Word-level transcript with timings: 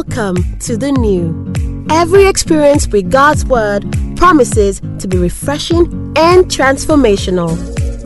Welcome 0.00 0.58
to 0.60 0.78
the 0.78 0.90
new. 0.92 1.52
Every 1.90 2.26
experience 2.26 2.88
with 2.88 3.10
God's 3.12 3.44
Word 3.44 3.84
promises 4.16 4.80
to 4.98 5.06
be 5.06 5.18
refreshing 5.18 5.84
and 6.16 6.46
transformational. 6.46 7.50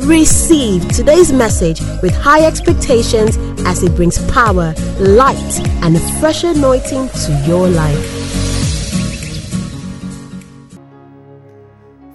Receive 0.04 0.88
today's 0.88 1.30
message 1.30 1.80
with 2.02 2.12
high 2.12 2.44
expectations 2.44 3.36
as 3.64 3.84
it 3.84 3.94
brings 3.94 4.18
power, 4.32 4.74
light, 4.98 5.60
and 5.84 5.94
a 5.94 6.00
fresh 6.18 6.42
anointing 6.42 7.10
to 7.10 7.44
your 7.46 7.68
life. 7.68 8.04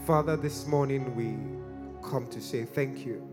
Father, 0.06 0.36
this 0.36 0.68
morning 0.68 1.16
we 1.16 1.38
come 2.06 2.28
to 2.32 2.42
say 2.42 2.66
thank 2.66 3.06
you. 3.06 3.26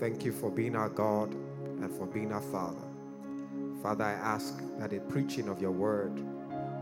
Thank 0.00 0.24
you 0.24 0.32
for 0.32 0.50
being 0.50 0.74
our 0.74 0.88
God 0.88 1.34
and 1.34 1.90
for 1.98 2.06
being 2.06 2.32
our 2.32 2.40
Father. 2.40 2.83
Father, 3.84 4.04
I 4.04 4.12
ask 4.12 4.62
that 4.78 4.88
the 4.88 5.00
preaching 5.00 5.46
of 5.46 5.60
your 5.60 5.70
word 5.70 6.18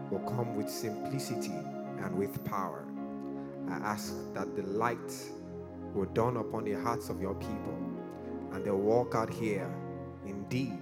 will 0.09 0.21
come 0.21 0.55
with 0.55 0.71
simplicity 0.71 1.51
and 1.99 2.17
with 2.17 2.45
power. 2.45 2.85
I 3.69 3.73
ask 3.79 4.15
that 4.35 4.55
the 4.55 4.63
light 4.63 5.13
will 5.95 6.05
dawn 6.05 6.37
upon 6.37 6.63
the 6.63 6.75
hearts 6.75 7.09
of 7.09 7.21
your 7.21 7.35
people 7.35 7.77
and 8.53 8.65
they'll 8.65 8.77
walk 8.77 9.17
out 9.17 9.35
here 9.35 9.69
indeed 10.27 10.79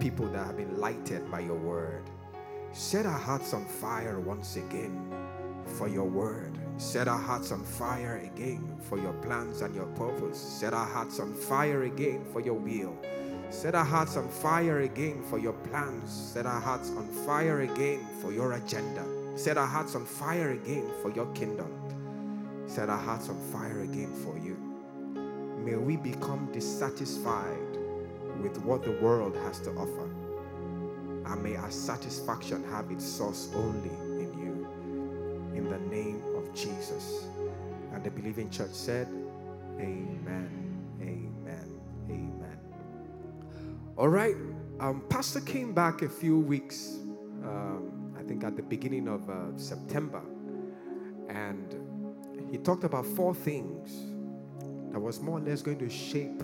people 0.00 0.26
that 0.32 0.46
have 0.46 0.56
been 0.56 0.80
lighted 0.80 1.30
by 1.30 1.38
your 1.38 1.54
word. 1.54 2.02
Set 2.72 3.06
our 3.06 3.16
hearts 3.16 3.54
on 3.54 3.66
fire 3.66 4.18
once 4.18 4.56
again 4.56 5.14
for 5.64 5.86
your 5.86 6.06
word. 6.06 6.58
Set 6.76 7.06
our 7.06 7.20
hearts 7.20 7.52
on 7.52 7.62
fire 7.62 8.16
again 8.16 8.76
for 8.80 8.98
your 8.98 9.12
plans 9.12 9.62
and 9.62 9.76
your 9.76 9.86
purpose. 9.94 10.40
Set 10.40 10.74
our 10.74 10.86
hearts 10.86 11.20
on 11.20 11.34
fire 11.34 11.84
again 11.84 12.24
for 12.32 12.40
your 12.40 12.54
will. 12.54 12.98
Set 13.50 13.74
our 13.74 13.84
hearts 13.84 14.16
on 14.16 14.28
fire 14.28 14.80
again 14.80 15.22
for 15.30 15.38
your 15.38 15.52
plans. 15.52 16.10
Set 16.10 16.46
our 16.46 16.60
hearts 16.60 16.90
on 16.90 17.08
fire 17.26 17.60
again 17.60 18.00
for 18.20 18.32
your 18.32 18.52
agenda. 18.54 19.04
Set 19.36 19.56
our 19.56 19.66
hearts 19.66 19.94
on 19.94 20.04
fire 20.04 20.50
again 20.50 20.90
for 21.02 21.10
your 21.10 21.26
kingdom. 21.32 21.72
Set 22.66 22.90
our 22.90 22.98
hearts 22.98 23.28
on 23.28 23.40
fire 23.52 23.80
again 23.80 24.12
for 24.24 24.36
you. 24.38 24.56
May 25.64 25.76
we 25.76 25.96
become 25.96 26.50
dissatisfied 26.52 27.76
with 28.40 28.58
what 28.58 28.84
the 28.84 28.92
world 28.92 29.36
has 29.36 29.60
to 29.60 29.70
offer. 29.70 30.10
And 31.26 31.42
may 31.42 31.56
our 31.56 31.70
satisfaction 31.70 32.64
have 32.70 32.90
its 32.90 33.04
source 33.04 33.50
only 33.54 33.90
in 34.22 34.38
you. 34.38 34.68
In 35.54 35.70
the 35.70 35.78
name 35.94 36.22
of 36.36 36.52
Jesus. 36.54 37.26
And 37.92 38.04
the 38.04 38.10
believing 38.10 38.50
church 38.50 38.72
said, 38.72 39.08
Amen. 39.78 40.65
All 43.96 44.10
right. 44.10 44.36
Um, 44.78 45.02
Pastor 45.08 45.40
came 45.40 45.72
back 45.72 46.02
a 46.02 46.08
few 46.08 46.38
weeks, 46.38 46.98
um, 47.42 48.12
I 48.18 48.22
think 48.22 48.44
at 48.44 48.54
the 48.54 48.62
beginning 48.62 49.08
of 49.08 49.30
uh, 49.30 49.56
September, 49.56 50.20
and 51.30 51.74
he 52.50 52.58
talked 52.58 52.84
about 52.84 53.06
four 53.06 53.34
things 53.34 54.12
that 54.92 55.00
was 55.00 55.20
more 55.20 55.38
or 55.38 55.40
less 55.40 55.62
going 55.62 55.78
to 55.78 55.88
shape 55.88 56.42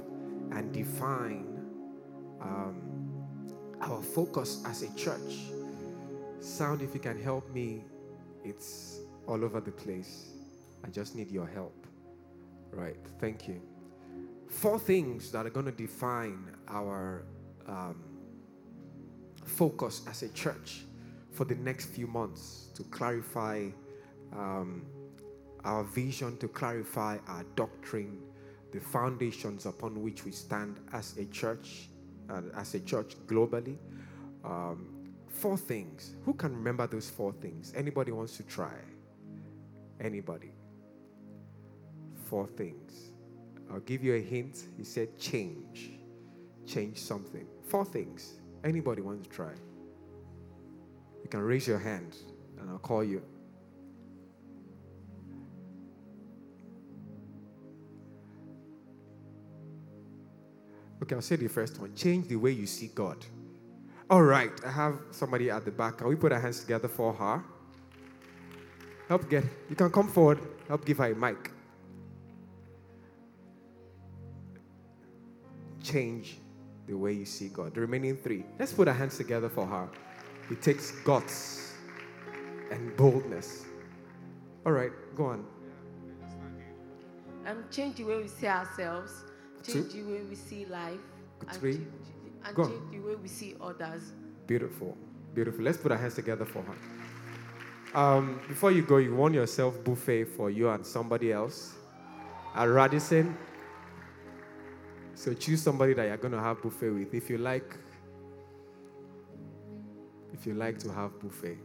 and 0.52 0.72
define 0.72 1.60
um, 2.40 2.80
our 3.82 4.00
focus 4.00 4.62
as 4.64 4.82
a 4.82 4.94
church. 4.94 5.40
Sound, 6.40 6.80
if 6.80 6.94
you 6.94 7.00
can 7.00 7.20
help 7.20 7.52
me, 7.52 7.84
it's 8.44 9.00
all 9.26 9.44
over 9.44 9.60
the 9.60 9.72
place. 9.72 10.30
I 10.84 10.88
just 10.88 11.14
need 11.14 11.30
your 11.30 11.46
help. 11.46 11.86
Right. 12.70 12.96
Thank 13.20 13.46
you. 13.46 13.60
Four 14.48 14.78
things 14.78 15.30
that 15.32 15.44
are 15.44 15.50
going 15.50 15.66
to 15.66 15.72
define 15.72 16.46
our 16.68 17.24
um, 17.66 18.02
focus 19.44 20.02
as 20.08 20.22
a 20.22 20.28
church 20.30 20.82
for 21.30 21.44
the 21.44 21.54
next 21.56 21.86
few 21.86 22.06
months 22.06 22.68
to 22.74 22.82
clarify 22.84 23.68
um, 24.32 24.84
our 25.64 25.84
vision, 25.84 26.36
to 26.38 26.48
clarify 26.48 27.18
our 27.28 27.44
doctrine, 27.56 28.20
the 28.72 28.80
foundations 28.80 29.66
upon 29.66 30.02
which 30.02 30.24
we 30.24 30.32
stand 30.32 30.78
as 30.92 31.16
a 31.18 31.24
church, 31.26 31.88
uh, 32.30 32.40
as 32.56 32.74
a 32.74 32.80
church 32.80 33.14
globally. 33.26 33.76
Um, 34.44 34.88
four 35.28 35.56
things. 35.56 36.14
Who 36.24 36.34
can 36.34 36.54
remember 36.54 36.86
those 36.86 37.08
four 37.08 37.32
things? 37.32 37.72
Anybody 37.76 38.12
wants 38.12 38.36
to 38.38 38.42
try? 38.42 38.74
Anybody? 40.00 40.52
Four 42.28 42.46
things. 42.46 43.10
I'll 43.70 43.80
give 43.80 44.02
you 44.02 44.14
a 44.14 44.20
hint. 44.20 44.64
He 44.76 44.84
said 44.84 45.18
change. 45.18 45.92
Change 46.66 46.98
something. 46.98 47.46
Four 47.72 47.86
things. 47.86 48.34
Anybody 48.64 49.00
wants 49.00 49.26
to 49.26 49.34
try? 49.34 49.52
You 51.22 51.28
can 51.30 51.40
raise 51.40 51.66
your 51.66 51.78
hand 51.78 52.18
and 52.60 52.68
I'll 52.68 52.76
call 52.76 53.02
you. 53.02 53.22
Okay, 61.02 61.14
I'll 61.14 61.22
say 61.22 61.36
the 61.36 61.48
first 61.48 61.80
one. 61.80 61.94
Change 61.94 62.28
the 62.28 62.36
way 62.36 62.50
you 62.50 62.66
see 62.66 62.90
God. 62.94 63.24
All 64.10 64.22
right, 64.22 64.52
I 64.66 64.70
have 64.70 64.98
somebody 65.10 65.50
at 65.50 65.64
the 65.64 65.70
back. 65.70 65.96
Can 65.96 66.08
we 66.08 66.14
put 66.14 66.30
our 66.30 66.40
hands 66.40 66.60
together 66.60 66.88
for 66.88 67.14
her? 67.14 67.42
Help 69.08 69.30
get, 69.30 69.44
you 69.70 69.76
can 69.76 69.88
come 69.88 70.08
forward. 70.08 70.40
Help 70.68 70.84
give 70.84 70.98
her 70.98 71.10
a 71.10 71.14
mic. 71.14 71.50
Change 75.82 76.36
the 76.86 76.94
way 76.94 77.12
you 77.12 77.24
see 77.24 77.48
God. 77.48 77.74
The 77.74 77.80
remaining 77.80 78.16
three. 78.16 78.44
Let's 78.58 78.72
put 78.72 78.88
our 78.88 78.94
hands 78.94 79.16
together 79.16 79.48
for 79.48 79.66
her. 79.66 79.88
It 80.50 80.60
takes 80.62 80.90
guts 81.04 81.74
and 82.70 82.96
boldness. 82.96 83.64
All 84.66 84.72
right, 84.72 84.90
go 85.16 85.26
on. 85.26 85.44
Um, 87.46 87.64
change 87.70 87.96
the 87.96 88.04
way 88.04 88.18
we 88.22 88.28
see 88.28 88.46
ourselves, 88.46 89.24
Two. 89.62 89.72
change 89.72 89.92
the 89.94 90.02
way 90.02 90.20
we 90.28 90.34
see 90.36 90.64
life, 90.66 91.00
and, 91.40 91.50
Three. 91.58 91.72
change, 91.74 91.86
and 92.44 92.54
Go 92.56 92.68
change 92.68 92.90
the 92.92 92.98
way 93.00 93.14
we 93.16 93.28
see 93.28 93.56
others. 93.60 94.12
Beautiful. 94.46 94.96
Beautiful. 95.34 95.64
Let's 95.64 95.78
put 95.78 95.90
our 95.92 95.98
hands 95.98 96.14
together 96.14 96.44
for 96.44 96.62
her. 96.62 97.98
Um, 97.98 98.40
before 98.48 98.70
you 98.70 98.82
go, 98.82 98.98
you 98.98 99.14
want 99.14 99.34
yourself 99.34 99.82
buffet 99.84 100.24
for 100.24 100.50
you 100.50 100.68
and 100.70 100.84
somebody 100.86 101.32
else 101.32 101.74
at 102.54 102.64
Radisson. 102.64 103.36
So 105.22 105.32
choose 105.34 105.62
somebody 105.62 105.94
that 105.94 106.08
you're 106.08 106.16
going 106.16 106.32
to 106.32 106.40
have 106.40 106.60
buffet 106.60 106.90
with. 106.90 107.14
If 107.14 107.30
you 107.30 107.38
like, 107.38 107.76
if 110.32 110.44
you 110.44 110.54
like 110.54 110.80
to 110.80 110.92
have 110.92 111.16
buffet, 111.20 111.58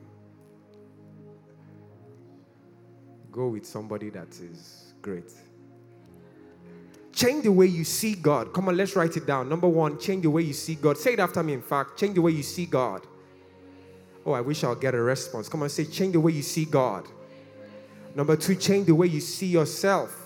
go 3.32 3.48
with 3.48 3.66
somebody 3.66 4.12
that 4.12 4.28
is 4.28 4.94
great. 5.02 5.32
Change 7.12 7.46
the 7.46 7.52
way 7.52 7.66
you 7.66 7.84
see 7.84 8.14
God. 8.14 8.54
Come 8.54 8.70
on, 8.70 8.78
let's 8.78 8.96
write 8.96 9.18
it 9.18 9.26
down. 9.26 9.50
Number 9.50 9.68
one, 9.68 9.98
change 9.98 10.22
the 10.22 10.30
way 10.30 10.44
you 10.44 10.54
see 10.54 10.76
God. 10.76 10.96
Say 10.96 11.14
it 11.14 11.20
after 11.20 11.42
me, 11.42 11.54
in 11.54 11.64
fact. 11.64 11.98
Change 11.98 12.14
the 12.14 12.22
way 12.22 12.34
you 12.34 12.44
see 12.44 12.68
God. 12.68 13.08
Oh, 14.24 14.34
I 14.34 14.42
wish 14.42 14.64
I'll 14.64 14.76
get 14.76 14.94
a 14.94 15.02
response. 15.02 15.50
Come 15.50 15.64
on, 15.64 15.70
say, 15.70 15.86
change 15.86 16.14
the 16.14 16.20
way 16.20 16.34
you 16.34 16.44
see 16.44 16.66
God. 16.66 17.08
Number 18.14 18.36
two, 18.36 18.54
change 18.54 18.86
the 18.86 18.94
way 18.94 19.08
you 19.08 19.20
see 19.20 19.48
yourself. 19.48 20.17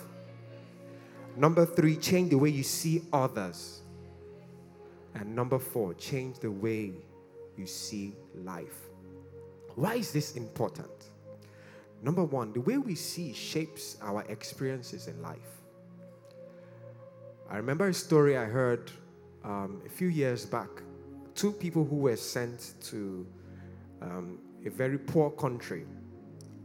Number 1.36 1.64
three, 1.64 1.96
change 1.96 2.30
the 2.30 2.38
way 2.38 2.50
you 2.50 2.62
see 2.62 3.02
others. 3.12 3.80
And 5.14 5.34
number 5.34 5.58
four, 5.58 5.94
change 5.94 6.38
the 6.38 6.50
way 6.50 6.92
you 7.56 7.66
see 7.66 8.14
life. 8.34 8.88
Why 9.74 9.94
is 9.94 10.12
this 10.12 10.36
important? 10.36 10.90
Number 12.02 12.24
one, 12.24 12.52
the 12.52 12.60
way 12.60 12.78
we 12.78 12.94
see 12.94 13.32
shapes 13.32 13.96
our 14.02 14.22
experiences 14.28 15.06
in 15.06 15.22
life. 15.22 15.62
I 17.48 17.56
remember 17.56 17.88
a 17.88 17.94
story 17.94 18.36
I 18.36 18.44
heard 18.44 18.90
um, 19.44 19.82
a 19.86 19.88
few 19.88 20.08
years 20.08 20.44
back. 20.44 20.70
Two 21.34 21.52
people 21.52 21.84
who 21.84 21.96
were 21.96 22.16
sent 22.16 22.74
to 22.82 23.26
um, 24.00 24.38
a 24.66 24.70
very 24.70 24.98
poor 24.98 25.30
country 25.30 25.84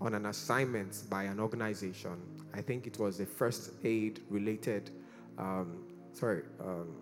on 0.02 0.14
an 0.14 0.28
assignment 0.28 1.04
by 1.10 1.24
an 1.24 1.40
organization. 1.40 2.18
I 2.58 2.62
think 2.62 2.88
it 2.88 2.98
was 2.98 3.20
a 3.20 3.26
first 3.26 3.72
aid 3.84 4.22
related, 4.30 4.90
um, 5.38 5.84
sorry, 6.12 6.42
um, 6.60 6.96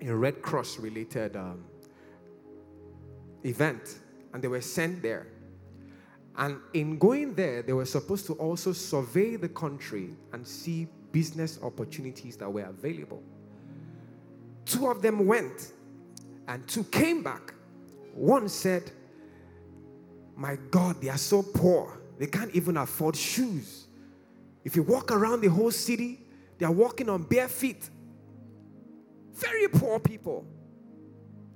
a 0.00 0.14
Red 0.14 0.40
Cross 0.40 0.78
related 0.78 1.36
um, 1.36 1.64
event. 3.44 3.98
And 4.32 4.42
they 4.42 4.48
were 4.48 4.62
sent 4.62 5.02
there. 5.02 5.26
And 6.36 6.58
in 6.72 6.98
going 6.98 7.34
there, 7.34 7.60
they 7.60 7.74
were 7.74 7.84
supposed 7.84 8.26
to 8.26 8.32
also 8.34 8.72
survey 8.72 9.36
the 9.36 9.48
country 9.50 10.14
and 10.32 10.46
see 10.46 10.88
business 11.12 11.58
opportunities 11.62 12.36
that 12.36 12.50
were 12.50 12.62
available. 12.62 13.22
Two 14.64 14.86
of 14.86 15.02
them 15.02 15.26
went, 15.26 15.72
and 16.46 16.66
two 16.66 16.84
came 16.84 17.22
back. 17.22 17.52
One 18.14 18.48
said, 18.48 18.90
My 20.34 20.56
God, 20.70 21.00
they 21.02 21.08
are 21.10 21.18
so 21.18 21.42
poor, 21.42 22.00
they 22.18 22.26
can't 22.26 22.54
even 22.54 22.78
afford 22.78 23.16
shoes. 23.16 23.87
If 24.68 24.76
you 24.76 24.82
walk 24.82 25.12
around 25.12 25.40
the 25.40 25.48
whole 25.48 25.70
city, 25.70 26.26
they 26.58 26.66
are 26.66 26.70
walking 26.70 27.08
on 27.08 27.22
bare 27.22 27.48
feet. 27.48 27.88
Very 29.32 29.66
poor 29.66 29.98
people, 29.98 30.44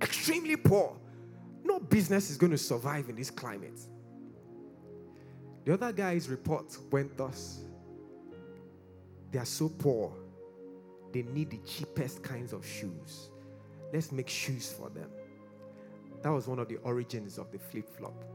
extremely 0.01 0.55
poor. 0.55 0.97
No 1.63 1.79
business 1.79 2.31
is 2.31 2.37
going 2.37 2.53
to 2.53 2.57
survive 2.57 3.09
in 3.09 3.15
this 3.15 3.29
climate. 3.29 3.79
The 5.63 5.75
other 5.75 5.91
guy's 5.91 6.27
report 6.27 6.75
went 6.91 7.15
thus 7.15 7.59
They 9.31 9.37
are 9.37 9.45
so 9.45 9.69
poor, 9.69 10.11
they 11.11 11.21
need 11.21 11.51
the 11.51 11.59
cheapest 11.59 12.23
kinds 12.23 12.51
of 12.51 12.65
shoes. 12.65 13.29
Let's 13.93 14.11
make 14.11 14.27
shoes 14.27 14.73
for 14.73 14.89
them. 14.89 15.11
That 16.23 16.29
was 16.29 16.47
one 16.47 16.57
of 16.57 16.67
the 16.67 16.77
origins 16.77 17.37
of 17.37 17.51
the 17.51 17.59
flip 17.59 17.95
flop. 17.95 18.25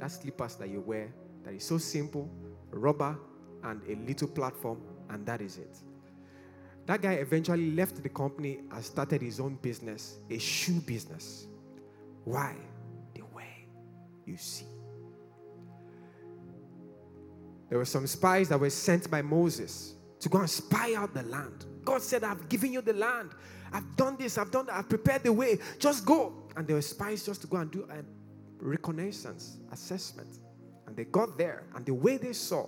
That 0.00 0.10
slippers 0.10 0.56
that 0.56 0.70
you 0.70 0.80
wear 0.80 1.14
that 1.44 1.54
is 1.54 1.62
so 1.62 1.78
simple, 1.78 2.28
rubber 2.72 3.16
and 3.66 3.82
a 3.88 3.96
little 4.06 4.28
platform, 4.28 4.80
and 5.10 5.26
that 5.26 5.40
is 5.40 5.58
it. 5.58 5.76
That 6.86 7.02
guy 7.02 7.14
eventually 7.14 7.72
left 7.72 8.02
the 8.02 8.08
company 8.08 8.60
and 8.70 8.84
started 8.84 9.20
his 9.20 9.40
own 9.40 9.56
business, 9.60 10.18
a 10.30 10.38
shoe 10.38 10.80
business. 10.80 11.46
Why? 12.24 12.54
The 13.14 13.24
way 13.34 13.66
you 14.24 14.36
see. 14.36 14.66
There 17.68 17.78
were 17.78 17.84
some 17.84 18.06
spies 18.06 18.48
that 18.50 18.60
were 18.60 18.70
sent 18.70 19.10
by 19.10 19.22
Moses 19.22 19.94
to 20.20 20.28
go 20.28 20.38
and 20.38 20.48
spy 20.48 20.94
out 20.94 21.12
the 21.12 21.24
land. 21.24 21.66
God 21.84 22.02
said, 22.02 22.22
I've 22.22 22.48
given 22.48 22.72
you 22.72 22.80
the 22.80 22.92
land. 22.92 23.30
I've 23.72 23.96
done 23.96 24.16
this, 24.16 24.38
I've 24.38 24.52
done 24.52 24.66
that, 24.66 24.76
I've 24.76 24.88
prepared 24.88 25.24
the 25.24 25.32
way. 25.32 25.58
Just 25.80 26.06
go. 26.06 26.48
And 26.56 26.66
there 26.68 26.76
were 26.76 26.82
spies 26.82 27.26
just 27.26 27.40
to 27.42 27.46
go 27.48 27.56
and 27.56 27.70
do 27.70 27.88
a 27.90 28.04
reconnaissance, 28.64 29.58
assessment. 29.72 30.38
And 30.86 30.96
they 30.96 31.04
got 31.04 31.36
there, 31.36 31.64
and 31.74 31.84
the 31.84 31.94
way 31.94 32.16
they 32.16 32.32
saw, 32.32 32.66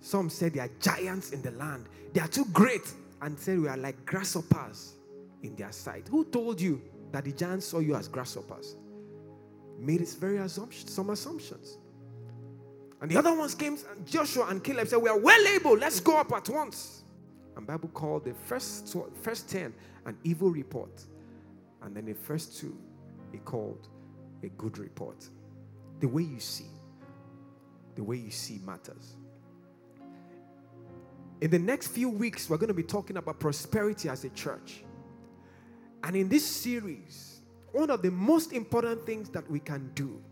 some 0.00 0.30
said 0.30 0.54
they 0.54 0.60
are 0.60 0.70
giants 0.80 1.32
in 1.32 1.42
the 1.42 1.50
land. 1.52 1.88
They 2.12 2.20
are 2.20 2.28
too 2.28 2.44
great, 2.52 2.92
and 3.22 3.38
said 3.38 3.58
we 3.58 3.68
are 3.68 3.76
like 3.76 4.04
grasshoppers 4.04 4.94
in 5.42 5.56
their 5.56 5.72
sight. 5.72 6.08
Who 6.08 6.24
told 6.24 6.60
you 6.60 6.80
that 7.12 7.24
the 7.24 7.32
giants 7.32 7.66
saw 7.66 7.78
you 7.78 7.94
as 7.94 8.08
grasshoppers? 8.08 8.76
Made 9.78 10.00
its 10.00 10.14
very 10.14 10.38
assumption, 10.38 10.88
some 10.88 11.10
assumptions. 11.10 11.78
And 13.00 13.10
the 13.10 13.16
other 13.16 13.36
ones 13.36 13.54
came, 13.54 13.78
and 13.90 14.06
Joshua 14.06 14.46
and 14.48 14.64
Caleb 14.64 14.88
said, 14.88 14.96
We 14.96 15.08
are 15.08 15.18
well 15.18 15.46
able, 15.54 15.76
let's 15.76 16.00
go 16.00 16.18
up 16.18 16.32
at 16.32 16.48
once. 16.48 17.02
And 17.56 17.66
Bible 17.66 17.88
called 17.88 18.24
the 18.24 18.34
first, 18.34 18.94
first 19.22 19.48
10 19.50 19.72
an 20.06 20.16
evil 20.24 20.50
report. 20.50 21.02
And 21.82 21.94
then 21.94 22.06
the 22.06 22.14
first 22.14 22.58
two, 22.58 22.76
he 23.32 23.38
called 23.38 23.88
a 24.42 24.48
good 24.50 24.78
report. 24.78 25.28
The 26.00 26.08
way 26.08 26.22
you 26.22 26.40
see, 26.40 26.70
the 27.94 28.02
way 28.02 28.16
you 28.16 28.30
see 28.30 28.60
matters. 28.64 29.16
In 31.40 31.50
the 31.50 31.58
next 31.58 31.88
few 31.88 32.08
weeks, 32.08 32.48
we're 32.48 32.56
going 32.56 32.68
to 32.68 32.74
be 32.74 32.82
talking 32.82 33.18
about 33.18 33.38
prosperity 33.38 34.08
as 34.08 34.24
a 34.24 34.30
church. 34.30 34.84
And 36.02 36.16
in 36.16 36.28
this 36.28 36.46
series, 36.46 37.40
one 37.72 37.90
of 37.90 38.00
the 38.00 38.10
most 38.10 38.52
important 38.52 39.04
things 39.04 39.28
that 39.30 39.48
we 39.50 39.60
can 39.60 39.90
do 39.94 40.22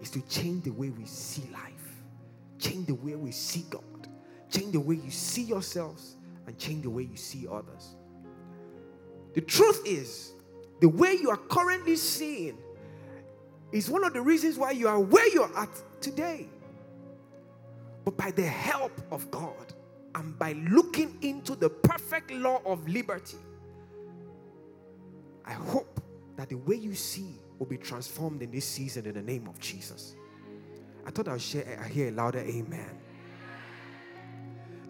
is 0.00 0.10
to 0.10 0.20
change 0.22 0.64
the 0.64 0.70
way 0.72 0.90
we 0.90 1.04
see 1.04 1.48
life, 1.52 2.02
change 2.58 2.86
the 2.86 2.94
way 2.94 3.14
we 3.14 3.30
see 3.30 3.64
God, 3.70 4.08
change 4.50 4.72
the 4.72 4.80
way 4.80 4.96
you 4.96 5.10
see 5.10 5.42
yourselves, 5.42 6.16
and 6.46 6.58
change 6.58 6.82
the 6.82 6.90
way 6.90 7.04
you 7.04 7.16
see 7.16 7.46
others. 7.46 7.94
The 9.34 9.42
truth 9.42 9.82
is, 9.86 10.32
the 10.80 10.88
way 10.88 11.12
you 11.12 11.30
are 11.30 11.36
currently 11.36 11.94
seeing 11.94 12.58
is 13.70 13.88
one 13.88 14.02
of 14.02 14.12
the 14.12 14.20
reasons 14.20 14.58
why 14.58 14.72
you 14.72 14.88
are 14.88 14.98
where 14.98 15.28
you're 15.28 15.56
at 15.56 15.70
today. 16.00 16.48
But 18.04 18.16
by 18.16 18.30
the 18.30 18.46
help 18.46 19.00
of 19.10 19.30
God 19.30 19.72
and 20.14 20.38
by 20.38 20.52
looking 20.52 21.16
into 21.22 21.54
the 21.54 21.70
perfect 21.70 22.30
law 22.30 22.60
of 22.64 22.86
liberty, 22.88 23.38
I 25.44 25.52
hope 25.52 26.00
that 26.36 26.48
the 26.48 26.56
way 26.56 26.76
you 26.76 26.94
see 26.94 27.38
will 27.58 27.66
be 27.66 27.78
transformed 27.78 28.42
in 28.42 28.50
this 28.50 28.64
season 28.64 29.06
in 29.06 29.14
the 29.14 29.22
name 29.22 29.46
of 29.46 29.58
Jesus. 29.60 30.16
I 31.06 31.10
thought 31.10 31.28
I'll 31.28 31.38
share 31.38 31.80
I 31.82 31.88
hear 31.88 32.08
a 32.08 32.12
louder 32.12 32.40
amen. 32.40 32.98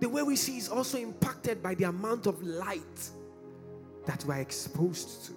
The 0.01 0.09
way 0.09 0.23
we 0.23 0.37
see 0.37 0.59
is 0.59 0.69
also 0.69 0.99
impacted 0.99 1.63
by 1.63 1.75
the 1.75 1.85
amount 1.85 2.27
of 2.27 2.43
light 2.43 3.11
that 4.05 4.25
we're 4.25 4.41
exposed 4.41 5.27
to. 5.27 5.33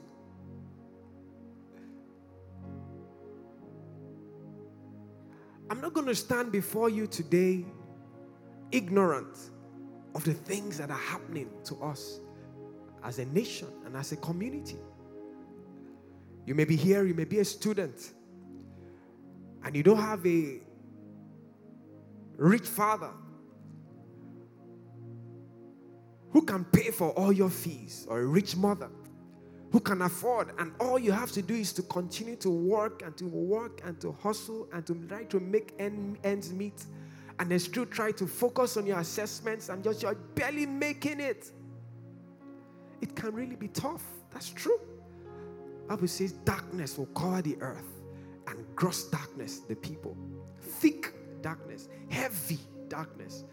I'm 5.76 5.82
not 5.82 5.92
going 5.92 6.08
to 6.08 6.16
stand 6.16 6.54
before 6.54 6.90
you 6.90 7.06
today 7.06 7.66
ignorant 8.72 9.38
of 10.16 10.24
the 10.24 10.34
things 10.34 10.78
that 10.78 10.90
are 10.90 10.98
happening 10.98 11.50
to 11.66 11.76
us 11.84 12.22
as 13.04 13.20
a 13.20 13.26
nation 13.26 13.68
and 13.86 13.98
as 13.98 14.14
a 14.14 14.16
community. 14.16 14.78
You 16.46 16.56
may 16.56 16.64
be 16.64 16.78
here, 16.78 17.04
you 17.04 17.14
may 17.14 17.26
be 17.26 17.40
a 17.40 17.46
student, 17.46 18.14
and 19.66 19.76
you 19.76 19.84
don't 19.84 20.00
have 20.00 20.26
a 20.26 20.62
rich 22.38 22.66
father 22.66 23.12
who 26.32 26.42
can 26.44 26.64
pay 26.64 26.90
for 26.90 27.10
all 27.10 27.34
your 27.34 27.50
fees, 27.50 28.08
or 28.10 28.22
a 28.22 28.26
rich 28.26 28.56
mother 28.56 28.90
who 29.76 29.82
can 29.82 30.04
afford, 30.04 30.54
and 30.58 30.72
all 30.80 30.98
you 30.98 31.12
have 31.12 31.34
to 31.34 31.42
do 31.42 31.54
is 31.54 31.74
to 31.74 31.82
continue 31.82 32.38
to 32.38 32.50
work 32.50 33.02
and 33.02 33.18
to 33.18 33.26
work 33.26 33.82
and 33.84 34.00
to 34.00 34.14
hustle 34.24 34.70
and 34.72 34.88
to 34.88 34.96
try 35.10 35.26
to 35.26 35.38
make 35.38 35.74
ends 35.80 36.54
meet, 36.54 36.86
and 37.40 37.52
then 37.52 37.60
still 37.60 37.86
try 37.86 38.10
to 38.10 38.26
focus 38.26 38.78
on 38.78 38.86
your 38.86 39.00
assessments 39.00 39.68
and 39.68 39.84
just 39.84 40.02
you're 40.02 40.16
barely 40.34 40.66
making 40.66 41.20
it. 41.20 41.52
It 43.02 43.18
can 43.18 43.34
really 43.34 43.58
be 43.58 43.68
tough. 43.68 44.02
That's 44.32 44.50
true. 44.50 44.80
Bible 45.90 46.08
says 46.08 46.32
darkness 46.32 46.98
will 46.98 47.08
cover 47.08 47.42
the 47.42 47.58
earth 47.60 48.00
and 48.48 48.66
gross 48.78 49.04
darkness 49.10 49.60
the 49.60 49.76
people. 49.76 50.16
Thick 50.58 51.14
darkness, 51.42 51.90
heavy 52.08 52.60
darkness. 52.88 53.44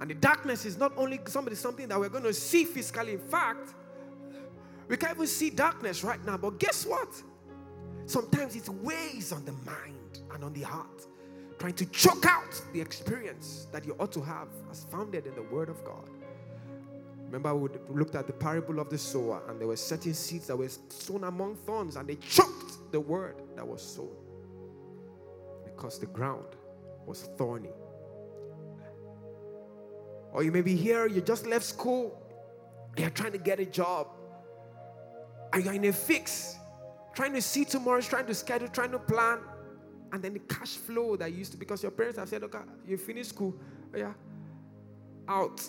And 0.00 0.10
the 0.10 0.16
darkness 0.16 0.66
is 0.66 0.76
not 0.76 0.92
only 0.98 1.18
somebody 1.28 1.56
something 1.56 1.88
that 1.88 1.98
we're 1.98 2.10
going 2.10 2.24
to 2.24 2.34
see 2.34 2.66
physically. 2.66 3.14
In 3.14 3.18
fact, 3.20 3.72
we 4.88 4.96
can't 4.96 5.14
even 5.14 5.26
see 5.26 5.50
darkness 5.50 6.04
right 6.04 6.24
now. 6.24 6.36
But 6.36 6.58
guess 6.58 6.84
what? 6.86 7.08
Sometimes 8.06 8.56
it 8.56 8.68
weighs 8.68 9.32
on 9.32 9.44
the 9.44 9.52
mind 9.52 10.20
and 10.32 10.44
on 10.44 10.52
the 10.52 10.62
heart, 10.62 11.06
trying 11.58 11.74
to 11.74 11.86
choke 11.86 12.26
out 12.26 12.60
the 12.72 12.80
experience 12.80 13.68
that 13.72 13.86
you 13.86 13.94
ought 13.98 14.12
to 14.12 14.20
have 14.20 14.48
as 14.70 14.84
founded 14.84 15.26
in 15.26 15.34
the 15.34 15.42
Word 15.42 15.68
of 15.68 15.84
God. 15.84 16.08
Remember, 17.32 17.54
we 17.54 17.70
looked 17.98 18.14
at 18.14 18.26
the 18.26 18.32
parable 18.34 18.78
of 18.78 18.90
the 18.90 18.98
sower, 18.98 19.42
and 19.48 19.58
there 19.58 19.66
were 19.66 19.76
certain 19.76 20.12
seeds 20.12 20.48
that 20.48 20.56
were 20.56 20.68
sown 20.88 21.24
among 21.24 21.56
thorns, 21.56 21.96
and 21.96 22.06
they 22.06 22.16
choked 22.16 22.92
the 22.92 23.00
word 23.00 23.36
that 23.56 23.66
was 23.66 23.80
sown 23.80 24.14
because 25.64 25.98
the 25.98 26.04
ground 26.04 26.44
was 27.06 27.30
thorny. 27.38 27.70
Or 30.32 30.42
you 30.42 30.52
may 30.52 30.60
be 30.60 30.76
here, 30.76 31.06
you 31.06 31.22
just 31.22 31.46
left 31.46 31.64
school, 31.64 32.20
you're 32.98 33.08
trying 33.08 33.32
to 33.32 33.38
get 33.38 33.60
a 33.60 33.66
job, 33.66 34.08
and 35.52 35.64
you're 35.64 35.74
in 35.74 35.84
a 35.84 35.92
fix, 35.92 36.56
trying 37.14 37.32
to 37.34 37.42
see 37.42 37.64
tomorrow, 37.64 38.00
trying 38.00 38.26
to 38.26 38.34
schedule, 38.34 38.68
trying 38.68 38.92
to 38.92 38.98
plan, 38.98 39.38
and 40.12 40.22
then 40.22 40.34
the 40.34 40.40
cash 40.40 40.76
flow 40.76 41.16
that 41.16 41.32
used 41.32 41.52
to, 41.52 41.58
because 41.58 41.82
your 41.82 41.92
parents 41.92 42.18
have 42.18 42.28
said, 42.28 42.42
okay, 42.44 42.58
ah, 42.60 42.72
you 42.86 42.96
finished 42.96 43.30
school, 43.30 43.54
oh 43.94 43.98
yeah, 43.98 44.12
out 45.28 45.60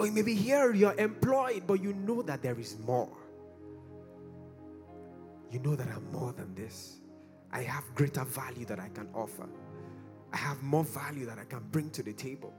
Or 0.00 0.06
you 0.06 0.12
may 0.12 0.22
be 0.22 0.34
here, 0.34 0.72
you're 0.72 0.94
employed, 0.94 1.64
but 1.66 1.82
you 1.82 1.92
know 1.92 2.22
that 2.22 2.40
there 2.40 2.58
is 2.58 2.78
more. 2.86 3.14
You 5.50 5.58
know 5.58 5.76
that 5.76 5.88
I'm 5.88 6.10
more 6.10 6.32
than 6.32 6.54
this. 6.54 7.00
I 7.52 7.60
have 7.64 7.84
greater 7.94 8.24
value 8.24 8.64
that 8.64 8.80
I 8.80 8.88
can 8.88 9.08
offer. 9.14 9.46
I 10.32 10.38
have 10.38 10.62
more 10.62 10.84
value 10.84 11.26
that 11.26 11.38
I 11.38 11.44
can 11.44 11.60
bring 11.70 11.90
to 11.90 12.02
the 12.02 12.14
table. 12.14 12.54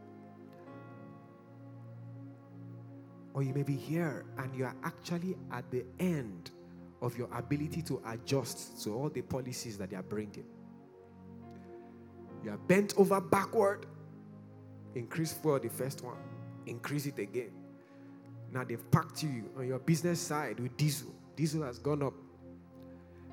Or 3.34 3.44
you 3.44 3.54
may 3.54 3.64
be 3.64 3.76
here 3.76 4.26
and 4.38 4.54
you 4.56 4.66
are 4.66 4.76
actually 4.84 5.38
at 5.52 5.70
the 5.72 5.86
end 6.00 6.52
of 7.02 7.18
your 7.18 7.30
ability 7.34 7.82
to 7.84 8.02
adjust 8.08 8.84
to 8.84 8.94
all 8.94 9.10
the 9.10 9.22
policies 9.22 9.78
that 9.78 9.90
they 9.90 9.96
are 9.96 10.04
bringing. 10.04 10.46
You 12.44 12.52
are 12.52 12.58
bent 12.58 12.94
over 12.98 13.22
backward. 13.22 13.86
Increase 14.96 15.32
for 15.32 15.60
the 15.60 15.70
first 15.70 16.04
one 16.04 16.18
increase 16.66 17.06
it 17.06 17.20
again. 17.20 17.52
Now 18.52 18.64
they've 18.64 18.92
packed 18.92 19.24
you 19.24 19.50
on 19.58 19.68
your 19.68 19.80
business 19.80 20.20
side 20.20 20.60
with 20.60 20.76
diesel. 20.78 21.14
Diesel 21.36 21.64
has 21.64 21.80
gone 21.80 22.04
up. 22.04 22.14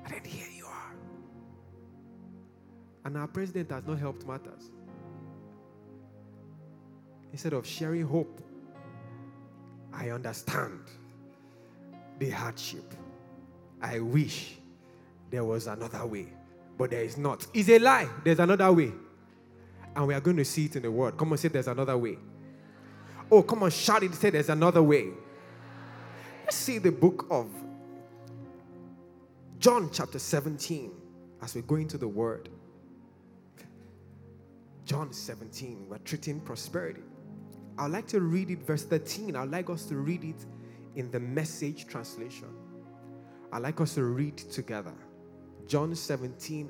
And 0.05 0.13
then 0.13 0.23
here 0.23 0.47
you 0.55 0.65
are. 0.65 0.95
And 3.05 3.17
our 3.17 3.27
president 3.27 3.71
has 3.71 3.85
not 3.85 3.99
helped 3.99 4.25
matters. 4.25 4.71
Instead 7.31 7.53
of 7.53 7.65
sharing 7.65 8.03
hope, 8.03 8.41
I 9.93 10.09
understand 10.09 10.81
the 12.17 12.29
hardship. 12.29 12.93
I 13.81 13.99
wish 13.99 14.55
there 15.29 15.43
was 15.43 15.67
another 15.67 16.05
way, 16.05 16.27
but 16.77 16.91
there 16.91 17.03
is 17.03 17.17
not. 17.17 17.47
It's 17.53 17.69
a 17.69 17.79
lie. 17.79 18.07
There's 18.23 18.39
another 18.39 18.71
way. 18.71 18.91
And 19.95 20.07
we 20.07 20.13
are 20.13 20.21
going 20.21 20.37
to 20.37 20.45
see 20.45 20.65
it 20.65 20.75
in 20.75 20.83
the 20.83 20.91
word. 20.91 21.17
Come 21.17 21.31
on, 21.31 21.37
say 21.37 21.47
there's 21.47 21.67
another 21.67 21.97
way. 21.97 22.17
Oh, 23.31 23.43
come 23.43 23.63
on, 23.63 23.71
shout 23.71 24.03
it. 24.03 24.13
Say 24.15 24.29
there's 24.29 24.49
another 24.49 24.83
way. 24.83 25.07
Let's 26.43 26.57
see 26.57 26.77
the 26.77 26.91
book 26.91 27.27
of 27.29 27.47
John, 29.59 29.89
chapter 29.91 30.19
17, 30.19 30.91
as 31.41 31.55
we 31.55 31.61
go 31.61 31.75
into 31.75 31.97
the 31.97 32.07
word. 32.07 32.49
John 34.85 35.13
17, 35.13 35.87
we're 35.89 35.97
treating 35.99 36.39
prosperity. 36.39 37.01
I'd 37.79 37.91
like 37.91 38.07
to 38.07 38.19
read 38.19 38.51
it, 38.51 38.61
verse 38.61 38.83
13. 38.83 39.37
I'd 39.37 39.49
like 39.49 39.69
us 39.69 39.85
to 39.85 39.95
read 39.95 40.25
it 40.25 40.45
in 40.95 41.09
the 41.11 41.19
message 41.19 41.87
translation. 41.87 42.49
I'd 43.53 43.61
like 43.61 43.79
us 43.79 43.95
to 43.95 44.03
read 44.03 44.37
together. 44.37 44.93
John 45.65 45.95
17, 45.95 46.69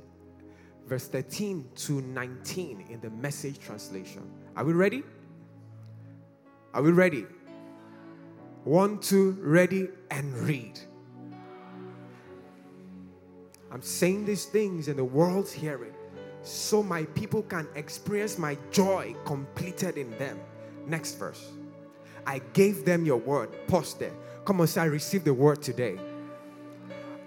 verse 0.86 1.08
13 1.08 1.68
to 1.76 2.02
19 2.02 2.86
in 2.90 3.02
the 3.02 3.10
message 3.10 3.58
translation. 3.58 4.22
Are 4.56 4.64
we 4.64 4.74
ready? 4.74 5.04
Are 6.76 6.84
we 6.84 6.92
ready? 6.92 7.26
One, 8.64 9.00
two, 9.00 9.32
ready, 9.42 9.88
and 10.12 10.32
read. 10.38 10.80
I'm 13.72 13.82
saying 13.82 14.26
these 14.26 14.46
things 14.46 14.88
and 14.88 15.00
the 15.00 15.04
world's 15.04 15.52
hearing 15.52 15.94
so 16.44 16.84
my 16.84 17.04
people 17.06 17.42
can 17.42 17.68
experience 17.74 18.38
my 18.38 18.58
joy 18.72 19.16
completed 19.26 19.98
in 19.98 20.12
them. 20.20 20.40
Next 20.90 21.16
verse. 21.16 21.52
I 22.26 22.40
gave 22.54 22.84
them 22.84 23.06
your 23.06 23.18
word. 23.18 23.50
Pause 23.68 23.94
there. 23.96 24.14
Come 24.44 24.60
on, 24.62 24.68
say, 24.68 24.82
I 24.82 24.86
received 24.86 25.26
the 25.26 25.34
word 25.34 25.62
today. 25.62 26.00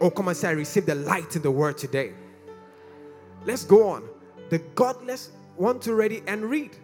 Oh, 0.00 0.11
come 0.11 0.28
on, 0.28 0.35
say, 0.35 0.49
I 0.49 0.52
received 0.52 0.88
the 0.88 0.97
light 0.97 1.37
in 1.37 1.42
the 1.42 1.50
word 1.50 1.78
today. 1.78 2.12
Let's 3.45 3.64
go 3.64 3.88
on. 3.88 4.09
The 4.50 4.59
godless 4.75 5.31
want 5.57 5.81
to 5.83 5.95
ready 5.95 6.23
and 6.26 6.45
read. 6.45 6.76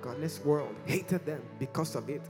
Godless 0.00 0.44
world 0.44 0.74
hated 0.84 1.24
them 1.24 1.42
because 1.58 1.94
of 1.94 2.10
it. 2.10 2.22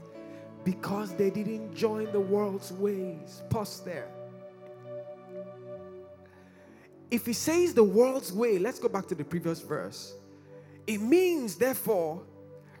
Because 0.63 1.13
they 1.15 1.29
didn't 1.29 1.75
join 1.75 2.11
the 2.11 2.19
world's 2.19 2.71
ways. 2.71 3.41
Pause 3.49 3.81
there. 3.85 4.07
If 7.09 7.25
he 7.25 7.33
says 7.33 7.73
the 7.73 7.83
world's 7.83 8.31
way, 8.31 8.59
let's 8.59 8.79
go 8.79 8.87
back 8.87 9.07
to 9.07 9.15
the 9.15 9.23
previous 9.23 9.59
verse. 9.59 10.13
It 10.87 11.01
means, 11.01 11.55
therefore, 11.55 12.21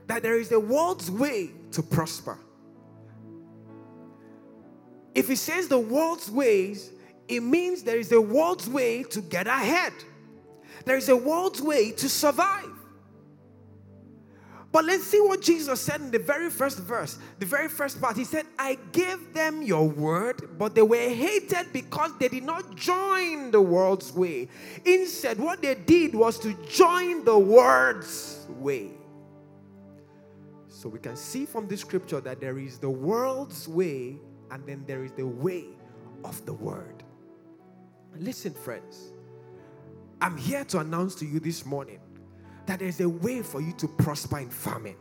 that 0.07 0.23
there 0.23 0.39
is 0.39 0.51
a 0.51 0.59
world's 0.59 1.09
way 1.09 1.51
to 1.71 1.81
prosper. 1.81 2.37
If 5.15 5.27
he 5.27 5.35
says 5.35 5.67
the 5.67 5.79
world's 5.79 6.29
ways, 6.29 6.91
it 7.27 7.41
means 7.41 7.83
there 7.83 7.99
is 7.99 8.11
a 8.11 8.21
world's 8.21 8.67
way 8.67 9.03
to 9.03 9.21
get 9.21 9.47
ahead. 9.47 9.93
There 10.85 10.97
is 10.97 11.09
a 11.09 11.15
world's 11.15 11.61
way 11.61 11.91
to 11.91 12.09
survive. 12.09 12.69
But 14.73 14.85
let's 14.85 15.03
see 15.03 15.21
what 15.21 15.39
Jesus 15.39 15.79
said 15.79 16.01
in 16.01 16.09
the 16.09 16.17
very 16.17 16.49
first 16.49 16.79
verse, 16.79 17.19
the 17.37 17.45
very 17.45 17.69
first 17.69 18.01
part. 18.01 18.17
He 18.17 18.23
said, 18.23 18.47
I 18.57 18.79
gave 18.91 19.31
them 19.31 19.61
your 19.61 19.87
word, 19.87 20.57
but 20.57 20.73
they 20.73 20.81
were 20.81 20.97
hated 20.97 21.71
because 21.71 22.09
they 22.17 22.27
did 22.27 22.43
not 22.43 22.75
join 22.75 23.51
the 23.51 23.61
world's 23.61 24.11
way. 24.11 24.49
Instead, 24.83 25.37
what 25.37 25.61
they 25.61 25.75
did 25.75 26.15
was 26.15 26.39
to 26.39 26.53
join 26.67 27.23
the 27.23 27.37
world's 27.37 28.47
way. 28.49 28.89
So 30.83 30.89
we 30.89 30.99
can 30.99 31.15
see 31.15 31.45
from 31.45 31.69
this 31.69 31.79
scripture 31.79 32.19
that 32.19 32.41
there 32.41 32.59
is 32.59 32.77
the 32.77 32.89
world's 32.89 33.69
way, 33.69 34.17
and 34.51 34.67
then 34.67 34.83
there 34.85 35.05
is 35.05 35.13
the 35.13 35.25
way 35.25 35.63
of 36.25 36.45
the 36.45 36.51
word. 36.51 37.05
Listen, 38.17 38.53
friends, 38.53 39.13
I'm 40.19 40.35
here 40.35 40.65
to 40.65 40.79
announce 40.79 41.15
to 41.15 41.25
you 41.25 41.39
this 41.39 41.65
morning 41.65 42.01
that 42.65 42.79
there's 42.79 42.99
a 42.99 43.07
way 43.07 43.41
for 43.43 43.61
you 43.61 43.71
to 43.77 43.87
prosper 43.87 44.39
in 44.39 44.49
farming. 44.49 44.97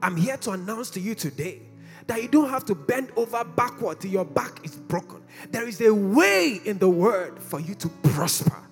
I'm 0.00 0.16
here 0.16 0.36
to 0.36 0.52
announce 0.52 0.90
to 0.90 1.00
you 1.00 1.16
today 1.16 1.62
that 2.06 2.22
you 2.22 2.28
don't 2.28 2.48
have 2.48 2.64
to 2.66 2.76
bend 2.76 3.10
over 3.16 3.42
backward 3.42 3.98
till 3.98 4.12
your 4.12 4.24
back 4.24 4.64
is 4.64 4.76
broken. 4.76 5.20
There 5.50 5.66
is 5.66 5.80
a 5.80 5.92
way 5.92 6.60
in 6.64 6.78
the 6.78 6.88
word 6.88 7.42
for 7.42 7.58
you 7.58 7.74
to 7.74 7.88
prosper. 8.04 8.62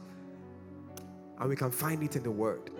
And 1.40 1.48
we 1.48 1.56
can 1.56 1.72
find 1.72 2.04
it 2.04 2.14
in 2.14 2.22
the 2.22 2.30
word. 2.30 2.70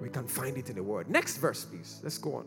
We 0.00 0.08
can 0.08 0.26
find 0.26 0.56
it 0.56 0.70
in 0.70 0.76
the 0.76 0.82
word. 0.82 1.08
Next 1.08 1.38
verse, 1.38 1.64
please. 1.64 2.00
Let's 2.02 2.18
go 2.18 2.36
on. 2.36 2.46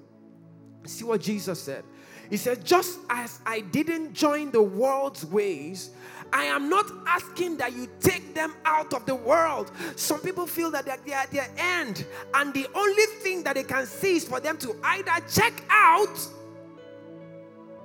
See 0.86 1.04
what 1.04 1.22
Jesus 1.22 1.62
said. 1.62 1.84
He 2.30 2.38
said, 2.38 2.66
Just 2.66 3.00
as 3.10 3.40
I 3.46 3.60
didn't 3.60 4.14
join 4.14 4.52
the 4.52 4.62
world's 4.62 5.26
ways, 5.26 5.92
I 6.34 6.46
am 6.46 6.70
not 6.70 6.86
asking 7.06 7.58
that 7.58 7.74
you 7.74 7.88
take 8.00 8.34
them 8.34 8.54
out 8.66 8.94
of 8.94 9.06
the 9.06 9.16
world. 9.16 9.72
Some 9.96 10.22
people 10.22 10.48
feel 10.48 10.72
that 10.72 10.86
they 10.86 11.14
are 11.14 11.22
at 11.22 11.32
their 11.32 11.50
end, 11.58 12.06
and 12.34 12.54
the 12.54 12.68
only 12.74 13.06
thing 13.22 13.44
that 13.44 13.56
they 13.56 13.64
can 13.64 13.86
see 13.86 14.16
is 14.16 14.24
for 14.24 14.40
them 14.40 14.58
to 14.60 14.76
either 14.84 15.12
check 15.30 15.62
out 15.70 16.18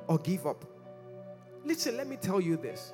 or 0.07 0.19
give 0.19 0.47
up. 0.47 0.65
Listen, 1.65 1.97
let 1.97 2.07
me 2.07 2.17
tell 2.17 2.41
you 2.41 2.57
this. 2.57 2.93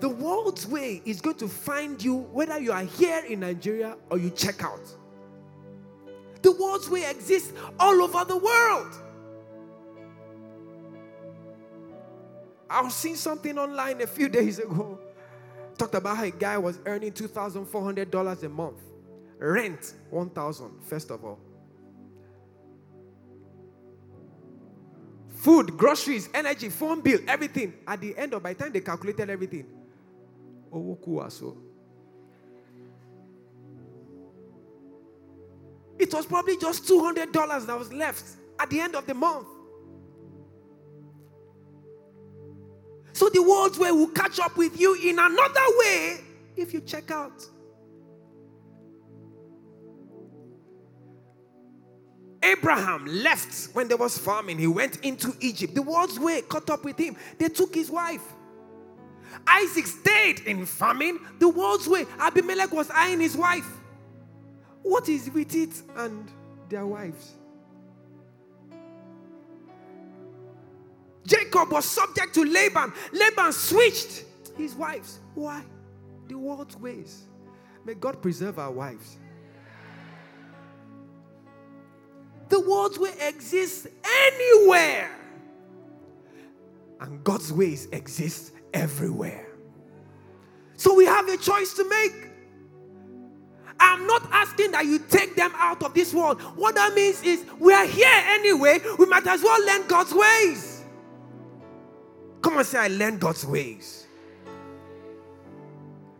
The 0.00 0.08
world's 0.08 0.66
way 0.66 1.00
is 1.04 1.20
going 1.20 1.36
to 1.36 1.48
find 1.48 2.02
you 2.02 2.16
whether 2.16 2.58
you 2.58 2.72
are 2.72 2.84
here 2.84 3.24
in 3.28 3.40
Nigeria 3.40 3.96
or 4.10 4.18
you 4.18 4.30
check 4.30 4.64
out. 4.64 4.80
World's 6.58 6.88
way 6.88 7.08
exists 7.08 7.52
all 7.78 8.02
over 8.02 8.24
the 8.24 8.36
world. 8.36 8.94
I 12.70 12.82
was 12.82 12.94
seeing 12.94 13.16
something 13.16 13.58
online 13.58 14.00
a 14.00 14.06
few 14.06 14.28
days 14.38 14.58
ago. 14.58 14.98
Talked 15.76 15.94
about 15.94 16.16
how 16.16 16.24
a 16.24 16.30
guy 16.30 16.58
was 16.58 16.78
earning 16.86 17.12
$2,400 17.12 18.42
a 18.42 18.48
month. 18.48 18.82
Rent, 19.38 19.94
1000 20.10 20.82
first 20.82 21.10
of 21.10 21.24
all. 21.24 21.38
Food, 25.28 25.76
groceries, 25.76 26.28
energy, 26.34 26.68
phone 26.68 27.00
bill, 27.00 27.20
everything. 27.28 27.74
At 27.86 28.00
the 28.00 28.16
end 28.18 28.34
of, 28.34 28.42
by 28.42 28.54
the 28.54 28.64
time 28.64 28.72
they 28.72 28.80
calculated 28.80 29.30
everything, 29.30 29.66
so. 30.72 31.56
It 35.98 36.12
was 36.14 36.26
probably 36.26 36.56
just 36.56 36.84
$200 36.84 37.66
that 37.66 37.78
was 37.78 37.92
left 37.92 38.24
at 38.58 38.70
the 38.70 38.80
end 38.80 38.94
of 38.94 39.06
the 39.06 39.14
month. 39.14 39.48
So 43.12 43.28
the 43.28 43.42
world's 43.42 43.78
way 43.78 43.90
will 43.90 44.08
catch 44.08 44.38
up 44.38 44.56
with 44.56 44.78
you 44.78 44.94
in 44.94 45.18
another 45.18 45.64
way 45.78 46.20
if 46.56 46.72
you 46.72 46.80
check 46.80 47.10
out. 47.10 47.44
Abraham 52.42 53.04
left 53.06 53.74
when 53.74 53.88
there 53.88 53.96
was 53.96 54.16
famine. 54.16 54.56
He 54.56 54.68
went 54.68 55.04
into 55.04 55.34
Egypt. 55.40 55.74
The 55.74 55.82
world's 55.82 56.18
way 56.18 56.42
caught 56.42 56.70
up 56.70 56.84
with 56.84 56.96
him. 56.96 57.16
They 57.38 57.48
took 57.48 57.74
his 57.74 57.90
wife. 57.90 58.22
Isaac 59.46 59.86
stayed 59.86 60.40
in 60.40 60.64
famine. 60.64 61.18
The 61.40 61.48
world's 61.48 61.88
way. 61.88 62.06
Abimelech 62.18 62.72
was 62.72 62.90
eyeing 62.90 63.20
his 63.20 63.36
wife. 63.36 63.77
What 64.82 65.08
is 65.08 65.30
with 65.30 65.54
it 65.54 65.82
and 65.96 66.30
their 66.68 66.86
wives? 66.86 67.34
Jacob 71.26 71.70
was 71.70 71.84
subject 71.84 72.34
to 72.34 72.44
Laban. 72.44 72.92
Laban 73.12 73.52
switched 73.52 74.24
his 74.56 74.74
wives. 74.74 75.20
Why? 75.34 75.62
The 76.26 76.38
world's 76.38 76.76
ways. 76.76 77.24
May 77.84 77.94
God 77.94 78.20
preserve 78.22 78.58
our 78.58 78.70
wives. 78.70 79.18
The 82.48 82.60
world's 82.60 82.98
way 82.98 83.12
exists 83.26 83.86
anywhere, 84.26 85.10
and 87.00 87.22
God's 87.22 87.52
ways 87.52 87.88
exist 87.92 88.52
everywhere. 88.72 89.48
So 90.76 90.94
we 90.94 91.04
have 91.04 91.28
a 91.28 91.36
choice 91.36 91.74
to 91.74 91.86
make. 91.88 92.27
I'm 93.80 94.06
not 94.06 94.28
asking 94.32 94.72
that 94.72 94.84
you 94.86 94.98
take 94.98 95.36
them 95.36 95.52
out 95.54 95.82
of 95.82 95.94
this 95.94 96.12
world. 96.12 96.40
What 96.56 96.74
that 96.74 96.94
means 96.94 97.22
is 97.22 97.44
we 97.58 97.72
are 97.72 97.86
here 97.86 98.08
anyway. 98.08 98.80
We 98.98 99.06
might 99.06 99.26
as 99.26 99.42
well 99.42 99.64
learn 99.66 99.86
God's 99.86 100.12
ways. 100.12 100.84
Come 102.42 102.58
and 102.58 102.66
say, 102.66 102.78
I 102.78 102.88
learned 102.88 103.20
God's 103.20 103.44
ways. 103.44 104.06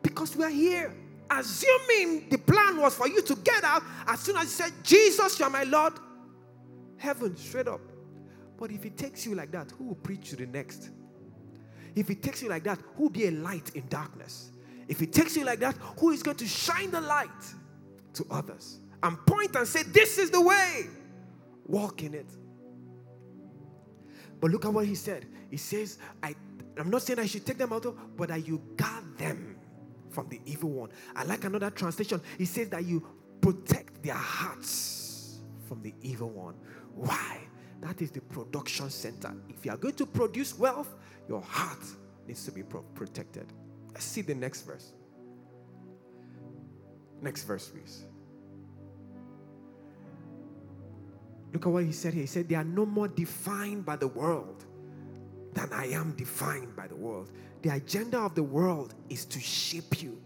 Because 0.02 0.36
we 0.36 0.44
are 0.44 0.50
here. 0.50 0.94
Assuming 1.30 2.28
the 2.30 2.38
plan 2.38 2.78
was 2.78 2.94
for 2.94 3.06
you 3.06 3.20
to 3.22 3.34
get 3.36 3.62
out, 3.62 3.82
as 4.06 4.20
soon 4.20 4.36
as 4.36 4.44
you 4.44 4.48
said, 4.48 4.72
Jesus, 4.82 5.38
you 5.38 5.44
are 5.44 5.50
my 5.50 5.64
Lord, 5.64 5.92
heaven 6.96 7.36
straight 7.36 7.68
up. 7.68 7.80
But 8.56 8.70
if 8.72 8.84
it 8.86 8.96
takes 8.96 9.26
you 9.26 9.34
like 9.34 9.52
that, 9.52 9.70
who 9.72 9.84
will 9.84 9.94
preach 9.94 10.30
to 10.30 10.36
the 10.36 10.46
next? 10.46 10.90
If 11.94 12.08
it 12.10 12.22
takes 12.22 12.42
you 12.42 12.48
like 12.48 12.64
that, 12.64 12.78
who 12.96 13.04
will 13.04 13.10
be 13.10 13.26
a 13.26 13.30
light 13.30 13.70
in 13.74 13.86
darkness? 13.88 14.52
If 14.88 15.02
it 15.02 15.12
takes 15.12 15.36
you 15.36 15.44
like 15.44 15.60
that, 15.60 15.76
who 15.98 16.10
is 16.10 16.22
going 16.22 16.38
to 16.38 16.46
shine 16.46 16.90
the 16.90 17.00
light 17.00 17.28
to 18.14 18.26
others 18.30 18.80
and 19.02 19.16
point 19.26 19.54
and 19.54 19.66
say, 19.66 19.82
This 19.82 20.18
is 20.18 20.30
the 20.30 20.40
way? 20.40 20.86
Walk 21.66 22.02
in 22.02 22.14
it. 22.14 22.30
But 24.40 24.50
look 24.50 24.64
at 24.64 24.72
what 24.72 24.86
he 24.86 24.94
said. 24.94 25.26
He 25.50 25.56
says, 25.56 25.98
I, 26.22 26.34
I'm 26.78 26.90
not 26.90 27.02
saying 27.02 27.18
I 27.18 27.26
should 27.26 27.44
take 27.44 27.58
them 27.58 27.72
out, 27.72 27.84
of, 27.86 28.16
but 28.16 28.28
that 28.28 28.46
you 28.46 28.62
guard 28.76 29.18
them 29.18 29.56
from 30.10 30.28
the 30.28 30.40
evil 30.46 30.70
one. 30.70 30.90
I 31.14 31.24
like 31.24 31.44
another 31.44 31.70
translation. 31.70 32.20
He 32.38 32.44
says 32.44 32.68
that 32.70 32.84
you 32.84 33.06
protect 33.40 34.02
their 34.02 34.14
hearts 34.14 35.40
from 35.66 35.82
the 35.82 35.94
evil 36.02 36.30
one. 36.30 36.54
Why? 36.94 37.40
That 37.80 38.00
is 38.00 38.10
the 38.10 38.20
production 38.20 38.90
center. 38.90 39.34
If 39.48 39.64
you 39.64 39.72
are 39.72 39.76
going 39.76 39.94
to 39.94 40.06
produce 40.06 40.58
wealth, 40.58 40.94
your 41.28 41.42
heart 41.42 41.84
needs 42.26 42.44
to 42.44 42.52
be 42.52 42.62
pro- 42.62 42.82
protected. 42.94 43.52
Let's 43.98 44.06
see 44.06 44.22
the 44.22 44.36
next 44.36 44.62
verse. 44.62 44.92
Next 47.20 47.42
verse, 47.42 47.66
please. 47.66 48.04
Look 51.52 51.66
at 51.66 51.72
what 51.72 51.82
he 51.82 51.90
said 51.90 52.14
here. 52.14 52.20
He 52.20 52.28
said, 52.28 52.48
They 52.48 52.54
are 52.54 52.62
no 52.62 52.86
more 52.86 53.08
defined 53.08 53.84
by 53.84 53.96
the 53.96 54.06
world 54.06 54.66
than 55.52 55.72
I 55.72 55.86
am 55.86 56.12
defined 56.12 56.76
by 56.76 56.86
the 56.86 56.94
world. 56.94 57.32
The 57.62 57.70
agenda 57.70 58.20
of 58.20 58.36
the 58.36 58.42
world 58.44 58.94
is 59.08 59.24
to 59.24 59.40
shape 59.40 60.00
you, 60.00 60.22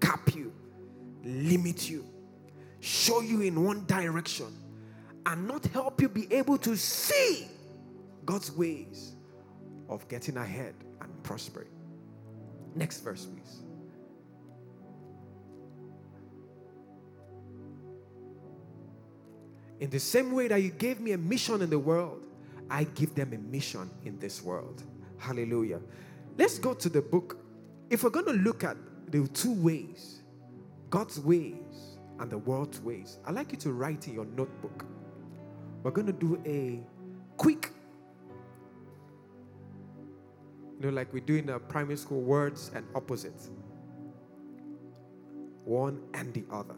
cap 0.00 0.32
you, 0.32 0.52
limit 1.24 1.90
you, 1.90 2.04
show 2.78 3.20
you 3.20 3.40
in 3.40 3.64
one 3.64 3.84
direction, 3.86 4.54
and 5.26 5.48
not 5.48 5.66
help 5.66 6.00
you 6.00 6.08
be 6.08 6.32
able 6.32 6.58
to 6.58 6.76
see 6.76 7.48
God's 8.24 8.52
ways 8.52 9.16
of 9.88 10.06
getting 10.06 10.36
ahead 10.36 10.76
and 11.00 11.22
prospering. 11.24 11.66
Next 12.74 13.00
verse, 13.00 13.26
please. 13.26 13.62
In 19.80 19.88
the 19.88 19.98
same 19.98 20.32
way 20.32 20.48
that 20.48 20.62
you 20.62 20.70
gave 20.70 21.00
me 21.00 21.12
a 21.12 21.18
mission 21.18 21.62
in 21.62 21.70
the 21.70 21.78
world, 21.78 22.26
I 22.68 22.84
give 22.84 23.14
them 23.14 23.32
a 23.32 23.38
mission 23.38 23.90
in 24.04 24.18
this 24.18 24.42
world. 24.42 24.82
Hallelujah. 25.18 25.80
Let's 26.36 26.58
go 26.58 26.74
to 26.74 26.88
the 26.88 27.02
book. 27.02 27.38
If 27.88 28.04
we're 28.04 28.10
going 28.10 28.26
to 28.26 28.32
look 28.32 28.62
at 28.62 28.76
the 29.08 29.26
two 29.28 29.52
ways, 29.54 30.20
God's 30.90 31.18
ways 31.18 31.98
and 32.18 32.30
the 32.30 32.38
world's 32.38 32.80
ways, 32.80 33.18
I'd 33.24 33.34
like 33.34 33.52
you 33.52 33.58
to 33.58 33.72
write 33.72 34.06
in 34.06 34.14
your 34.14 34.26
notebook. 34.26 34.84
We're 35.82 35.90
going 35.90 36.06
to 36.06 36.12
do 36.12 36.40
a 36.44 36.80
quick, 37.36 37.72
you 40.80 40.86
know, 40.86 40.92
like 40.92 41.12
we 41.12 41.20
do 41.20 41.36
in 41.36 41.46
the 41.46 41.58
primary 41.58 41.96
school, 41.96 42.22
words 42.22 42.70
and 42.74 42.86
opposites. 42.94 43.50
One 45.64 46.00
and 46.14 46.32
the 46.32 46.44
other. 46.50 46.74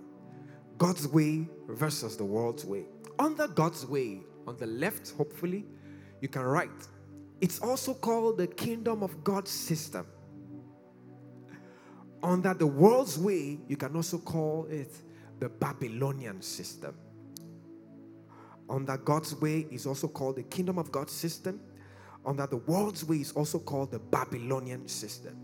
God's 0.76 1.06
way 1.06 1.46
versus 1.68 2.16
the 2.16 2.24
world's 2.24 2.64
way. 2.64 2.84
Under 3.20 3.46
God's 3.46 3.86
way, 3.86 4.22
on 4.48 4.56
the 4.56 4.66
left, 4.66 5.12
hopefully, 5.12 5.64
you 6.20 6.26
can 6.26 6.42
write. 6.42 6.70
It's 7.40 7.60
also 7.60 7.94
called 7.94 8.38
the 8.38 8.48
kingdom 8.48 9.04
of 9.04 9.22
God 9.22 9.46
system. 9.46 10.04
Under 12.24 12.54
the 12.54 12.66
world's 12.66 13.16
way, 13.16 13.60
you 13.68 13.76
can 13.76 13.94
also 13.94 14.18
call 14.18 14.66
it 14.68 14.90
the 15.38 15.48
Babylonian 15.48 16.42
system. 16.42 16.96
Under 18.68 18.96
God's 18.96 19.40
way 19.40 19.66
is 19.70 19.86
also 19.86 20.08
called 20.08 20.36
the 20.36 20.42
kingdom 20.42 20.78
of 20.78 20.90
God 20.90 21.08
system. 21.08 21.60
Under 22.24 22.46
the 22.46 22.58
world's 22.58 23.04
way 23.04 23.16
is 23.16 23.32
also 23.32 23.58
called 23.58 23.90
the 23.90 23.98
Babylonian 23.98 24.86
system. 24.86 25.36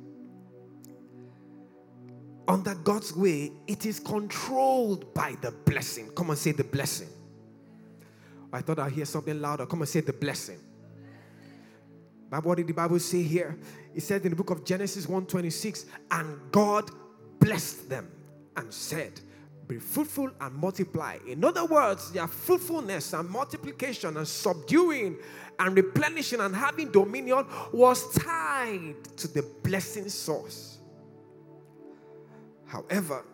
Under 2.47 2.75
God's 2.75 3.15
way, 3.15 3.53
it 3.67 3.85
is 3.85 4.01
controlled 4.01 5.13
by 5.13 5.37
the 5.43 5.51
blessing. 5.51 6.11
Come 6.15 6.31
and 6.31 6.39
say 6.39 6.53
the 6.53 6.65
blessing. 6.65 7.09
I 8.53 8.63
thought 8.63 8.79
I'd 8.79 8.93
hear 8.93 9.05
something 9.05 9.39
louder. 9.41 9.67
Come 9.67 9.81
and 9.81 9.89
say 9.89 10.01
the 10.01 10.15
blessing. 10.15 10.59
But 12.31 12.45
what 12.45 12.57
did 12.57 12.67
the 12.67 12.75
Bible 12.75 12.99
say 12.99 13.23
here? 13.23 13.59
It 13.95 14.03
said 14.03 14.23
in 14.25 14.31
the 14.31 14.37
book 14.37 14.51
of 14.51 14.65
Genesis 14.65 15.07
1:26, 15.07 15.87
and 16.11 16.39
God 16.53 16.91
blessed 17.39 17.89
them 17.89 18.09
and 18.57 18.73
said, 18.73 19.21
Be 19.69 19.79
fruitful 19.79 20.31
and 20.41 20.55
multiply. 20.55 21.19
In 21.27 21.45
other 21.45 21.67
words, 21.67 22.11
their 22.11 22.27
fruitfulness 22.27 23.13
and 23.13 23.29
multiplication 23.29 24.17
and 24.17 24.27
subduing 24.27 25.19
and 25.59 25.77
replenishing 25.77 26.41
and 26.41 26.57
having 26.57 26.91
dominion 26.91 27.47
was 27.71 28.11
tied 28.15 28.95
to 29.19 29.29
the 29.29 29.43
blessing 29.63 30.09
source. 30.09 30.79
However, 32.65 33.25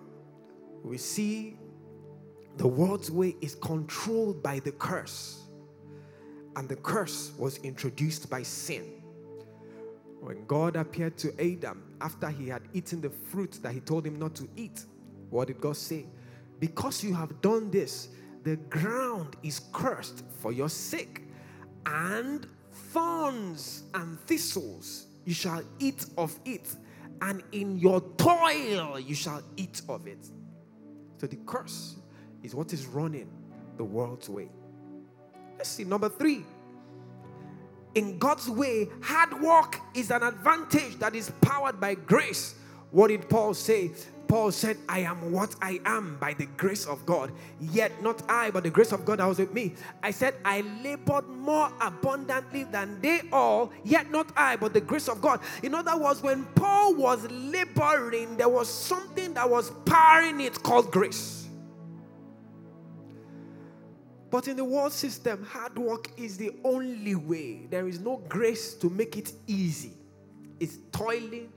we 0.83 0.99
see 0.99 1.57
the 2.57 2.66
world's 2.66 3.12
way 3.12 3.37
is 3.40 3.55
controlled 3.55 4.42
by 4.42 4.59
the 4.59 4.73
curse. 4.73 5.40
And 6.57 6.68
the 6.68 6.77
curse 6.77 7.33
was 7.38 7.59
introduced 7.59 8.29
by 8.29 8.42
sin. 8.42 9.03
When 10.20 10.47
God 10.47 10.75
appeared 10.77 11.16
to 11.18 11.33
Adam 11.40 11.83
after 12.01 12.29
he 12.29 12.49
had 12.49 12.62
eaten 12.73 13.01
the 13.01 13.11
fruit 13.11 13.59
that 13.62 13.73
he 13.73 13.81
told 13.81 14.07
him 14.07 14.18
not 14.18 14.35
to 14.37 14.49
eat, 14.57 14.85
what 15.31 15.49
did 15.49 15.61
God 15.61 15.77
say? 15.77 16.07
Because 16.61 17.03
you 17.05 17.14
have 17.14 17.40
done 17.40 17.71
this, 17.71 18.09
the 18.43 18.57
ground 18.57 19.37
is 19.43 19.61
cursed 19.73 20.25
for 20.40 20.53
your 20.53 20.69
sake, 20.69 21.23
and 21.87 22.47
thorns 22.73 23.85
and 23.95 24.19
thistles 24.21 25.07
you 25.25 25.35
shall 25.35 25.62
eat 25.79 26.07
of 26.17 26.38
it, 26.45 26.75
and 27.23 27.43
in 27.53 27.79
your 27.79 28.01
toil 28.17 28.99
you 28.99 29.14
shall 29.14 29.43
eat 29.57 29.83
of 29.88 30.07
it. 30.07 30.29
So 31.19 31.27
the 31.27 31.38
curse 31.47 31.97
is 32.43 32.55
what 32.55 32.73
is 32.73 32.87
running 32.87 33.31
the 33.77 33.85
world's 33.85 34.29
way. 34.29 34.51
Let's 35.57 35.71
see, 35.71 35.85
number 35.85 36.09
three. 36.09 36.45
In 37.95 38.19
God's 38.19 38.51
way, 38.51 38.88
hard 39.01 39.40
work 39.40 39.79
is 39.95 40.11
an 40.11 40.23
advantage 40.23 40.99
that 40.99 41.14
is 41.14 41.31
powered 41.40 41.81
by 41.81 41.95
grace. 41.95 42.57
What 42.90 43.09
did 43.09 43.29
Paul 43.29 43.55
say? 43.55 43.93
Paul 44.29 44.51
said, 44.51 44.77
I 44.89 45.01
am 45.01 45.33
what 45.33 45.55
I 45.61 45.81
am 45.85 46.17
by 46.21 46.35
the 46.35 46.47
grace 46.47 46.87
of 46.87 47.05
God. 47.07 47.33
Yet 47.61 48.03
not 48.03 48.23
I, 48.29 48.51
but 48.51 48.63
the 48.63 48.71
grace 48.71 48.93
of 48.93 49.05
God 49.05 49.19
that 49.19 49.27
was 49.27 49.39
with 49.39 49.53
me. 49.53 49.75
I 50.03 50.11
said, 50.11 50.35
I 50.45 50.63
labored 50.83 51.29
more 51.29 51.71
abundantly 51.81 52.65
than 52.65 53.01
they 53.01 53.23
all, 53.33 53.73
yet 53.85 54.11
not 54.11 54.33
I, 54.37 54.57
but 54.57 54.73
the 54.73 54.81
grace 54.81 55.09
of 55.09 55.21
God. 55.21 55.41
In 55.63 55.75
other 55.75 55.97
words, 55.97 56.23
when 56.23 56.45
Paul 56.55 56.95
was 56.95 57.31
laboring, 57.31 58.37
there 58.37 58.49
was 58.49 58.69
something 58.69 59.35
that 59.35 59.49
was 59.49 59.71
powering 59.85 60.41
it 60.41 60.63
called 60.63 60.91
grace. 60.91 61.47
But 64.31 64.49
in 64.49 64.57
the 64.57 64.65
world 64.65 64.93
system, 64.93 65.45
hard 65.45 65.79
work 65.79 66.11
is 66.17 66.37
the 66.37 66.51
only 66.65 67.15
way. 67.15 67.67
There 67.71 67.87
is 67.87 68.01
no 68.01 68.17
grace 68.29 68.75
to 68.75 68.91
make 68.91 69.17
it 69.17 69.33
easy. 69.47 69.93
It's 70.59 70.79
toiling. 70.91 71.53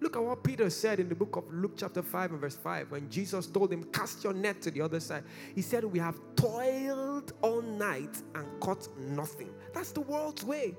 Look 0.00 0.16
at 0.16 0.22
what 0.22 0.44
Peter 0.44 0.70
said 0.70 1.00
in 1.00 1.08
the 1.08 1.14
book 1.14 1.36
of 1.36 1.52
Luke, 1.52 1.72
chapter 1.76 2.02
5, 2.02 2.32
and 2.32 2.40
verse 2.40 2.56
5, 2.56 2.92
when 2.92 3.10
Jesus 3.10 3.46
told 3.46 3.72
him, 3.72 3.84
Cast 3.84 4.22
your 4.22 4.32
net 4.32 4.62
to 4.62 4.70
the 4.70 4.80
other 4.80 5.00
side. 5.00 5.24
He 5.54 5.62
said, 5.62 5.84
We 5.84 5.98
have 5.98 6.20
toiled 6.36 7.32
all 7.42 7.62
night 7.62 8.22
and 8.34 8.46
caught 8.60 8.88
nothing. 8.96 9.50
That's 9.72 9.90
the 9.90 10.02
world's 10.02 10.44
way. 10.44 10.76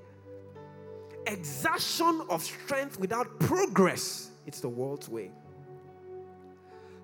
Exertion 1.28 2.22
of 2.30 2.42
strength 2.42 2.98
without 3.00 3.40
progress. 3.40 4.32
It's 4.46 4.62
the 4.62 4.70
world's 4.70 5.10
way. 5.10 5.32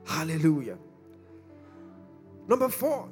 Hallelujah. 0.05 0.77
Number 2.47 2.69
four, 2.69 3.09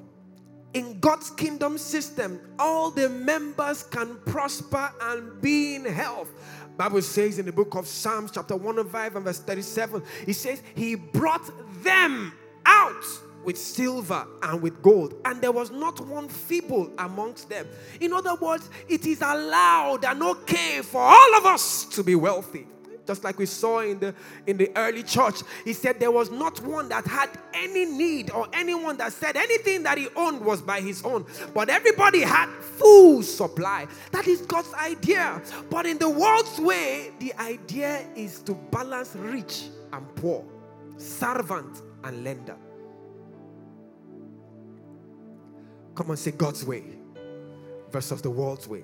in 0.73 0.99
God's 0.99 1.29
kingdom 1.29 1.77
system, 1.77 2.39
all 2.57 2.89
the 2.89 3.09
members 3.09 3.83
can 3.83 4.17
prosper 4.25 4.91
and 5.01 5.39
be 5.41 5.75
in 5.75 5.85
health. 5.85 6.31
Bible 6.77 7.01
says 7.01 7.39
in 7.39 7.45
the 7.45 7.51
book 7.51 7.75
of 7.75 7.87
Psalms, 7.87 8.31
chapter 8.31 8.55
105 8.55 9.15
and 9.15 9.25
verse 9.25 9.39
37, 9.39 10.03
it 10.27 10.33
says, 10.33 10.61
He 10.75 10.95
brought 10.95 11.49
them 11.83 12.33
out 12.65 13.03
with 13.43 13.57
silver 13.57 14.25
and 14.41 14.61
with 14.61 14.81
gold, 14.81 15.15
and 15.25 15.41
there 15.41 15.51
was 15.51 15.69
not 15.69 15.99
one 16.07 16.29
feeble 16.29 16.91
amongst 16.97 17.49
them. 17.49 17.67
In 17.99 18.13
other 18.13 18.35
words, 18.35 18.69
it 18.87 19.05
is 19.05 19.21
allowed 19.21 20.05
and 20.05 20.23
okay 20.23 20.81
for 20.81 21.01
all 21.01 21.35
of 21.37 21.45
us 21.45 21.85
to 21.85 22.03
be 22.03 22.15
wealthy 22.15 22.67
just 23.05 23.23
like 23.23 23.37
we 23.37 23.45
saw 23.45 23.79
in 23.79 23.99
the 23.99 24.13
in 24.47 24.57
the 24.57 24.71
early 24.75 25.03
church 25.03 25.41
he 25.65 25.73
said 25.73 25.99
there 25.99 26.11
was 26.11 26.31
not 26.31 26.61
one 26.61 26.89
that 26.89 27.05
had 27.05 27.29
any 27.53 27.85
need 27.85 28.31
or 28.31 28.47
anyone 28.53 28.97
that 28.97 29.11
said 29.11 29.35
anything 29.35 29.83
that 29.83 29.97
he 29.97 30.07
owned 30.15 30.41
was 30.41 30.61
by 30.61 30.79
his 30.81 31.03
own. 31.03 31.25
But 31.53 31.69
everybody 31.69 32.21
had 32.21 32.49
full 32.49 33.21
supply. 33.23 33.87
That 34.11 34.27
is 34.27 34.41
god's 34.41 34.73
idea. 34.73 35.41
But 35.69 35.85
in 35.85 35.97
the 35.97 36.09
world's 36.09 36.59
way 36.59 37.11
the 37.19 37.33
idea 37.35 38.05
is 38.15 38.39
to 38.43 38.53
balance 38.53 39.15
rich 39.15 39.65
and 39.91 40.15
poor 40.15 40.45
servant 40.97 41.81
and 42.03 42.23
lender. 42.23 42.57
Come 45.95 46.11
on 46.11 46.17
say 46.17 46.31
god's 46.31 46.65
way 46.65 46.83
versus 47.91 48.21
the 48.21 48.29
world's 48.29 48.67
way 48.67 48.83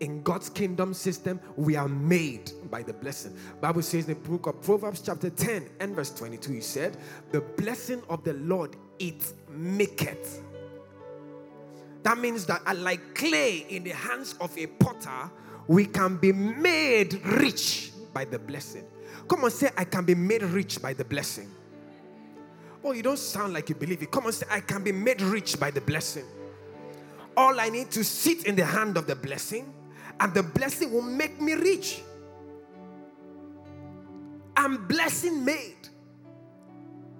in 0.00 0.22
God's 0.22 0.48
kingdom 0.50 0.92
system, 0.94 1.40
we 1.56 1.76
are 1.76 1.88
made 1.88 2.52
by 2.70 2.82
the 2.82 2.92
blessing. 2.92 3.36
Bible 3.60 3.82
says 3.82 4.08
in 4.08 4.14
the 4.14 4.28
book 4.28 4.46
of 4.46 4.60
Proverbs, 4.62 5.02
chapter 5.04 5.30
10 5.30 5.68
and 5.80 5.94
verse 5.94 6.10
22, 6.10 6.52
he 6.52 6.60
said, 6.60 6.96
The 7.30 7.40
blessing 7.40 8.02
of 8.08 8.24
the 8.24 8.34
Lord 8.34 8.76
it 8.98 9.32
maketh. 9.50 10.42
That 12.02 12.18
means 12.18 12.44
that 12.46 12.60
uh, 12.66 12.74
like 12.74 13.14
clay 13.14 13.66
in 13.68 13.84
the 13.84 13.90
hands 13.90 14.34
of 14.40 14.56
a 14.58 14.66
potter, 14.66 15.30
we 15.66 15.86
can 15.86 16.16
be 16.16 16.32
made 16.32 17.14
rich 17.24 17.92
by 18.12 18.24
the 18.24 18.38
blessing. 18.38 18.84
Come 19.26 19.44
on, 19.44 19.50
say, 19.50 19.70
I 19.76 19.84
can 19.84 20.04
be 20.04 20.14
made 20.14 20.42
rich 20.42 20.82
by 20.82 20.92
the 20.92 21.04
blessing. 21.04 21.50
Oh, 22.84 22.92
you 22.92 23.02
don't 23.02 23.18
sound 23.18 23.54
like 23.54 23.70
you 23.70 23.74
believe 23.74 24.02
it. 24.02 24.10
Come 24.10 24.26
and 24.26 24.34
say, 24.34 24.46
I 24.50 24.60
can 24.60 24.84
be 24.84 24.92
made 24.92 25.22
rich 25.22 25.58
by 25.58 25.70
the 25.70 25.80
blessing. 25.80 26.26
All 27.34 27.58
I 27.58 27.70
need 27.70 27.90
to 27.92 28.04
sit 28.04 28.44
in 28.44 28.54
the 28.54 28.66
hand 28.66 28.98
of 28.98 29.06
the 29.06 29.16
blessing, 29.16 29.72
and 30.20 30.34
the 30.34 30.42
blessing 30.42 30.92
will 30.92 31.02
make 31.02 31.40
me 31.40 31.54
rich. 31.54 32.02
I'm 34.56 34.86
blessing 34.86 35.44
made. 35.44 35.88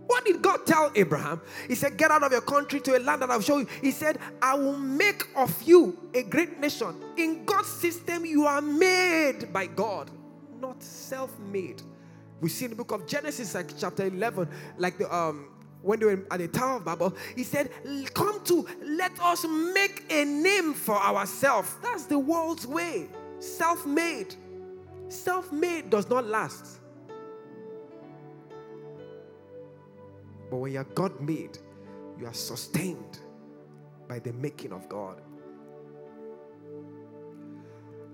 What 0.06 0.24
did 0.24 0.42
God 0.42 0.66
tell 0.66 0.92
Abraham? 0.94 1.40
He 1.66 1.74
said, 1.74 1.96
Get 1.96 2.10
out 2.10 2.22
of 2.22 2.30
your 2.30 2.42
country 2.42 2.80
to 2.80 2.96
a 2.96 3.00
land 3.00 3.22
that 3.22 3.30
I'll 3.30 3.40
show 3.40 3.58
you. 3.58 3.66
He 3.80 3.90
said, 3.90 4.18
I 4.40 4.54
will 4.54 4.76
make 4.76 5.26
of 5.34 5.62
you 5.62 5.98
a 6.12 6.22
great 6.22 6.58
nation. 6.60 6.94
In 7.16 7.44
God's 7.44 7.68
system, 7.68 8.24
you 8.24 8.44
are 8.44 8.60
made 8.60 9.52
by 9.52 9.66
God, 9.66 10.10
not 10.60 10.82
self 10.82 11.36
made. 11.38 11.82
We 12.40 12.48
see 12.50 12.66
in 12.66 12.72
the 12.72 12.76
book 12.76 12.92
of 12.92 13.06
Genesis, 13.06 13.54
like 13.54 13.76
chapter 13.78 14.04
11, 14.04 14.48
like 14.76 14.98
the 14.98 15.14
um, 15.14 15.48
when 15.84 16.00
they 16.00 16.06
were 16.06 16.24
at 16.30 16.38
the 16.38 16.48
Tower 16.48 16.78
of 16.78 16.84
Babel, 16.86 17.14
he 17.36 17.44
said, 17.44 17.70
Come 18.14 18.42
to, 18.44 18.66
let 18.82 19.12
us 19.20 19.44
make 19.74 20.04
a 20.10 20.24
name 20.24 20.72
for 20.72 20.96
ourselves. 20.96 21.76
That's 21.82 22.06
the 22.06 22.18
world's 22.18 22.66
way. 22.66 23.08
Self 23.38 23.84
made. 23.84 24.34
Self 25.08 25.52
made 25.52 25.90
does 25.90 26.08
not 26.08 26.24
last. 26.26 26.78
But 30.50 30.56
when 30.56 30.72
you're 30.72 30.84
God 30.84 31.20
made, 31.20 31.58
you 32.18 32.26
are 32.26 32.34
sustained 32.34 33.18
by 34.08 34.20
the 34.20 34.32
making 34.32 34.72
of 34.72 34.88
God. 34.88 35.20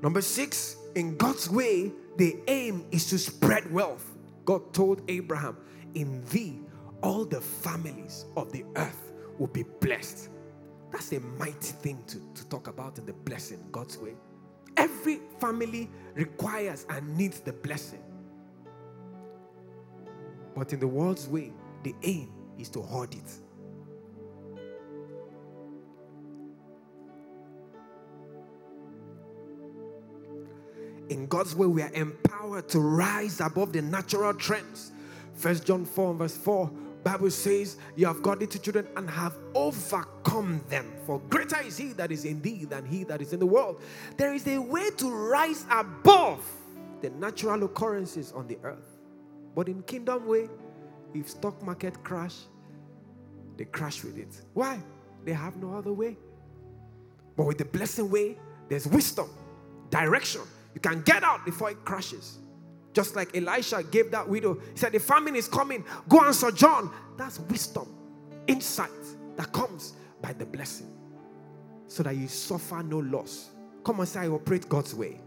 Number 0.03 0.23
six, 0.23 0.77
in 0.97 1.17
God's 1.17 1.49
way, 1.49 1.93
the 2.17 2.37
aim 2.49 2.87
is 2.91 3.09
to 3.11 3.19
spread 3.19 3.71
wealth. 3.73 4.11
God 4.45 4.73
told 4.73 5.03
Abraham, 5.09 5.57
In 5.95 6.25
thee, 6.25 6.59
all 7.03 7.25
the 7.25 7.41
families 7.41 8.27
of 8.37 8.53
the 8.53 8.65
earth 8.77 9.13
will 9.39 9.49
be 9.49 9.65
blessed. 9.81 10.29
That's 10.93 11.13
a 11.13 11.21
mighty 11.21 11.73
thing 11.73 12.03
to, 12.09 12.21
to 12.35 12.49
talk 12.49 12.69
about 12.69 12.99
in 12.99 13.07
the 13.07 13.13
blessing, 13.13 13.65
God's 13.71 13.97
way. 13.99 14.15
Every 14.77 15.21
family 15.41 15.91
requires 16.15 16.87
and 16.89 17.17
needs 17.17 17.41
the 17.41 17.53
blessing. 17.53 18.03
But 20.55 20.73
in 20.73 20.81
the 20.81 20.89
world's 20.89 21.29
way, 21.29 21.53
the 21.85 21.95
aim 22.03 22.33
is 22.59 22.69
to 22.71 22.83
hoard 22.83 23.15
it. 23.15 23.33
In 31.09 31.27
God's 31.27 31.57
way, 31.57 31.67
we 31.67 31.83
are 31.83 31.93
empowered 31.93 32.69
to 32.69 32.81
rise 32.81 33.41
above 33.41 33.73
the 33.73 33.83
natural 33.83 34.33
trends. 34.35 34.93
First 35.35 35.67
John 35.67 35.85
4 35.85 36.15
verse 36.15 36.37
4 36.37 36.71
Bible 37.03 37.31
says, 37.31 37.77
You 37.97 38.07
have 38.07 38.23
got 38.23 38.39
little 38.39 38.61
children 38.61 38.87
and 38.97 39.09
have 39.09 39.35
overcome 39.55 40.63
them. 40.69 40.93
For 41.07 41.19
greater 41.19 41.61
is 41.63 41.77
he 41.77 41.93
that 41.95 42.13
is 42.13 42.25
in 42.25 42.43
thee 42.43 42.65
than 42.65 42.85
he 42.85 43.05
that 43.05 43.23
is 43.23 43.33
in 43.33 43.41
the 43.41 43.47
world. 43.47 43.81
There 44.17 44.35
is 44.35 44.47
a 44.47 44.59
way 44.59 44.91
to 44.99 45.11
rise 45.11 45.65
above 45.71 46.45
the 47.01 47.11
natural 47.11 47.65
occurrences 47.65 48.33
on 48.33 48.47
the 48.47 48.59
earth. 48.63 48.99
But 49.55 49.69
in 49.69 49.83
kingdom 49.83 50.27
way, 50.27 50.49
if 51.15 51.29
stock 51.31 51.63
market 51.63 52.03
crash, 52.05 52.37
they 53.57 53.65
crash 53.65 54.05
with 54.05 54.19
it. 54.19 54.43
Why? 54.55 54.81
They 55.25 55.33
have 55.33 55.57
no 55.57 55.75
other 55.75 55.93
way. 55.93 56.17
But 57.37 57.47
with 57.47 57.59
the 57.59 57.65
blessing 57.65 58.11
way, 58.11 58.37
there's 58.69 58.87
wisdom, 58.87 59.31
direction. 59.91 60.43
You 60.75 60.81
can 60.81 61.03
get 61.03 61.25
out 61.25 61.45
before 61.45 61.71
it 61.71 61.85
crashes. 61.85 62.39
Just 62.92 63.14
like 63.14 63.37
Elisha 63.37 63.83
gave 63.83 64.11
that 64.11 64.29
widow, 64.29 64.55
he 64.55 64.79
said, 64.79 64.92
The 64.92 64.98
famine 64.98 65.37
is 65.37 65.46
coming. 65.48 65.85
Go 66.09 66.20
and 66.24 66.35
sojourn. 66.35 66.90
That's 67.16 67.38
wisdom, 67.40 67.88
insight 68.46 68.90
that 69.37 69.53
comes 69.53 69.94
by 70.20 70.33
the 70.33 70.44
blessing. 70.44 70.90
So 71.87 72.03
that 72.03 72.16
you 72.16 72.29
suffer 72.29 72.83
no 72.83 72.98
loss. 72.98 73.50
Come 73.85 74.00
and 74.00 74.09
say, 74.09 74.20
I 74.20 74.29
operate 74.29 74.68
God's 74.68 74.94
way. 74.94 75.20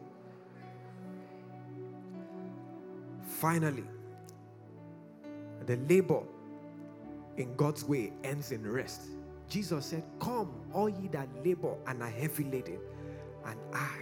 Finally, 3.39 3.83
the 5.65 5.77
labor 5.77 6.21
in 7.37 7.55
God's 7.55 7.83
way 7.83 8.13
ends 8.23 8.51
in 8.51 8.69
rest. 8.69 9.01
Jesus 9.49 9.85
said, 9.87 10.03
Come, 10.19 10.51
all 10.73 10.89
ye 10.89 11.07
that 11.09 11.27
labor 11.43 11.75
and 11.87 12.01
are 12.01 12.09
heavy 12.09 12.43
laden, 12.45 12.79
and 13.45 13.59
I 13.73 13.97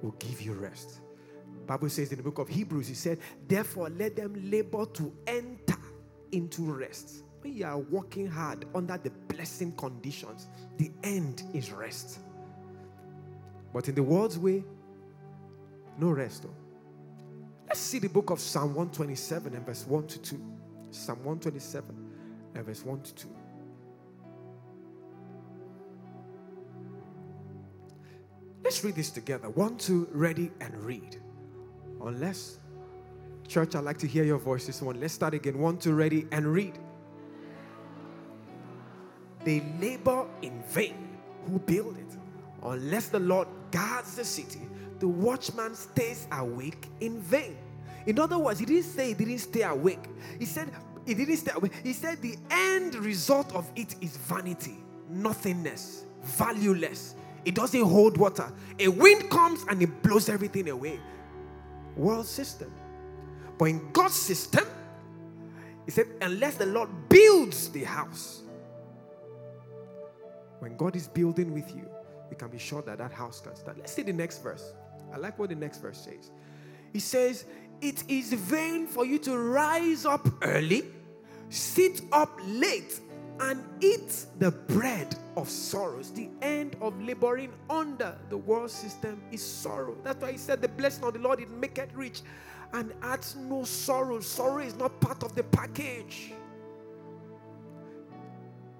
will 0.00 0.12
give 0.12 0.40
you 0.40 0.54
rest. 0.54 1.00
Bible 1.66 1.88
says 1.88 2.10
in 2.10 2.18
the 2.18 2.22
book 2.22 2.38
of 2.38 2.48
Hebrews, 2.48 2.88
he 2.88 2.94
said, 2.94 3.18
Therefore, 3.46 3.90
let 3.90 4.16
them 4.16 4.50
labor 4.50 4.86
to 4.94 5.12
enter 5.26 5.78
into 6.32 6.62
rest. 6.72 7.24
When 7.40 7.54
you 7.54 7.64
are 7.64 7.78
working 7.78 8.26
hard 8.26 8.66
under 8.74 8.98
the 8.98 9.10
blessing 9.28 9.72
conditions, 9.72 10.48
the 10.78 10.90
end 11.02 11.42
is 11.54 11.72
rest. 11.72 12.20
But 13.72 13.88
in 13.88 13.94
the 13.94 14.02
world's 14.02 14.38
way, 14.38 14.64
no 15.98 16.10
rest. 16.10 16.42
Though. 16.42 16.54
Let's 17.66 17.80
see 17.80 17.98
the 17.98 18.08
book 18.08 18.30
of 18.30 18.38
Psalm 18.38 18.74
127 18.74 19.54
and 19.54 19.66
verse 19.66 19.86
1 19.86 20.06
to 20.06 20.18
2. 20.20 20.40
Psalm 20.90 21.18
127 21.18 22.12
and 22.54 22.64
verse 22.64 22.84
1 22.84 23.00
to 23.00 23.14
2. 23.14 23.28
Let's 28.62 28.84
read 28.84 28.94
this 28.94 29.10
together. 29.10 29.50
One, 29.50 29.76
two, 29.76 30.08
ready, 30.12 30.50
and 30.60 30.74
read. 30.84 31.20
Unless, 32.04 32.58
church, 33.46 33.74
I'd 33.76 33.84
like 33.84 33.98
to 33.98 34.06
hear 34.06 34.24
your 34.24 34.38
voice 34.38 34.66
this 34.66 34.82
one. 34.82 35.00
Let's 35.00 35.14
start 35.14 35.34
again. 35.34 35.58
One, 35.58 35.78
two, 35.78 35.94
ready, 35.94 36.26
and 36.32 36.46
read. 36.46 36.78
They 39.44 39.62
labor 39.80 40.26
in 40.42 40.62
vain 40.68 41.18
who 41.46 41.58
build 41.58 41.96
it. 41.98 42.16
Unless 42.62 43.08
the 43.08 43.20
Lord 43.20 43.48
guards 43.70 44.16
the 44.16 44.24
city, 44.24 44.60
the 44.98 45.08
watchman 45.08 45.74
stays 45.74 46.26
awake 46.32 46.88
in 47.00 47.20
vain. 47.20 47.56
In 48.06 48.18
other 48.18 48.38
words, 48.38 48.60
he 48.60 48.66
didn't 48.66 48.84
say 48.84 49.08
he 49.08 49.14
didn't 49.14 49.38
stay 49.38 49.62
awake. 49.62 50.04
He 50.38 50.44
said 50.44 50.70
he 51.06 51.14
didn't 51.14 51.36
stay 51.36 51.52
awake. 51.54 51.72
He 51.82 51.92
said 51.92 52.22
the 52.22 52.36
end 52.50 52.94
result 52.96 53.54
of 53.54 53.70
it 53.74 53.96
is 54.00 54.16
vanity, 54.16 54.76
nothingness, 55.08 56.04
valueless. 56.22 57.14
It 57.44 57.56
doesn't 57.56 57.82
hold 57.82 58.16
water. 58.16 58.52
A 58.78 58.88
wind 58.88 59.28
comes 59.28 59.64
and 59.68 59.82
it 59.82 60.02
blows 60.02 60.28
everything 60.28 60.68
away 60.68 61.00
world 61.96 62.26
system. 62.26 62.72
But 63.58 63.66
in 63.66 63.92
God's 63.92 64.14
system, 64.14 64.66
He 65.84 65.90
said, 65.90 66.06
unless 66.20 66.56
the 66.56 66.66
Lord 66.66 66.88
builds 67.08 67.68
the 67.70 67.84
house, 67.84 68.42
when 70.60 70.76
God 70.76 70.94
is 70.94 71.08
building 71.08 71.52
with 71.52 71.74
you, 71.74 71.88
you 72.30 72.36
can 72.36 72.48
be 72.48 72.58
sure 72.58 72.82
that 72.82 72.98
that 72.98 73.12
house 73.12 73.40
can 73.40 73.54
stand. 73.56 73.78
Let's 73.78 73.92
see 73.92 74.02
the 74.02 74.12
next 74.12 74.42
verse. 74.42 74.72
I 75.12 75.16
like 75.16 75.38
what 75.38 75.50
the 75.50 75.56
next 75.56 75.78
verse 75.78 75.98
says. 75.98 76.30
He 76.92 77.00
says, 77.00 77.44
It 77.80 78.04
is 78.08 78.32
vain 78.32 78.86
for 78.86 79.04
you 79.04 79.18
to 79.18 79.36
rise 79.36 80.06
up 80.06 80.26
early, 80.42 80.84
sit 81.48 82.00
up 82.12 82.30
late, 82.46 83.00
and 83.40 83.64
eat 83.80 84.26
the 84.38 84.50
bread 84.50 85.14
of 85.36 85.48
sorrows. 85.48 86.12
The 86.12 86.28
end 86.42 86.76
of 86.80 87.00
laboring 87.02 87.52
under 87.68 88.16
the 88.28 88.36
world 88.36 88.70
system 88.70 89.22
is 89.30 89.44
sorrow. 89.44 89.96
That's 90.04 90.20
why 90.22 90.32
he 90.32 90.38
said, 90.38 90.60
The 90.60 90.68
blessing 90.68 91.04
of 91.04 91.14
the 91.14 91.20
Lord 91.20 91.40
it 91.40 91.50
make 91.50 91.78
it 91.78 91.90
rich 91.94 92.22
and 92.72 92.92
adds 93.02 93.36
no 93.36 93.64
sorrow. 93.64 94.20
Sorrow 94.20 94.58
is 94.62 94.76
not 94.76 95.00
part 95.00 95.22
of 95.22 95.34
the 95.34 95.42
package. 95.44 96.32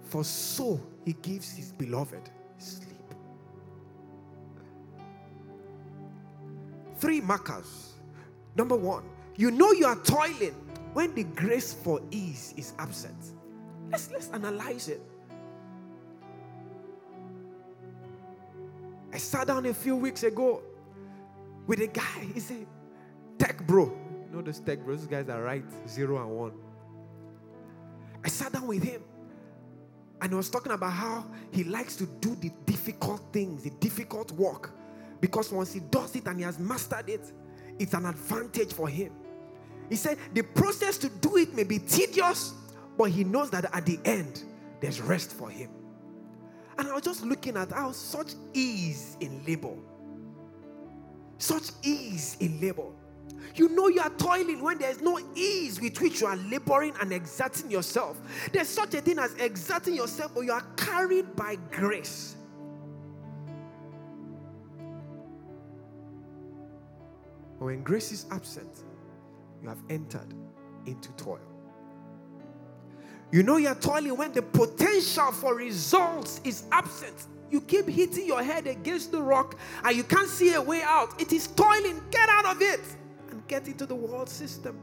For 0.04 0.24
so 0.24 0.80
he 1.04 1.14
gives 1.14 1.52
his 1.52 1.72
beloved 1.72 2.30
sleep. 2.58 2.88
Three 6.96 7.20
markers. 7.20 7.94
Number 8.54 8.76
one, 8.76 9.04
you 9.36 9.50
know 9.50 9.72
you 9.72 9.86
are 9.86 9.96
toiling 9.96 10.54
when 10.92 11.14
the 11.14 11.24
grace 11.24 11.72
for 11.72 12.00
ease 12.10 12.52
is 12.56 12.74
absent. 12.78 13.32
Let's, 13.92 14.10
let's 14.10 14.30
analyze 14.30 14.88
it. 14.88 15.02
I 19.12 19.18
sat 19.18 19.46
down 19.46 19.66
a 19.66 19.74
few 19.74 19.94
weeks 19.96 20.22
ago 20.22 20.62
with 21.66 21.80
a 21.80 21.86
guy. 21.86 22.26
He 22.32 22.40
said, 22.40 22.66
tech 23.38 23.66
bro. 23.66 23.84
You 23.84 24.36
know 24.36 24.42
those 24.42 24.60
tech 24.60 24.82
bros? 24.82 25.00
Those 25.00 25.08
guys 25.08 25.28
are 25.28 25.42
right, 25.42 25.64
zero 25.86 26.16
and 26.22 26.30
one. 26.30 26.52
I 28.24 28.28
sat 28.28 28.52
down 28.52 28.66
with 28.66 28.82
him 28.82 29.02
and 30.22 30.32
I 30.32 30.36
was 30.36 30.48
talking 30.48 30.72
about 30.72 30.92
how 30.92 31.26
he 31.50 31.64
likes 31.64 31.94
to 31.96 32.06
do 32.06 32.34
the 32.36 32.50
difficult 32.64 33.20
things, 33.30 33.64
the 33.64 33.70
difficult 33.78 34.32
work. 34.32 34.72
Because 35.20 35.52
once 35.52 35.74
he 35.74 35.80
does 35.80 36.16
it 36.16 36.26
and 36.26 36.38
he 36.38 36.44
has 36.44 36.58
mastered 36.58 37.10
it, 37.10 37.30
it's 37.78 37.92
an 37.92 38.06
advantage 38.06 38.72
for 38.72 38.88
him. 38.88 39.12
He 39.90 39.96
said 39.96 40.16
the 40.32 40.42
process 40.42 40.96
to 40.98 41.10
do 41.10 41.36
it 41.36 41.54
may 41.54 41.64
be 41.64 41.78
tedious, 41.78 42.54
but 42.96 43.10
he 43.10 43.24
knows 43.24 43.50
that 43.50 43.64
at 43.74 43.86
the 43.86 43.98
end, 44.04 44.42
there's 44.80 45.00
rest 45.00 45.32
for 45.32 45.48
him. 45.48 45.70
And 46.78 46.88
I 46.88 46.94
was 46.94 47.02
just 47.02 47.24
looking 47.24 47.56
at 47.56 47.70
how 47.70 47.92
such 47.92 48.34
ease 48.54 49.16
in 49.20 49.44
labor, 49.44 49.74
such 51.38 51.70
ease 51.82 52.36
in 52.40 52.60
labor. 52.60 52.88
You 53.54 53.68
know 53.68 53.88
you 53.88 54.00
are 54.00 54.10
toiling 54.10 54.62
when 54.62 54.78
there's 54.78 55.00
no 55.00 55.18
ease 55.34 55.80
with 55.80 56.00
which 56.00 56.20
you 56.20 56.26
are 56.26 56.36
laboring 56.36 56.94
and 57.00 57.12
exerting 57.12 57.70
yourself. 57.70 58.20
There's 58.52 58.68
such 58.68 58.94
a 58.94 59.00
thing 59.00 59.18
as 59.18 59.34
exerting 59.34 59.94
yourself, 59.94 60.32
but 60.34 60.42
you 60.42 60.52
are 60.52 60.64
carried 60.76 61.36
by 61.36 61.56
grace. 61.70 62.36
But 67.58 67.66
when 67.66 67.82
grace 67.82 68.10
is 68.10 68.26
absent, 68.30 68.84
you 69.62 69.68
have 69.68 69.82
entered 69.90 70.34
into 70.86 71.12
toil. 71.12 71.51
You 73.32 73.42
know 73.42 73.56
you're 73.56 73.74
toiling 73.74 74.16
when 74.18 74.32
the 74.32 74.42
potential 74.42 75.32
for 75.32 75.54
results 75.54 76.42
is 76.44 76.64
absent. 76.70 77.14
You 77.50 77.62
keep 77.62 77.88
hitting 77.88 78.26
your 78.26 78.42
head 78.42 78.66
against 78.66 79.10
the 79.10 79.22
rock 79.22 79.58
and 79.82 79.96
you 79.96 80.04
can't 80.04 80.28
see 80.28 80.52
a 80.52 80.60
way 80.60 80.82
out. 80.82 81.18
It 81.20 81.32
is 81.32 81.46
toiling. 81.46 82.02
Get 82.10 82.28
out 82.28 82.44
of 82.44 82.60
it 82.60 82.80
and 83.30 83.46
get 83.48 83.66
into 83.66 83.86
the 83.86 83.94
world 83.94 84.28
system. 84.28 84.82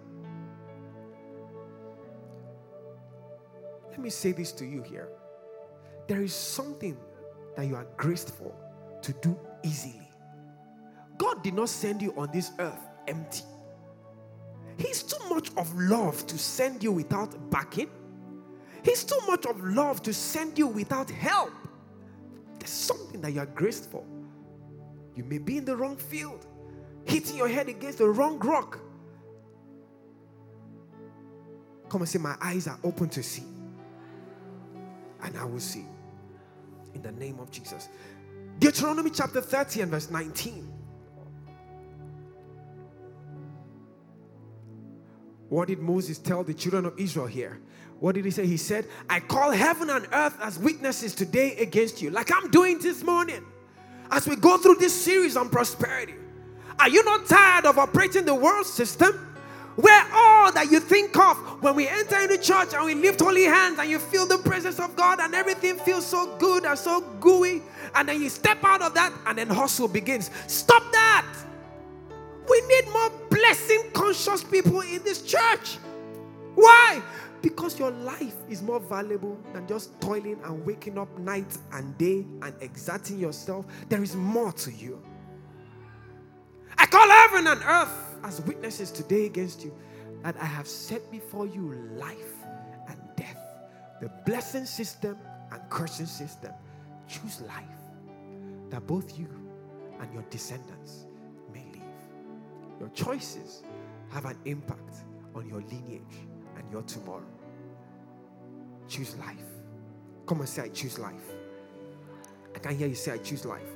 Let 3.92 4.00
me 4.00 4.10
say 4.10 4.32
this 4.32 4.52
to 4.54 4.66
you 4.66 4.82
here. 4.82 5.10
There 6.08 6.24
is 6.24 6.34
something 6.34 6.98
that 7.56 7.68
you 7.68 7.76
are 7.76 7.86
graced 7.98 8.36
for 8.36 8.52
to 9.04 9.14
do 9.22 9.38
easily. 9.64 10.10
God 11.20 11.44
did 11.44 11.54
not 11.54 11.70
send 11.70 12.02
you 12.02 12.14
on 12.18 12.30
this 12.34 12.52
earth 12.58 12.80
empty. 13.08 13.44
He's 14.78 15.04
too 15.04 15.30
much 15.30 15.52
of 15.56 15.72
love 15.78 16.26
to 16.26 16.38
send 16.38 16.82
you 16.82 16.92
without 16.92 17.52
backing. 17.52 17.90
He's 18.84 19.04
too 19.04 19.20
much 19.28 19.46
of 19.46 19.64
love 19.64 20.02
to 20.04 20.14
send 20.14 20.58
you 20.58 20.68
without 20.68 21.10
help. 21.10 21.54
There's 22.60 22.70
something 22.70 23.22
that 23.22 23.32
you 23.32 23.40
are 23.40 23.46
graced 23.46 23.90
for. 23.92 24.04
You 25.16 25.24
may 25.24 25.38
be 25.38 25.58
in 25.58 25.66
the 25.66 25.76
wrong 25.76 25.98
field, 25.98 26.46
hitting 27.06 27.36
your 27.36 27.48
head 27.48 27.68
against 27.68 27.98
the 27.98 28.08
wrong 28.08 28.40
rock. 28.40 28.80
Come 31.90 32.02
and 32.02 32.10
say, 32.10 32.20
My 32.20 32.36
eyes 32.42 32.68
are 32.68 32.80
open 32.84 33.10
to 33.10 33.24
see. 33.24 33.44
And 35.22 35.38
I 35.38 35.44
will 35.44 35.60
see. 35.60 35.86
In 36.94 37.02
the 37.02 37.12
name 37.12 37.40
of 37.40 37.52
Jesus. 37.52 37.90
Deuteronomy 38.60 39.10
chapter 39.10 39.42
30 39.42 39.82
and 39.82 39.92
verse 39.92 40.10
19. 40.10 40.74
What 45.50 45.68
did 45.68 45.80
Moses 45.80 46.20
tell 46.20 46.44
the 46.44 46.54
children 46.54 46.86
of 46.86 47.00
Israel 47.00 47.26
here? 47.26 47.60
What 48.00 48.16
did 48.16 48.26
he 48.26 48.32
say? 48.32 48.46
He 48.46 48.58
said, 48.58 48.86
I 49.10 49.20
call 49.20 49.52
heaven 49.52 49.90
and 49.90 50.08
earth 50.14 50.38
as 50.42 50.58
witnesses 50.58 51.14
today 51.14 51.58
against 51.58 52.02
you, 52.02 52.10
like 52.10 52.32
I'm 52.34 52.50
doing 52.50 52.80
this 52.80 53.04
morning 53.04 53.46
as 54.12 54.28
we 54.28 54.36
go 54.36 54.58
through 54.58 54.76
this 54.76 54.94
series 54.94 55.36
on 55.36 55.50
prosperity. 55.50 56.16
Are 56.80 56.90
you 56.90 57.04
not 57.04 57.28
tired 57.28 57.66
of 57.66 57.78
operating 57.78 58.26
the 58.26 58.36
world 58.36 58.66
system? 58.66 59.26
Where 59.76 60.06
all 60.14 60.52
that 60.54 60.72
you 60.72 60.80
think 60.80 61.18
of 61.18 61.38
when 61.62 61.76
we 61.76 61.88
enter 61.88 62.20
into 62.20 62.38
church 62.38 62.74
and 62.74 62.86
we 62.86 62.96
lift 62.96 63.22
holy 63.22 63.44
hands 63.44 63.80
and 63.80 63.90
you 63.90 64.00
feel 64.00 64.26
the 64.26 64.38
presence 64.38 64.80
of 64.80 64.96
God 64.96 65.20
and 65.22 65.34
everything 65.34 65.78
feels 65.78 66.06
so 66.06 66.36
good 66.38 66.66
and 66.66 66.78
so 66.78 67.02
gooey, 67.20 67.62
and 67.96 68.08
then 68.08 68.22
you 68.22 68.30
step 68.30 68.64
out 68.64 68.82
of 68.82 68.94
that 68.96 69.14
and 69.26 69.38
then 69.38 69.48
hustle 69.48 69.88
begins. 69.88 70.32
Stop 70.48 70.84
that! 70.92 71.26
We 72.50 72.62
need 72.62 72.92
more 72.92 73.12
blessing 73.30 73.84
conscious 73.94 74.44
people 74.44 74.82
in 74.82 75.04
this 75.04 75.22
church. 75.22 75.78
Why? 76.56 77.02
Because 77.42 77.80
your 77.80 77.92
life 77.92 78.36
is 78.50 78.62
more 78.62 78.80
valuable 78.80 79.38
than 79.54 79.68
just 79.68 80.00
toiling 80.02 80.40
and 80.44 80.66
waking 80.66 80.98
up 80.98 81.18
night 81.20 81.58
and 81.72 81.98
day 81.98 82.26
and 82.42 82.54
exerting 82.62 83.18
yourself. 83.20 83.66
There 83.88 84.04
is 84.04 84.16
more 84.16 84.52
to 84.54 84.72
you. 84.72 85.02
I 86.78 86.86
call 86.86 87.08
heaven 87.08 87.48
and 87.48 87.62
earth 87.64 88.18
as 88.24 88.42
witnesses 88.42 88.92
today 88.92 89.26
against 89.26 89.64
you 89.64 89.74
that 90.24 90.36
I 90.42 90.46
have 90.46 90.68
set 90.68 91.10
before 91.12 91.46
you 91.46 91.74
life 91.96 92.36
and 92.88 92.98
death, 93.16 93.40
the 94.02 94.10
blessing 94.26 94.66
system 94.66 95.18
and 95.52 95.62
cursing 95.70 96.06
system. 96.06 96.52
Choose 97.08 97.42
life 97.42 97.66
that 98.70 98.86
both 98.86 99.18
you 99.18 99.28
and 100.00 100.14
your 100.14 100.24
descendants 100.30 101.06
may 101.54 101.64
live. 101.74 101.82
Your 102.80 102.90
choices 102.90 103.64
have 104.12 104.26
an 104.26 104.38
impact 104.46 104.98
on 105.36 105.48
your 105.48 105.62
lineage 105.62 106.28
your 106.72 106.82
tomorrow. 106.84 107.26
Choose 108.88 109.16
life. 109.18 109.44
Come 110.26 110.40
and 110.40 110.50
say, 110.50 110.64
I 110.64 110.70
choose 110.70 111.00
life. 111.00 111.36
I 112.56 112.60
can 112.60 112.78
hear 112.78 112.88
you 112.88 112.96
say, 112.96 113.14
I 113.14 113.18
choose 113.18 113.46
life. 113.46 113.70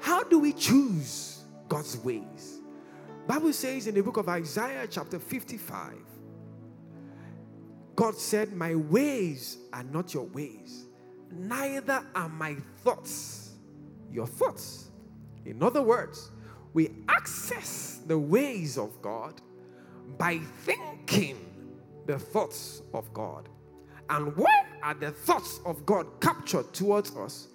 How 0.00 0.22
do 0.22 0.38
we 0.38 0.52
choose 0.52 1.44
God's 1.68 1.96
ways? 1.98 2.60
Bible 3.26 3.52
says 3.52 3.86
in 3.86 3.94
the 3.94 4.02
book 4.02 4.16
of 4.16 4.28
Isaiah 4.28 4.86
chapter 4.90 5.18
55, 5.18 5.94
God 7.96 8.16
said, 8.16 8.52
My 8.52 8.74
ways 8.74 9.58
are 9.72 9.84
not 9.84 10.14
your 10.14 10.24
ways, 10.24 10.86
neither 11.30 12.04
are 12.14 12.28
my 12.28 12.56
thoughts 12.82 13.40
your 14.12 14.26
thoughts. 14.26 14.90
In 15.44 15.62
other 15.62 15.82
words, 15.82 16.30
we 16.72 16.90
access 17.08 18.00
the 18.06 18.18
ways 18.18 18.78
of 18.78 19.00
God 19.02 19.40
by 20.18 20.38
thinking 20.64 21.38
the 22.10 22.18
thoughts 22.18 22.82
of 22.92 23.12
God. 23.14 23.48
And 24.08 24.36
where 24.36 24.66
are 24.82 24.94
the 24.94 25.12
thoughts 25.12 25.60
of 25.64 25.86
God 25.86 26.20
captured 26.20 26.72
towards 26.74 27.14
us? 27.16 27.48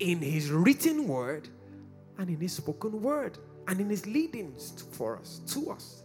In 0.00 0.18
His 0.18 0.50
written 0.50 1.06
word 1.06 1.48
and 2.18 2.28
in 2.28 2.40
His 2.40 2.54
spoken 2.54 3.00
word 3.00 3.38
and 3.68 3.80
in 3.80 3.88
His 3.88 4.06
leadings 4.06 4.84
for 4.92 5.16
us, 5.16 5.40
to 5.52 5.70
us. 5.70 6.02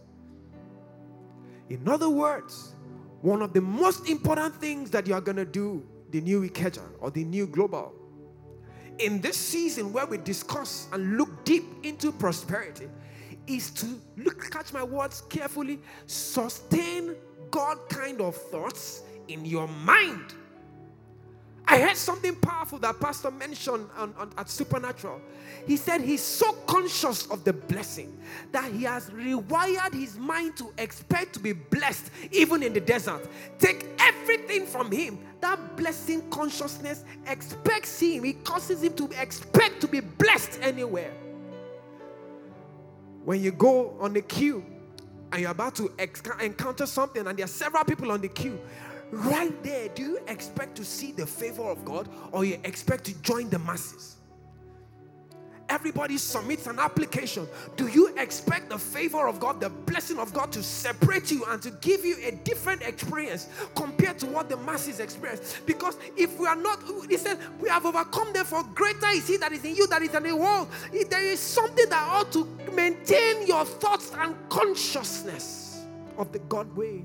In 1.68 1.88
other 1.88 2.08
words, 2.08 2.76
one 3.22 3.42
of 3.42 3.52
the 3.52 3.60
most 3.60 4.08
important 4.08 4.54
things 4.56 4.88
that 4.92 5.08
you 5.08 5.14
are 5.14 5.20
going 5.20 5.38
to 5.38 5.44
do, 5.44 5.84
the 6.10 6.20
new 6.20 6.48
Ikeja 6.48 6.86
or 7.00 7.10
the 7.10 7.24
new 7.24 7.48
global, 7.48 7.92
in 8.98 9.20
this 9.20 9.36
season 9.36 9.92
where 9.92 10.06
we 10.06 10.18
discuss 10.18 10.86
and 10.92 11.16
look 11.16 11.44
deep 11.44 11.64
into 11.82 12.12
prosperity, 12.12 12.88
is 13.48 13.70
to 13.70 13.86
look, 14.16 14.48
catch 14.50 14.72
my 14.72 14.84
words 14.84 15.22
carefully, 15.22 15.80
sustain 16.06 17.16
God 17.50 17.78
kind 17.88 18.20
of 18.20 18.36
thoughts 18.36 19.02
in 19.28 19.44
your 19.44 19.68
mind. 19.68 20.34
I 21.68 21.80
heard 21.80 21.96
something 21.96 22.36
powerful 22.36 22.78
that 22.78 23.00
Pastor 23.00 23.30
mentioned 23.30 23.88
on, 23.96 24.14
on, 24.16 24.30
at 24.38 24.48
Supernatural. 24.48 25.20
He 25.66 25.76
said 25.76 26.00
he's 26.00 26.22
so 26.22 26.52
conscious 26.66 27.26
of 27.26 27.42
the 27.42 27.52
blessing 27.52 28.16
that 28.52 28.70
he 28.70 28.84
has 28.84 29.10
rewired 29.10 29.92
his 29.92 30.16
mind 30.16 30.56
to 30.58 30.72
expect 30.78 31.32
to 31.34 31.40
be 31.40 31.52
blessed 31.52 32.10
even 32.30 32.62
in 32.62 32.72
the 32.72 32.80
desert. 32.80 33.28
Take 33.58 33.86
everything 33.98 34.64
from 34.64 34.92
him. 34.92 35.18
That 35.40 35.76
blessing 35.76 36.30
consciousness 36.30 37.04
expects 37.26 37.98
him, 37.98 38.24
it 38.24 38.44
causes 38.44 38.84
him 38.84 38.94
to 38.94 39.10
expect 39.20 39.80
to 39.80 39.88
be 39.88 40.00
blessed 40.00 40.60
anywhere. 40.62 41.12
When 43.24 43.42
you 43.42 43.50
go 43.50 43.96
on 43.98 44.12
the 44.12 44.22
queue 44.22 44.64
and 45.32 45.42
you're 45.42 45.50
about 45.50 45.74
to 45.76 45.90
encounter 46.40 46.86
something, 46.86 47.26
and 47.26 47.38
there 47.38 47.44
are 47.44 47.48
several 47.48 47.84
people 47.84 48.10
on 48.12 48.20
the 48.20 48.28
queue, 48.28 48.58
right 49.10 49.62
there, 49.62 49.88
do 49.88 50.02
you 50.02 50.18
expect 50.28 50.76
to 50.76 50.84
see 50.84 51.12
the 51.12 51.26
favor 51.26 51.62
of 51.62 51.84
God 51.84 52.08
or 52.32 52.44
you 52.44 52.58
expect 52.64 53.04
to 53.04 53.22
join 53.22 53.48
the 53.48 53.58
masses? 53.58 54.15
Everybody 55.68 56.16
submits 56.16 56.68
an 56.68 56.78
application. 56.78 57.48
Do 57.76 57.88
you 57.88 58.14
expect 58.16 58.68
the 58.68 58.78
favor 58.78 59.26
of 59.26 59.40
God, 59.40 59.60
the 59.60 59.68
blessing 59.70 60.18
of 60.18 60.32
God 60.32 60.52
to 60.52 60.62
separate 60.62 61.30
you 61.32 61.44
and 61.48 61.60
to 61.62 61.72
give 61.72 62.04
you 62.04 62.16
a 62.24 62.30
different 62.30 62.82
experience 62.82 63.48
compared 63.74 64.18
to 64.20 64.26
what 64.26 64.48
the 64.48 64.56
masses 64.58 65.00
experience? 65.00 65.56
Because 65.66 65.96
if 66.16 66.38
we 66.38 66.46
are 66.46 66.54
not, 66.54 66.78
he 67.08 67.16
said, 67.16 67.38
we 67.60 67.68
have 67.68 67.84
overcome 67.84 68.32
them 68.32 68.44
for 68.44 68.62
greater 68.62 69.08
is 69.08 69.26
he 69.26 69.38
that 69.38 69.52
is 69.52 69.64
in 69.64 69.74
you 69.74 69.88
that 69.88 70.02
is 70.02 70.14
in 70.14 70.22
the 70.22 70.36
world. 70.36 70.68
There 71.10 71.24
is 71.24 71.40
something 71.40 71.88
that 71.88 72.08
ought 72.12 72.30
to 72.32 72.44
maintain 72.72 73.46
your 73.46 73.64
thoughts 73.64 74.12
and 74.16 74.36
consciousness 74.48 75.84
of 76.16 76.30
the 76.30 76.38
God 76.40 76.74
way. 76.76 77.04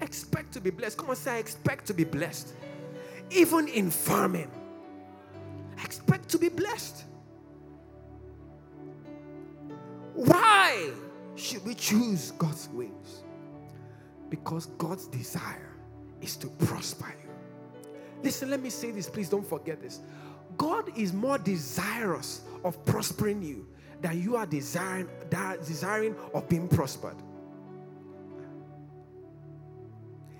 Expect 0.00 0.52
to 0.54 0.60
be 0.60 0.70
blessed. 0.70 0.98
Come 0.98 1.10
on, 1.10 1.16
say, 1.16 1.32
I 1.32 1.38
expect 1.38 1.86
to 1.86 1.94
be 1.94 2.04
blessed. 2.04 2.54
Even 3.30 3.68
in 3.68 3.90
farming, 3.90 4.50
expect 5.82 6.28
to 6.30 6.38
be 6.38 6.48
blessed. 6.48 7.04
Why 10.18 10.90
should 11.36 11.64
we 11.64 11.74
choose 11.74 12.32
God's 12.32 12.68
ways? 12.70 13.22
Because 14.28 14.66
God's 14.66 15.06
desire 15.06 15.76
is 16.20 16.36
to 16.38 16.48
prosper 16.48 17.14
you. 17.22 17.30
Listen, 18.24 18.50
let 18.50 18.60
me 18.60 18.68
say 18.68 18.90
this, 18.90 19.08
please 19.08 19.28
don't 19.28 19.46
forget 19.46 19.80
this. 19.80 20.00
God 20.56 20.90
is 20.98 21.12
more 21.12 21.38
desirous 21.38 22.40
of 22.64 22.84
prospering 22.84 23.42
you 23.42 23.68
than 24.00 24.20
you 24.20 24.34
are 24.34 24.44
desiring, 24.44 25.08
desiring 25.64 26.16
of 26.34 26.48
being 26.48 26.66
prospered. 26.66 27.14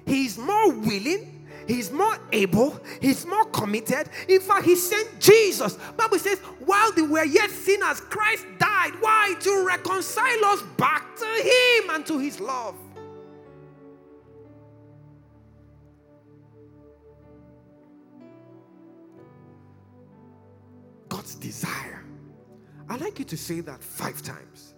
He 0.07 0.27
is 0.27 0.39
more 0.39 0.73
willing, 0.73 1.39
He's 1.69 1.93
more 1.93 2.19
able. 2.33 2.81
He's 3.01 3.27
more 3.27 3.45
committed. 3.45 4.09
In 4.27 4.41
fact, 4.41 4.65
He 4.65 4.75
sent 4.75 5.21
Jesus. 5.21 5.79
Bible 5.99 6.19
says, 6.19 6.39
while 6.65 6.91
they 6.93 7.03
were 7.03 7.25
yet 7.25 7.51
sinners, 7.51 8.01
Christ 8.01 8.47
died. 8.79 9.01
Why? 9.01 9.35
To 9.41 9.65
reconcile 9.67 10.45
us 10.47 10.63
back 10.77 11.17
to 11.17 11.27
Him 11.27 11.91
and 11.91 12.07
to 12.07 12.19
His 12.19 12.41
love. 12.41 12.75
God's 21.09 21.35
desire. 21.35 22.05
I'd 22.89 23.01
like 23.01 23.19
you 23.19 23.25
to 23.27 23.37
say 23.37 23.61
that 23.61 23.83
five 23.83 24.23
times. 24.23 24.75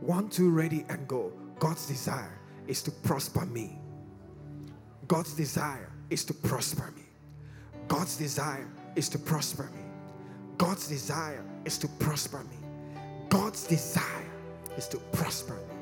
One, 0.00 0.28
two, 0.28 0.50
ready, 0.50 0.84
and 0.88 1.06
go. 1.08 1.32
God's 1.58 1.86
desire 1.86 2.38
is 2.66 2.82
to 2.82 2.90
prosper 2.90 3.46
me. 3.46 3.78
God's 5.08 5.34
desire 5.34 5.90
is 6.10 6.24
to 6.24 6.34
prosper 6.34 6.92
me. 6.96 7.02
God's 7.88 8.16
desire 8.16 8.68
is 8.96 9.08
to 9.10 9.18
prosper 9.18 9.70
me. 9.74 9.82
God's 10.56 10.88
desire 10.88 11.44
is 11.64 11.76
to 11.78 11.88
prosper 11.88 12.42
me. 12.44 12.63
God's 13.28 13.66
desire 13.66 14.30
is 14.76 14.88
to 14.88 14.98
prosper 15.12 15.54
me. 15.54 15.74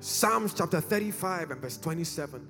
Psalms 0.00 0.54
chapter 0.54 0.80
35 0.80 1.50
and 1.52 1.60
verse 1.60 1.78
27. 1.78 2.46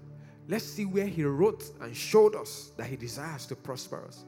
Let's 0.49 0.65
see 0.65 0.85
where 0.85 1.07
he 1.07 1.25
wrote 1.25 1.65
and 1.81 1.97
showed 1.97 2.35
us 2.35 2.73
that 2.77 2.87
he 2.87 2.97
desires 2.97 3.47
to 3.47 3.57
prosper 3.57 4.05
us. 4.07 4.25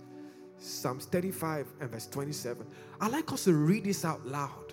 Psalms 0.59 1.07
35 1.07 1.67
and 1.81 1.91
verse 1.91 2.07
27. 2.07 2.67
I'd 3.01 3.13
like 3.13 3.33
us 3.33 3.45
to 3.45 3.55
read 3.55 3.85
this 3.85 4.05
out 4.05 4.27
loud. 4.27 4.73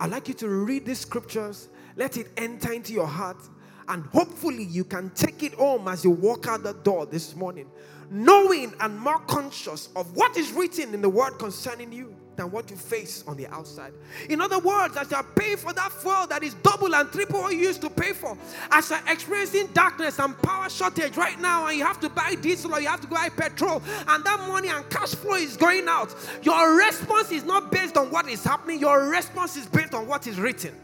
I'd 0.00 0.10
like 0.10 0.28
you 0.28 0.34
to 0.34 0.48
read 0.48 0.86
these 0.86 1.00
scriptures, 1.00 1.68
let 1.96 2.16
it 2.16 2.28
enter 2.36 2.72
into 2.72 2.92
your 2.92 3.06
heart, 3.06 3.42
and 3.88 4.04
hopefully 4.06 4.64
you 4.64 4.84
can 4.84 5.10
take 5.10 5.42
it 5.42 5.54
home 5.54 5.88
as 5.88 6.04
you 6.04 6.10
walk 6.10 6.46
out 6.46 6.62
the 6.62 6.72
door 6.72 7.06
this 7.06 7.36
morning, 7.36 7.70
knowing 8.10 8.74
and 8.80 8.98
more 8.98 9.18
conscious 9.20 9.90
of 9.96 10.16
what 10.16 10.36
is 10.36 10.52
written 10.52 10.92
in 10.94 11.02
the 11.02 11.08
word 11.08 11.38
concerning 11.38 11.92
you 11.92 12.15
than 12.36 12.50
what 12.50 12.70
you 12.70 12.76
face 12.76 13.24
on 13.26 13.36
the 13.36 13.46
outside. 13.48 13.92
In 14.28 14.40
other 14.40 14.58
words, 14.58 14.96
as 14.96 15.10
you 15.10 15.16
are 15.16 15.22
paying 15.22 15.56
for 15.56 15.72
that 15.72 15.90
fuel 15.92 16.26
that 16.26 16.42
is 16.42 16.54
double 16.54 16.94
and 16.94 17.10
triple 17.10 17.40
what 17.40 17.52
you 17.52 17.60
used 17.60 17.80
to 17.80 17.90
pay 17.90 18.12
for, 18.12 18.36
as 18.70 18.90
you're 18.90 19.00
experiencing 19.08 19.68
darkness 19.72 20.18
and 20.18 20.36
power 20.42 20.68
shortage 20.68 21.16
right 21.16 21.40
now, 21.40 21.66
and 21.66 21.76
you 21.78 21.84
have 21.84 22.00
to 22.00 22.08
buy 22.08 22.34
diesel 22.34 22.74
or 22.74 22.80
you 22.80 22.88
have 22.88 23.00
to 23.00 23.06
buy 23.06 23.28
petrol, 23.28 23.82
and 24.08 24.24
that 24.24 24.40
money 24.48 24.68
and 24.68 24.88
cash 24.90 25.14
flow 25.14 25.34
is 25.34 25.56
going 25.56 25.88
out, 25.88 26.14
your 26.42 26.76
response 26.76 27.30
is 27.32 27.44
not 27.44 27.72
based 27.72 27.96
on 27.96 28.10
what 28.10 28.28
is 28.28 28.44
happening, 28.44 28.78
your 28.78 29.08
response 29.08 29.56
is 29.56 29.66
based 29.66 29.94
on 29.94 30.06
what 30.06 30.26
is 30.26 30.38
written. 30.38 30.74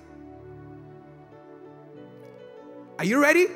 Are 2.98 3.04
you 3.04 3.20
ready? 3.20 3.46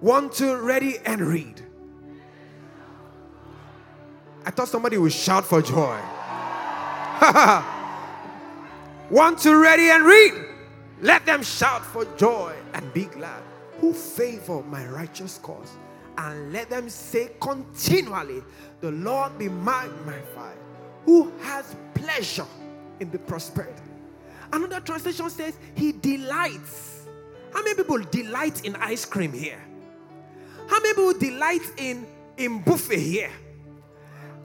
One, 0.00 0.30
two, 0.30 0.56
ready, 0.56 0.98
and 1.06 1.20
read. 1.20 1.62
I 4.44 4.50
thought 4.50 4.66
somebody 4.66 4.98
would 4.98 5.12
shout 5.12 5.44
for 5.44 5.62
joy. 5.62 6.00
One, 9.08 9.36
two, 9.36 9.60
ready, 9.60 9.90
and 9.90 10.04
read. 10.04 10.32
Let 11.00 11.26
them 11.26 11.42
shout 11.42 11.84
for 11.84 12.04
joy 12.16 12.54
and 12.74 12.92
be 12.92 13.04
glad 13.04 13.42
who 13.82 13.92
favor 13.92 14.62
my 14.62 14.86
righteous 14.86 15.38
cause. 15.38 15.76
And 16.16 16.52
let 16.52 16.70
them 16.70 16.88
say 16.88 17.32
continually, 17.40 18.42
The 18.80 18.92
Lord 18.92 19.36
be 19.38 19.48
my 19.48 19.88
magnified, 20.06 20.56
who 21.04 21.32
has 21.42 21.74
pleasure 21.94 22.46
in 23.00 23.10
the 23.10 23.18
prosperity. 23.18 23.82
Another 24.52 24.78
translation 24.80 25.28
says, 25.30 25.58
He 25.74 25.90
delights. 25.90 27.06
How 27.52 27.64
many 27.64 27.74
people 27.74 27.98
delight 27.98 28.64
in 28.64 28.76
ice 28.76 29.04
cream 29.04 29.32
here? 29.32 29.60
How 30.68 30.80
many 30.80 30.94
people 30.94 31.14
delight 31.14 31.62
in, 31.76 32.06
in 32.36 32.62
buffet 32.62 33.00
here? 33.00 33.32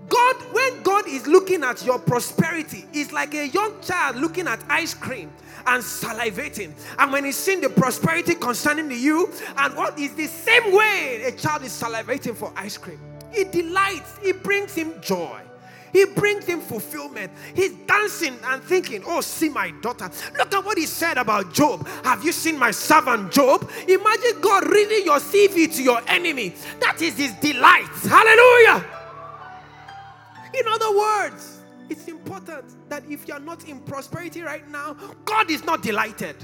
God, 0.10 0.36
when 0.54 0.84
God 0.84 1.08
is 1.08 1.28
looking 1.28 1.63
at 1.63 1.86
your 1.86 2.00
prosperity, 2.00 2.86
it's 2.93 3.12
like 3.12 3.34
a 3.34 3.48
young 3.48 3.82
child 3.82 4.17
looking 4.17 4.48
at 4.48 4.60
ice 4.70 4.93
cream 4.93 5.32
and 5.65 5.84
salivating. 5.84 6.72
And 6.98 7.12
when 7.12 7.26
he's 7.26 7.36
seeing 7.36 7.62
the 7.62 7.70
prosperity 7.70 8.36
concerning 8.36 8.91
you, 8.91 9.32
and 9.58 9.76
what 9.76 10.00
is 10.00 10.13
the 10.15 10.28
same 10.28 10.74
way 10.74 11.24
a 11.26 11.32
child 11.32 11.63
is 11.63 11.72
salivating 11.72 12.36
for 12.36 12.54
ice 12.56 12.78
cream, 12.78 13.00
he 13.34 13.43
delights, 13.43 14.20
it 14.24 14.41
brings 14.43 14.74
him 14.74 14.93
joy. 15.02 15.41
He 15.93 16.06
brings 16.06 16.46
him 16.46 16.60
fulfillment. 16.60 17.32
He's 17.56 17.72
dancing 17.88 18.38
and 18.46 18.62
thinking, 18.62 19.04
Oh, 19.08 19.22
see 19.22 19.50
my 19.50 19.72
daughter. 19.82 20.10
Look 20.38 20.54
at 20.54 20.63
what 20.63 20.78
he 20.78 20.86
said 20.86 21.17
about 21.17 21.54
Job. 21.54 21.88
Have 22.04 22.24
you 22.24 22.32
seen 22.34 22.60
my 22.60 22.72
servant 22.72 23.32
Job? 23.32 23.70
Imagine 23.88 24.41
God 24.41 24.70
reading 24.70 25.06
your 25.06 25.20
CV 25.20 25.74
to 25.76 25.84
your 25.84 26.02
enemy. 26.08 26.54
That 26.82 27.02
is 27.02 27.17
his 27.17 27.32
delight. 27.34 27.88
Hallelujah. 28.04 28.86
In 30.60 30.67
other 30.67 30.98
words, 30.98 31.62
it's 31.89 32.08
important 32.08 32.89
that 32.89 33.04
if 33.10 33.28
you're 33.28 33.39
not 33.39 33.67
in 33.67 33.80
prosperity 33.80 34.41
right 34.41 34.67
now, 34.70 34.96
God 35.26 35.50
is 35.50 35.63
not 35.63 35.82
delighted. 35.82 36.36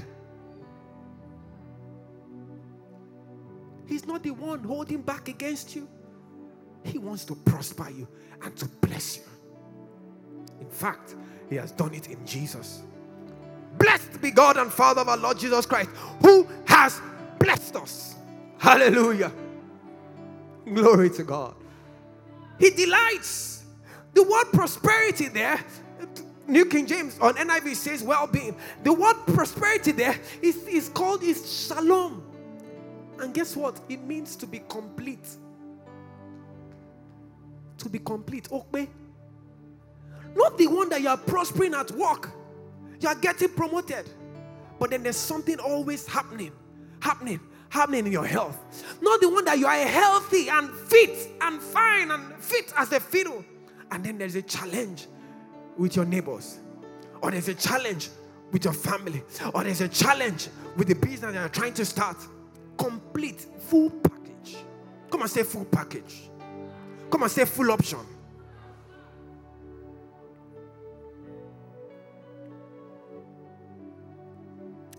He's 3.86 4.06
not 4.06 4.22
the 4.22 4.30
one 4.30 4.64
holding 4.64 5.02
back 5.02 5.28
against 5.28 5.76
you. 5.76 5.88
He 6.84 6.98
wants 6.98 7.24
to 7.26 7.34
prosper 7.34 7.90
you 7.90 8.08
and 8.42 8.56
to 8.56 8.66
bless 8.66 9.18
you. 9.18 9.22
In 10.60 10.68
fact, 10.68 11.16
He 11.50 11.56
has 11.56 11.72
done 11.72 11.94
it 11.94 12.08
in 12.08 12.24
Jesus. 12.26 12.82
Blessed 13.78 14.20
be 14.22 14.30
God 14.30 14.56
and 14.56 14.72
Father 14.72 15.00
of 15.02 15.08
our 15.08 15.16
Lord 15.16 15.38
Jesus 15.38 15.66
Christ, 15.66 15.90
who 16.22 16.46
has 16.66 17.00
blessed 17.38 17.76
us. 17.76 18.14
Hallelujah. 18.58 19.32
Glory 20.72 21.10
to 21.10 21.24
God. 21.24 21.54
He 22.58 22.70
delights. 22.70 23.53
The 24.14 24.22
word 24.22 24.46
prosperity 24.52 25.28
there, 25.28 25.60
New 26.46 26.66
King 26.66 26.86
James 26.86 27.18
on 27.20 27.34
NIV 27.34 27.74
says 27.74 28.02
well 28.02 28.26
being. 28.26 28.56
The 28.82 28.92
word 28.92 29.16
prosperity 29.26 29.92
there 29.92 30.18
is, 30.40 30.56
is 30.68 30.88
called 30.88 31.22
is 31.22 31.66
shalom. 31.68 32.22
And 33.18 33.34
guess 33.34 33.56
what? 33.56 33.80
It 33.88 34.02
means 34.02 34.36
to 34.36 34.46
be 34.46 34.60
complete. 34.68 35.28
To 37.78 37.88
be 37.88 37.98
complete. 37.98 38.50
Okay. 38.50 38.88
Not 40.34 40.58
the 40.58 40.66
one 40.66 40.88
that 40.88 41.00
you 41.00 41.08
are 41.08 41.16
prospering 41.16 41.74
at 41.74 41.90
work. 41.92 42.30
You 43.00 43.08
are 43.08 43.14
getting 43.14 43.50
promoted. 43.50 44.08
But 44.78 44.90
then 44.90 45.02
there's 45.02 45.16
something 45.16 45.58
always 45.60 46.06
happening, 46.06 46.52
happening, 47.00 47.40
happening 47.68 48.06
in 48.06 48.12
your 48.12 48.26
health. 48.26 48.58
Not 49.00 49.20
the 49.20 49.28
one 49.28 49.44
that 49.44 49.58
you 49.58 49.66
are 49.66 49.86
healthy 49.86 50.48
and 50.48 50.70
fit 50.70 51.30
and 51.40 51.60
fine 51.60 52.10
and 52.10 52.34
fit 52.34 52.72
as 52.76 52.92
a 52.92 53.00
fiddle. 53.00 53.44
And 53.90 54.04
then 54.04 54.18
there's 54.18 54.34
a 54.34 54.42
challenge 54.42 55.06
with 55.76 55.96
your 55.96 56.04
neighbors, 56.04 56.58
or 57.22 57.30
there's 57.30 57.48
a 57.48 57.54
challenge 57.54 58.10
with 58.52 58.64
your 58.64 58.74
family, 58.74 59.22
or 59.52 59.64
there's 59.64 59.80
a 59.80 59.88
challenge 59.88 60.48
with 60.76 60.88
the 60.88 60.94
business 60.94 61.32
that 61.32 61.34
you're 61.34 61.48
trying 61.48 61.74
to 61.74 61.84
start. 61.84 62.16
Complete, 62.76 63.46
full 63.58 63.90
package. 63.90 64.56
Come 65.10 65.22
and 65.22 65.30
say 65.30 65.42
full 65.42 65.64
package. 65.64 66.30
Come 67.10 67.22
and 67.22 67.30
say 67.30 67.44
full 67.44 67.70
option. 67.70 68.00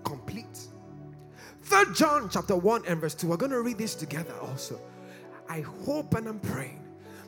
Complete. 0.03 0.67
Third 1.63 1.95
John 1.95 2.29
chapter 2.29 2.55
1 2.55 2.83
and 2.87 3.01
verse 3.01 3.15
2. 3.15 3.27
We're 3.27 3.37
going 3.37 3.51
to 3.51 3.61
read 3.61 3.77
this 3.77 3.95
together 3.95 4.33
also. 4.41 4.79
I 5.49 5.61
hope 5.61 6.13
and 6.15 6.27
I'm 6.27 6.39
praying 6.39 6.84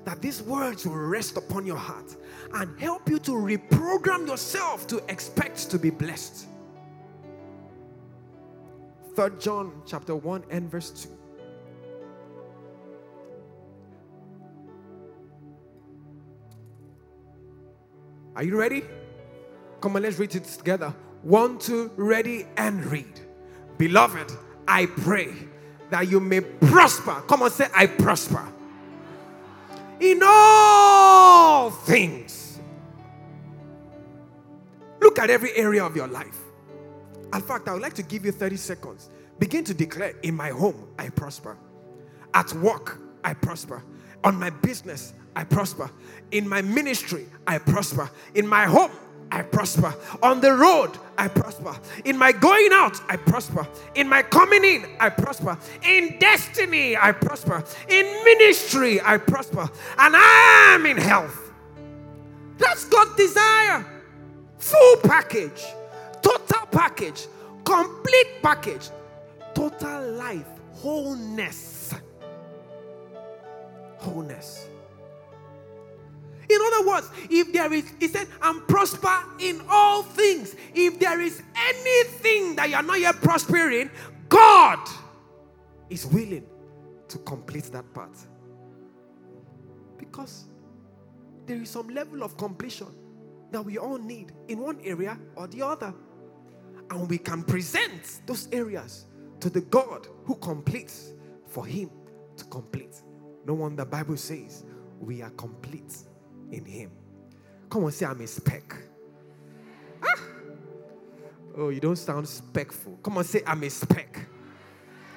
that 0.08 0.22
these 0.22 0.42
words 0.42 0.88
will 0.88 0.96
rest 0.96 1.36
upon 1.36 1.66
your 1.66 1.76
heart 1.76 2.16
and 2.54 2.80
help 2.80 3.10
you 3.10 3.20
to 3.20 3.32
reprogram 3.32 4.26
yourself 4.26 4.88
to 4.88 5.04
expect 5.10 5.70
to 5.70 5.78
be 5.78 5.90
blessed. 5.90 6.48
Third 9.16 9.42
John 9.42 9.82
chapter 9.86 10.16
1 10.16 10.46
and 10.50 10.72
verse 10.72 10.92
2. 10.92 11.10
Are 18.38 18.44
you 18.44 18.58
ready? 18.58 18.84
Come 19.82 19.98
on, 19.98 20.04
let's 20.04 20.18
read 20.20 20.34
it 20.36 20.46
together. 20.46 20.96
One, 21.24 21.60
two, 21.60 21.92
ready, 21.98 22.46
and 22.56 22.86
read. 22.86 23.20
Beloved, 23.78 24.32
I 24.70 24.86
pray 24.86 25.34
that 25.90 26.10
you 26.10 26.22
may 26.22 26.40
prosper. 26.40 27.24
Come 27.28 27.42
on, 27.42 27.52
say, 27.52 27.68
I 27.76 27.88
prosper. 27.88 28.54
In 30.00 30.22
all 30.24 31.72
things. 31.72 32.60
Look 35.02 35.20
at 35.20 35.30
every 35.30 35.56
area 35.56 35.84
of 35.84 35.96
your 35.96 36.08
life. 36.08 36.38
In 37.34 37.42
fact, 37.42 37.68
I 37.68 37.74
would 37.74 37.82
like 37.82 37.94
to 37.96 38.04
give 38.04 38.26
you 38.26 38.32
30 38.32 38.58
seconds. 38.58 39.10
Begin 39.40 39.64
to 39.66 39.74
declare 39.74 40.14
in 40.24 40.36
my 40.36 40.50
home, 40.50 40.88
I 40.98 41.10
prosper. 41.10 41.58
At 42.34 42.52
work, 42.54 43.00
I 43.24 43.34
prosper. 43.34 43.84
On 44.24 44.36
my 44.40 44.50
business, 44.50 45.14
I 45.36 45.44
prosper. 45.44 45.92
In 46.32 46.48
my 46.48 46.62
ministry, 46.62 47.28
I 47.46 47.60
prosper. 47.60 48.10
In 48.34 48.48
my 48.48 48.66
home, 48.66 48.92
I 49.32 49.42
prosper. 49.42 49.94
On 50.24 50.40
the 50.40 50.54
road, 50.54 50.92
I 51.18 51.28
prosper. 51.28 51.76
In 52.06 52.18
my 52.18 52.32
going 52.32 52.70
out, 52.72 53.00
I 53.10 53.18
prosper. 53.18 53.68
In 53.96 54.08
my 54.08 54.22
coming 54.22 54.64
in, 54.64 54.86
I 55.00 55.10
prosper. 55.10 55.58
In 55.84 56.18
destiny, 56.20 56.96
I 56.96 57.12
prosper. 57.12 57.64
In 57.90 58.06
ministry, 58.24 59.02
I 59.02 59.18
prosper. 59.18 59.70
And 59.98 60.16
I 60.16 60.76
am 60.76 60.86
in 60.86 60.98
health. 60.98 61.52
That's 62.58 62.86
God's 62.86 63.16
desire. 63.16 63.86
Full 64.58 64.98
package, 65.04 65.64
total 66.22 66.66
package, 66.72 67.28
complete 67.64 68.42
package, 68.42 68.90
total 69.54 70.12
life, 70.14 70.48
wholeness. 70.74 71.94
Wholeness. 73.98 74.68
In 76.50 76.60
other 76.62 76.88
words, 76.88 77.10
if 77.30 77.52
there 77.52 77.72
is, 77.74 77.92
he 78.00 78.08
said, 78.08 78.28
and 78.42 78.66
prosper 78.68 79.16
in 79.40 79.62
all 79.70 80.04
things. 80.04 80.56
If 80.74 81.00
there 81.00 81.20
is 81.20 81.42
anything 81.56 82.56
that 82.56 82.70
you 82.70 82.76
are 82.76 82.84
not 82.84 83.00
yet 83.00 83.16
prospering, 83.16 83.90
God 84.30 84.80
is 85.90 86.06
willing 86.06 86.46
to 87.10 87.18
complete 87.20 87.66
that 87.66 87.94
part. 87.94 88.16
Because 89.98 90.46
there 91.46 91.62
is 91.62 91.70
some 91.70 91.90
level 91.90 92.24
of 92.24 92.38
completion 92.38 92.88
that 93.52 93.64
we 93.64 93.78
all 93.78 93.98
need 93.98 94.32
in 94.48 94.60
one 94.60 94.80
area 94.84 95.18
or 95.36 95.48
the 95.48 95.62
other. 95.62 95.94
And 96.90 97.10
we 97.10 97.18
can 97.18 97.44
present 97.44 98.22
those 98.26 98.48
areas 98.54 99.06
to 99.42 99.50
the 99.50 99.62
God 99.62 100.08
who 100.24 100.36
completes 100.36 101.12
for 101.46 101.66
Him 101.66 101.90
to 102.38 102.46
complete. 102.46 103.02
No 103.46 103.56
wonder 103.56 103.84
the 103.84 103.90
Bible 103.90 104.18
says 104.18 104.66
we 105.00 105.22
are 105.22 105.30
complete 105.32 106.07
in 106.52 106.66
Him. 106.66 106.92
Come 107.70 107.86
on, 107.86 107.92
say, 107.92 108.06
I'm 108.06 108.22
a 108.22 108.28
speck. 108.28 108.76
Ah. 110.02 110.20
Oh, 111.58 111.70
you 111.70 111.80
don't 111.80 111.96
sound 111.96 112.28
speckful. 112.28 112.98
Come 113.02 113.18
on, 113.18 113.24
say, 113.24 113.42
I'm 113.46 113.64
a 113.64 113.70
speck. 113.70 114.28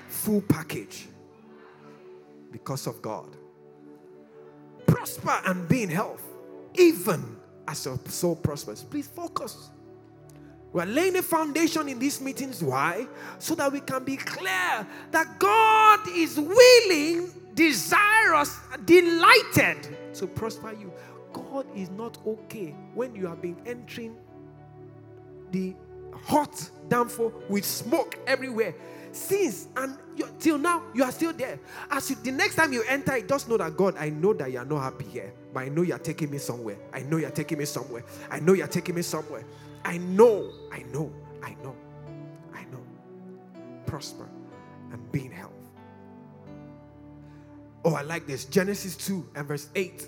Full 0.09 0.41
package 0.43 1.09
because 2.51 2.87
of 2.87 3.01
God. 3.01 3.37
Prosper 4.87 5.41
and 5.47 5.69
be 5.69 5.85
in 5.85 5.91
health, 5.91 6.23
even 6.75 7.37
as 7.69 7.85
your 7.85 7.99
soul 8.07 8.37
prospers. 8.37 8.83
Please 8.83 9.07
focus. 9.07 9.71
We're 10.73 10.87
laying 10.87 11.17
a 11.17 11.23
foundation 11.23 11.89
in 11.89 11.99
these 11.99 12.21
meetings. 12.21 12.63
Why? 12.63 13.07
So 13.39 13.55
that 13.57 13.73
we 13.73 13.81
can 13.81 14.05
be 14.05 14.17
clear 14.17 14.87
that 15.11 15.39
God 15.39 16.01
is 16.09 16.39
willing, 16.39 17.31
desirous, 17.55 18.57
delighted 18.85 20.15
to 20.15 20.27
prosper 20.27 20.73
you. 20.73 20.93
God 21.33 21.67
is 21.75 21.91
not 21.91 22.19
okay 22.27 22.75
when 22.95 23.15
you 23.15 23.27
have 23.27 23.41
been 23.41 23.57
entering 23.67 24.17
the 25.51 25.75
hot 26.25 26.71
downfall 26.89 27.33
with 27.49 27.65
smoke 27.65 28.19
everywhere. 28.27 28.75
Since 29.13 29.69
and 29.77 29.99
you, 30.17 30.29
till 30.39 30.59
now, 30.59 30.83
you 30.95 31.03
are 31.03 31.11
still 31.11 31.33
there. 31.33 31.59
As 31.91 32.11
you, 32.11 32.17
the 32.23 32.31
next 32.31 32.55
time 32.55 32.73
you 32.73 32.85
enter, 32.89 33.21
just 33.23 33.49
know 33.49 33.57
that 33.57 33.77
God, 33.77 33.97
I 33.99 34.11
know 34.11 34.33
that 34.35 34.53
you 34.53 34.59
are 34.59 34.65
not 34.65 34.83
happy 34.83 35.05
here, 35.05 35.33
but 35.53 35.61
I 35.61 35.69
know 35.69 35.83
you 35.83 35.95
are 35.95 35.99
taking 35.99 36.31
me 36.31 36.39
somewhere. 36.39 36.77
I 36.93 37.01
know 37.01 37.17
you 37.17 37.27
are 37.27 37.33
taking 37.33 37.59
me 37.59 37.65
somewhere. 37.65 38.05
I 38.31 38.39
know 38.39 38.53
you 38.53 38.63
are 38.63 38.69
taking 38.69 38.95
me 38.95 39.03
somewhere. 39.03 39.45
I 39.85 39.99
know, 39.99 40.51
I 40.73 40.85
know, 40.93 41.13
I 41.43 41.57
know, 41.63 41.75
I 42.55 42.63
know. 42.65 42.83
Prosper 43.87 44.29
and 44.93 45.11
be 45.11 45.27
in 45.27 45.33
health. 45.33 45.53
Oh, 47.85 47.95
I 47.95 48.03
like 48.03 48.27
this. 48.27 48.45
Genesis 48.45 48.97
2 48.97 49.31
and 49.35 49.49
verse 49.49 49.71
8. 49.75 50.07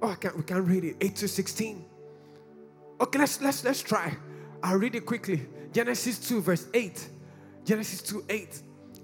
Oh, 0.00 0.10
I 0.10 0.14
can't, 0.14 0.36
we 0.36 0.42
can't 0.42 0.66
read 0.66 0.84
it. 0.84 0.96
8 1.00 1.16
to 1.16 1.28
16. 1.28 1.84
Okay, 3.00 3.18
let's 3.18 3.40
let's 3.40 3.64
let's 3.64 3.82
try. 3.82 4.16
I'll 4.62 4.78
read 4.78 4.94
it 4.94 5.06
quickly. 5.06 5.46
Genesis 5.72 6.18
2, 6.28 6.40
verse 6.40 6.66
8. 6.74 7.08
Genesis 7.64 8.02
2 8.02 8.24
8. 8.28 8.62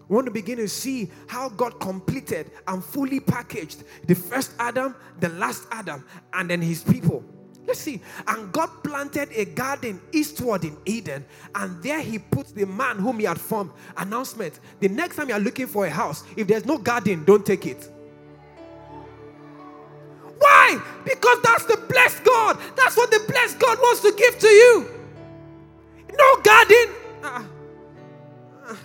We 0.09 0.15
want 0.15 0.27
to 0.27 0.33
begin 0.33 0.59
to 0.59 0.69
see 0.69 1.11
how 1.27 1.49
God 1.49 1.81
completed 1.81 2.51
and 2.67 2.85
fully 2.85 3.21
packaged 3.21 3.85
the 4.07 4.15
first 4.15 4.53
Adam, 4.59 4.95
the 5.21 5.31
last 5.31 5.67
Adam, 5.71 6.05
and 6.33 6.51
then 6.51 6.61
his 6.61 6.83
people. 6.83 7.25
Let's 7.67 7.81
see. 7.81 8.03
And 8.27 8.53
God 8.53 8.69
planted 8.83 9.31
a 9.33 9.47
garden 9.47 10.01
eastward 10.13 10.65
in 10.65 10.77
Eden, 10.85 11.25
and 11.55 11.83
there 11.83 12.01
he 12.01 12.19
put 12.19 12.49
the 12.49 12.67
man 12.67 12.99
whom 12.99 13.19
he 13.19 13.25
had 13.25 13.41
formed. 13.41 13.71
Announcement 13.97 14.61
The 14.81 14.89
next 14.89 15.17
time 15.17 15.31
you're 15.31 15.39
looking 15.39 15.67
for 15.67 15.87
a 15.87 15.91
house, 15.91 16.25
if 16.37 16.47
there's 16.47 16.67
no 16.67 16.77
garden, 16.77 17.25
don't 17.25 17.47
take 17.47 17.67
it. 17.67 17.91
Because 21.05 21.43
that's 21.43 21.65
the 21.65 21.77
blessed 21.89 22.25
God. 22.25 22.59
That's 22.77 22.97
what 22.97 23.11
the 23.11 23.21
blessed 23.29 23.59
God 23.59 23.79
wants 23.79 24.03
to 24.03 24.13
give 24.17 24.39
to 24.39 24.49
you. 24.49 24.91
No 26.17 26.37
garden. 26.43 26.95
Uh, 27.23 27.45
uh, 28.67 28.77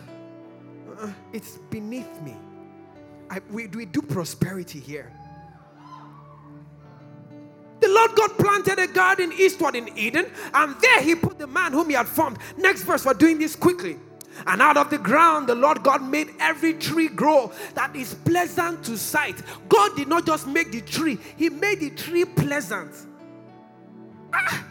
uh, 1.01 1.11
it's 1.33 1.57
beneath 1.69 2.21
me. 2.21 2.35
I, 3.29 3.39
we, 3.51 3.67
we 3.67 3.85
do 3.85 4.01
prosperity 4.01 4.79
here. 4.79 5.11
The 7.79 7.87
Lord 7.87 8.11
God 8.15 8.37
planted 8.37 8.79
a 8.79 8.87
garden 8.87 9.31
eastward 9.37 9.75
in 9.75 9.97
Eden, 9.97 10.25
and 10.53 10.75
there 10.81 11.01
He 11.01 11.15
put 11.15 11.37
the 11.37 11.47
man 11.47 11.71
whom 11.71 11.89
He 11.89 11.95
had 11.95 12.07
formed. 12.07 12.37
Next 12.57 12.83
verse, 12.83 13.05
we're 13.05 13.13
doing 13.13 13.39
this 13.39 13.55
quickly. 13.55 13.97
And 14.47 14.61
out 14.61 14.77
of 14.77 14.89
the 14.89 14.97
ground, 14.97 15.47
the 15.47 15.55
Lord 15.55 15.83
God 15.83 16.03
made 16.03 16.29
every 16.39 16.73
tree 16.73 17.07
grow 17.07 17.51
that 17.75 17.95
is 17.95 18.13
pleasant 18.13 18.83
to 18.85 18.97
sight. 18.97 19.35
God 19.67 19.95
did 19.95 20.07
not 20.07 20.25
just 20.25 20.47
make 20.47 20.71
the 20.71 20.81
tree, 20.81 21.17
He 21.37 21.49
made 21.49 21.79
the 21.79 21.89
tree 21.91 22.25
pleasant. 22.25 22.91
Ah, 24.33 24.65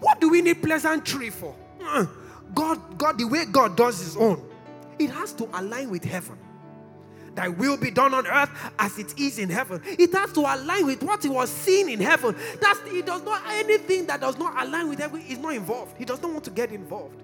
what 0.00 0.20
do 0.20 0.28
we 0.28 0.42
need 0.42 0.62
pleasant 0.62 1.04
tree 1.06 1.30
for? 1.30 1.54
Uh, 1.82 2.06
God, 2.54 2.98
God, 2.98 3.18
the 3.18 3.24
way 3.24 3.44
God 3.46 3.76
does 3.76 4.00
His 4.00 4.16
own, 4.16 4.42
it 4.98 5.10
has 5.10 5.32
to 5.34 5.48
align 5.58 5.90
with 5.90 6.04
heaven. 6.04 6.38
Thy 7.34 7.48
will 7.48 7.76
be 7.76 7.90
done 7.90 8.12
on 8.14 8.26
earth 8.26 8.50
as 8.78 8.98
it 8.98 9.18
is 9.18 9.38
in 9.38 9.48
heaven. 9.48 9.80
It 9.84 10.12
has 10.12 10.32
to 10.32 10.40
align 10.40 10.86
with 10.86 11.02
what 11.02 11.22
he 11.22 11.28
was 11.28 11.50
seeing 11.50 11.88
in 11.88 12.00
heaven. 12.00 12.36
That's 12.60 12.80
it 12.86 13.06
does 13.06 13.22
not 13.22 13.42
anything 13.48 14.06
that 14.06 14.20
does 14.20 14.38
not 14.38 14.62
align 14.62 14.88
with 14.88 14.98
heaven 14.98 15.22
is 15.22 15.38
not 15.38 15.54
involved. 15.54 15.96
He 15.96 16.04
does 16.04 16.20
not 16.20 16.32
want 16.32 16.44
to 16.44 16.50
get 16.50 16.72
involved. 16.72 17.22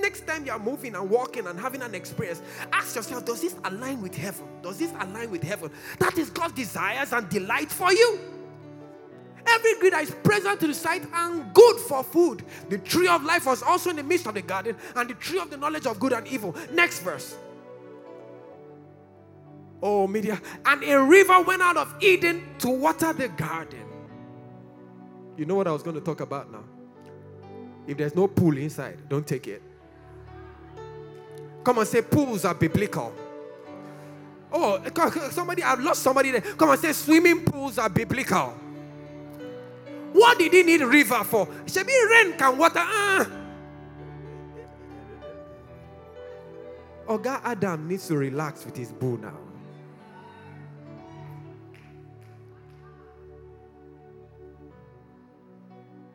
Next 0.00 0.26
time 0.26 0.46
you 0.46 0.52
are 0.52 0.58
moving 0.58 0.94
and 0.94 1.08
walking 1.10 1.46
and 1.46 1.58
having 1.58 1.82
an 1.82 1.94
experience, 1.94 2.42
ask 2.72 2.96
yourself, 2.96 3.24
does 3.24 3.40
this 3.42 3.54
align 3.64 4.00
with 4.00 4.14
heaven? 4.14 4.46
Does 4.62 4.78
this 4.78 4.92
align 4.98 5.30
with 5.30 5.42
heaven? 5.42 5.70
That 5.98 6.16
is 6.18 6.30
God's 6.30 6.54
desires 6.54 7.12
and 7.12 7.28
delight 7.28 7.70
for 7.70 7.92
you. 7.92 8.18
Every 9.46 9.74
tree 9.74 9.90
that 9.90 10.02
is 10.02 10.10
present 10.10 10.60
to 10.60 10.66
the 10.66 10.74
sight 10.74 11.02
and 11.12 11.52
good 11.54 11.76
for 11.76 12.04
food. 12.04 12.44
The 12.68 12.78
tree 12.78 13.08
of 13.08 13.24
life 13.24 13.46
was 13.46 13.62
also 13.62 13.90
in 13.90 13.96
the 13.96 14.02
midst 14.02 14.26
of 14.26 14.34
the 14.34 14.42
garden, 14.42 14.76
and 14.94 15.08
the 15.08 15.14
tree 15.14 15.38
of 15.38 15.50
the 15.50 15.56
knowledge 15.56 15.86
of 15.86 15.98
good 15.98 16.12
and 16.12 16.26
evil. 16.28 16.54
Next 16.72 17.00
verse. 17.00 17.36
Oh, 19.82 20.06
media. 20.06 20.40
And 20.66 20.84
a 20.84 21.02
river 21.02 21.40
went 21.42 21.62
out 21.62 21.76
of 21.76 21.94
Eden 22.00 22.54
to 22.58 22.68
water 22.68 23.12
the 23.12 23.28
garden. 23.28 23.86
You 25.36 25.46
know 25.46 25.54
what 25.54 25.66
I 25.66 25.72
was 25.72 25.82
going 25.82 25.96
to 25.96 26.02
talk 26.02 26.20
about 26.20 26.52
now? 26.52 26.64
If 27.86 27.96
there's 27.96 28.14
no 28.14 28.28
pool 28.28 28.56
inside, 28.56 29.08
don't 29.08 29.26
take 29.26 29.48
it. 29.48 29.62
Come 31.64 31.78
on, 31.78 31.86
say 31.86 32.02
pools 32.02 32.44
are 32.44 32.54
biblical. 32.54 33.12
Oh, 34.52 34.82
somebody, 35.30 35.62
I've 35.62 35.80
lost 35.80 36.02
somebody 36.02 36.32
there. 36.32 36.40
Come 36.40 36.70
on, 36.70 36.78
say 36.78 36.92
swimming 36.92 37.44
pools 37.44 37.78
are 37.78 37.88
biblical. 37.88 38.54
What 40.12 40.38
did 40.38 40.52
he 40.52 40.62
need 40.62 40.80
river 40.80 41.22
for? 41.24 41.48
Should 41.66 41.86
be 41.86 42.06
rain 42.10 42.36
can 42.36 42.58
water. 42.58 42.80
Uh. 42.80 43.24
Oga 47.06 47.40
Adam 47.44 47.88
needs 47.88 48.06
to 48.08 48.16
relax 48.16 48.64
with 48.64 48.76
his 48.76 48.92
boo 48.92 49.18
now. 49.18 49.49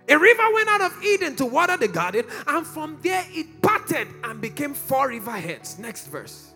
A 0.07 0.17
river 0.17 0.43
went 0.53 0.69
out 0.69 0.81
of 0.81 1.03
Eden 1.03 1.35
to 1.37 1.45
water 1.45 1.77
the 1.77 1.87
garden, 1.87 2.25
and 2.47 2.65
from 2.65 2.97
there 3.01 3.25
it 3.29 3.61
parted 3.61 4.07
and 4.23 4.39
became 4.39 4.73
four 4.73 5.09
river 5.09 5.31
heads. 5.31 5.79
Next 5.79 6.07
verse. 6.07 6.53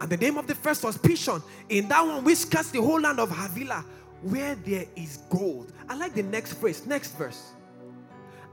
And 0.00 0.10
the 0.10 0.16
name 0.16 0.36
of 0.38 0.46
the 0.46 0.54
first 0.54 0.84
was 0.84 0.96
Pishon. 0.98 1.42
In 1.68 1.88
that 1.88 2.06
one, 2.06 2.22
which 2.22 2.48
cuts 2.50 2.70
the 2.70 2.80
whole 2.80 3.00
land 3.00 3.18
of 3.18 3.30
Havilah, 3.30 3.84
where 4.22 4.54
there 4.54 4.84
is 4.94 5.18
gold. 5.30 5.72
I 5.88 5.96
like 5.96 6.14
the 6.14 6.22
next 6.22 6.54
phrase, 6.54 6.86
next 6.86 7.16
verse. 7.16 7.52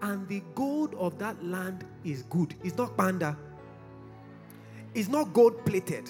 And 0.01 0.27
the 0.27 0.41
gold 0.55 0.95
of 0.95 1.17
that 1.19 1.43
land 1.43 1.85
is 2.03 2.23
good. 2.23 2.55
It's 2.63 2.77
not 2.77 2.97
panda. 2.97 3.37
It's 4.93 5.07
not 5.07 5.33
gold 5.33 5.65
plated. 5.65 6.09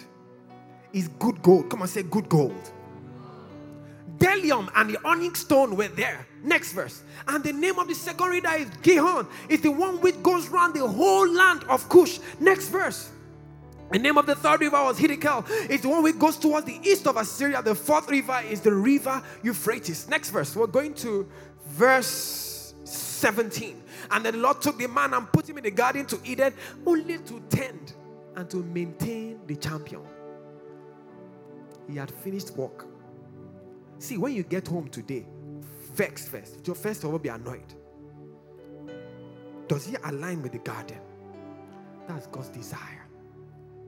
It's 0.93 1.07
good 1.07 1.41
gold. 1.41 1.69
Come 1.69 1.81
on, 1.81 1.87
say 1.87 2.03
good 2.03 2.29
gold. 2.29 2.71
Bdellium 4.17 4.69
and 4.75 4.89
the 4.89 4.97
onyx 5.05 5.41
stone 5.41 5.75
were 5.75 5.87
there. 5.87 6.25
Next 6.43 6.73
verse. 6.73 7.03
And 7.27 7.43
the 7.43 7.53
name 7.53 7.79
of 7.79 7.87
the 7.87 7.95
second 7.95 8.27
reader 8.27 8.51
is 8.51 8.69
Gihon. 8.81 9.27
It's 9.49 9.63
the 9.63 9.71
one 9.71 9.99
which 10.01 10.21
goes 10.21 10.49
around 10.49 10.73
the 10.75 10.87
whole 10.87 11.27
land 11.27 11.63
of 11.69 11.87
Cush. 11.89 12.19
Next 12.39 12.67
verse. 12.69 13.09
The 13.91 13.99
name 13.99 14.17
of 14.17 14.25
the 14.25 14.35
third 14.35 14.61
river 14.61 14.81
was 14.83 14.99
Hiddekel. 14.99 15.45
It's 15.69 15.83
the 15.83 15.89
one 15.89 16.03
which 16.03 16.17
goes 16.17 16.37
towards 16.37 16.65
the 16.65 16.79
east 16.83 17.05
of 17.07 17.15
Assyria. 17.15 17.61
The 17.61 17.75
fourth 17.75 18.09
river 18.09 18.41
is 18.49 18.61
the 18.61 18.73
river 18.73 19.21
Euphrates. 19.43 20.07
Next 20.09 20.31
verse. 20.31 20.55
We're 20.55 20.67
going 20.67 20.93
to 20.95 21.29
verse 21.67 22.73
17. 22.83 23.81
And 24.11 24.25
then 24.25 24.33
the 24.33 24.39
Lord 24.39 24.61
took 24.61 24.77
the 24.77 24.87
man 24.87 25.13
and 25.13 25.31
put 25.31 25.49
him 25.49 25.57
in 25.57 25.63
the 25.63 25.71
garden 25.71 26.05
to 26.07 26.19
Eden, 26.25 26.53
only 26.85 27.19
to 27.19 27.39
tend 27.49 27.93
and 28.35 28.49
to 28.49 28.57
maintain 28.57 29.39
the 29.47 29.55
champion. 29.55 30.01
He 31.87 31.95
had 31.97 32.11
finished 32.11 32.51
work. 32.51 32.87
See, 34.03 34.17
when 34.17 34.33
you 34.33 34.43
get 34.43 34.67
home 34.67 34.89
today, 34.89 35.25
vex 35.93 36.27
first. 36.27 36.67
Your 36.67 36.75
first 36.75 37.05
of 37.05 37.21
be 37.21 37.29
annoyed. 37.29 37.73
Does 39.69 39.85
he 39.85 39.95
align 40.03 40.41
with 40.41 40.51
the 40.51 40.57
garden? 40.57 40.99
That's 42.05 42.27
God's 42.27 42.49
desire 42.49 43.07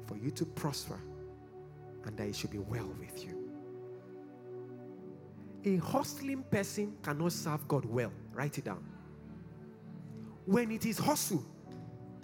for 0.08 0.16
you 0.16 0.32
to 0.32 0.46
prosper 0.46 1.02
and 2.06 2.16
that 2.16 2.28
it 2.28 2.34
should 2.34 2.52
be 2.52 2.60
well 2.60 2.88
with 2.98 3.26
you. 3.26 3.52
A 5.66 5.86
hustling 5.86 6.44
person 6.44 6.96
cannot 7.04 7.34
serve 7.34 7.68
God 7.68 7.84
well. 7.84 8.14
Write 8.32 8.58
it 8.58 8.64
down. 8.64 8.86
When 10.46 10.72
it 10.72 10.86
is 10.86 10.98
hustle, 10.98 11.44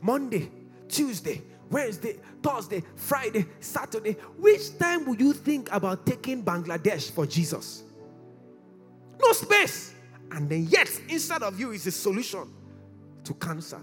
Monday, 0.01 0.49
Tuesday, 0.87 1.41
Wednesday, 1.71 2.19
Thursday, 2.43 2.83
Friday, 2.95 3.45
Saturday, 3.61 4.13
which 4.37 4.77
time 4.77 5.05
would 5.05 5.19
you 5.19 5.33
think 5.33 5.71
about 5.71 6.05
taking 6.05 6.43
Bangladesh 6.43 7.09
for 7.09 7.25
Jesus? 7.25 7.83
No 9.21 9.31
space. 9.31 9.93
And 10.31 10.49
then, 10.49 10.67
yet, 10.69 10.89
inside 11.09 11.43
of 11.43 11.59
you 11.59 11.71
is 11.71 11.87
a 11.87 11.91
solution 11.91 12.49
to 13.23 13.33
cancer. 13.35 13.79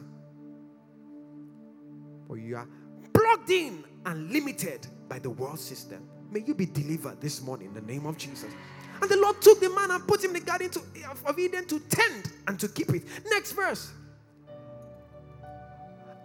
But 2.28 2.34
you 2.34 2.56
are 2.56 2.68
plugged 3.12 3.50
in 3.50 3.84
and 4.04 4.30
limited 4.30 4.86
by 5.08 5.18
the 5.18 5.30
world 5.30 5.58
system. 5.58 6.06
May 6.30 6.40
you 6.40 6.54
be 6.54 6.66
delivered 6.66 7.20
this 7.20 7.40
morning 7.42 7.68
in 7.68 7.74
the 7.74 7.80
name 7.80 8.04
of 8.06 8.18
Jesus. 8.18 8.52
And 9.00 9.10
the 9.10 9.16
Lord 9.16 9.40
took 9.40 9.60
the 9.60 9.70
man 9.70 9.90
and 9.92 10.06
put 10.06 10.22
him 10.22 10.34
in 10.34 10.40
the 10.42 10.46
garden 10.46 10.70
to, 10.70 10.80
of 11.26 11.38
Eden 11.38 11.66
to 11.66 11.80
tend 11.88 12.32
and 12.46 12.58
to 12.60 12.68
keep 12.68 12.90
it. 12.90 13.04
Next 13.30 13.52
verse. 13.52 13.92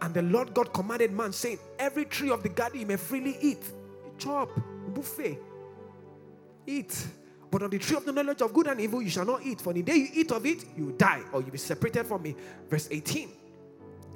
And 0.04 0.14
the 0.14 0.22
Lord 0.22 0.54
God 0.54 0.74
commanded 0.74 1.14
man, 1.14 1.32
saying, 1.32 1.60
Every 1.80 2.04
tree 2.04 2.30
of 2.30 2.43
the 2.43 2.49
garden 2.49 2.82
you 2.82 2.86
may 2.86 2.97
freely 2.97 3.38
eat. 3.39 3.64
Chop, 4.18 4.51
buffet, 4.93 5.39
eat. 6.68 7.08
But 7.49 7.62
of 7.62 7.72
the 7.72 7.80
tree 7.80 7.95
of 7.95 8.04
the 8.04 8.12
knowledge 8.12 8.41
of 8.41 8.54
good 8.54 8.68
and 8.68 8.82
evil 8.82 9.01
you 9.01 9.10
shall 9.10 9.26
not 9.26 9.45
eat. 9.45 9.62
For 9.62 9.70
in 9.70 9.78
the 9.78 9.84
day 9.84 9.95
you 9.95 10.08
eat 10.14 10.32
of 10.34 10.45
it, 10.45 10.66
you 10.76 10.93
die, 10.97 11.22
or 11.32 11.39
you'll 11.39 11.51
be 11.51 11.58
separated 11.58 12.06
from 12.06 12.22
me. 12.22 12.36
Verse 12.70 12.89
18. 12.91 13.30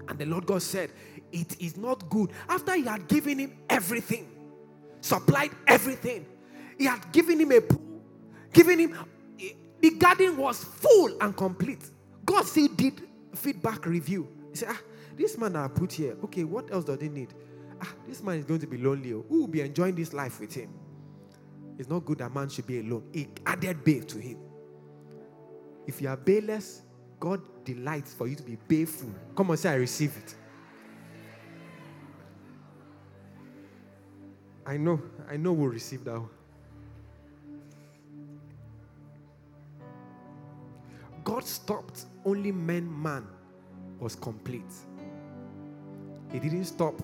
And 0.09 0.19
the 0.19 0.25
Lord 0.25 0.45
God 0.45 0.61
said, 0.61 0.89
It 1.31 1.55
is 1.61 1.77
not 1.77 2.09
good. 2.09 2.31
After 2.49 2.75
he 2.75 2.83
had 2.83 3.07
given 3.07 3.39
him 3.39 3.53
everything, 3.69 4.27
supplied 4.99 5.51
everything, 5.67 6.25
he 6.77 6.83
had 6.83 7.09
given 7.13 7.39
him 7.39 7.53
a 7.53 7.61
pool, 7.61 8.01
given 8.51 8.77
him 8.79 8.95
the 9.79 9.91
garden 9.91 10.35
was 10.35 10.65
full 10.65 11.15
and 11.21 11.37
complete. 11.37 11.89
God 12.25 12.45
still 12.45 12.67
did 12.67 13.01
feedback 13.35 13.85
review. 13.85 14.27
He 14.51 14.57
said, 14.57 14.69
Ah, 14.71 14.81
this 15.17 15.37
man 15.37 15.55
I 15.55 15.67
put 15.67 15.91
here, 15.93 16.15
okay, 16.23 16.43
what 16.43 16.71
else 16.71 16.85
does 16.85 17.01
he 17.01 17.09
need? 17.09 17.33
Ah, 17.81 17.93
this 18.07 18.23
man 18.23 18.37
is 18.37 18.45
going 18.45 18.59
to 18.59 18.67
be 18.67 18.77
lonely. 18.77 19.13
Oh. 19.13 19.25
Who 19.27 19.41
will 19.41 19.47
be 19.47 19.61
enjoying 19.61 19.95
this 19.95 20.13
life 20.13 20.39
with 20.39 20.53
him? 20.53 20.69
It's 21.77 21.89
not 21.89 22.05
good 22.05 22.19
that 22.19 22.33
man 22.33 22.49
should 22.49 22.67
be 22.67 22.79
alone. 22.79 23.03
He 23.13 23.27
added 23.45 23.83
babe 23.83 24.07
to 24.07 24.19
him. 24.19 24.37
If 25.85 26.01
you 26.01 26.09
are 26.09 26.17
bayless, 26.17 26.81
God 27.19 27.41
delights 27.63 28.13
for 28.13 28.27
you 28.27 28.35
to 28.35 28.43
be 28.43 28.57
bayful. 28.67 29.13
Come 29.35 29.51
on, 29.51 29.57
say, 29.57 29.69
I 29.69 29.75
receive 29.75 30.15
it. 30.17 30.35
I 34.65 34.77
know, 34.77 35.01
I 35.29 35.37
know 35.37 35.53
we'll 35.53 35.69
receive 35.69 36.03
that 36.05 36.19
one. 36.19 36.29
God 41.23 41.43
stopped 41.43 42.05
only 42.25 42.51
men 42.51 42.89
man 43.01 43.25
was 43.99 44.15
complete. 44.15 44.63
He 46.31 46.39
didn't 46.39 46.65
stop 46.65 46.95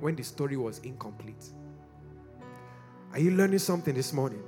when 0.00 0.16
the 0.16 0.22
story 0.22 0.56
was 0.56 0.78
incomplete. 0.80 1.50
Are 3.12 3.18
you 3.18 3.32
learning 3.32 3.58
something 3.58 3.94
this 3.94 4.12
morning? 4.12 4.42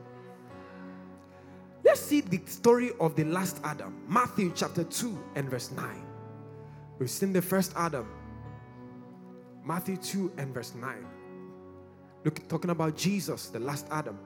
Let's 1.85 2.01
see 2.01 2.21
the 2.21 2.41
story 2.47 2.93
of 3.01 3.17
the 3.17 3.25
last 3.25 3.61
Adam. 3.65 4.03
Matthew 4.09 4.53
chapter 4.55 4.85
2 4.85 5.19
and 5.35 5.51
verse 5.51 5.71
9. 5.73 6.03
We've 6.99 7.11
seen 7.11 7.33
the 7.33 7.43
first 7.43 7.73
Adam. 7.77 8.09
Matthew 9.65 9.97
2 9.97 10.33
and 10.39 10.55
verse 10.55 10.75
9. 10.75 11.07
Look, 12.25 12.49
talking 12.49 12.71
about 12.71 12.97
Jesus, 12.97 13.49
the 13.49 13.59
last 13.59 13.87
Adam. 13.91 14.19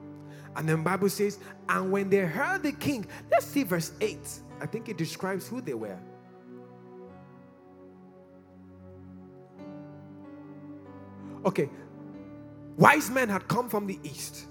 And 0.55 0.67
then 0.67 0.83
Bible 0.83 1.09
says, 1.09 1.39
and 1.69 1.91
when 1.91 2.09
they 2.09 2.19
heard 2.19 2.63
the 2.63 2.71
king, 2.71 3.05
let's 3.31 3.45
see 3.45 3.63
verse 3.63 3.91
8. 4.01 4.19
I 4.61 4.65
think 4.65 4.89
it 4.89 4.97
describes 4.97 5.47
who 5.47 5.61
they 5.61 5.73
were. 5.73 5.97
Okay, 11.45 11.69
wise 12.77 13.09
men 13.09 13.29
had 13.29 13.47
come 13.47 13.69
from 13.69 13.87
the 13.87 13.99
east, 14.03 14.45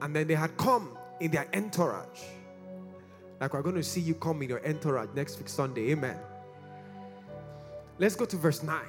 and 0.00 0.14
then 0.14 0.26
they 0.26 0.34
had 0.34 0.56
come 0.56 0.96
in 1.20 1.30
their 1.30 1.48
entourage. 1.54 2.20
Like 3.40 3.54
we're 3.54 3.62
going 3.62 3.76
to 3.76 3.82
see 3.82 4.00
you 4.00 4.14
come 4.14 4.42
in 4.42 4.48
your 4.48 4.66
entourage 4.66 5.08
next 5.14 5.38
week, 5.38 5.48
Sunday. 5.48 5.90
Amen. 5.90 6.16
Let's 7.98 8.16
go 8.16 8.24
to 8.24 8.36
verse 8.36 8.62
9. 8.62 8.80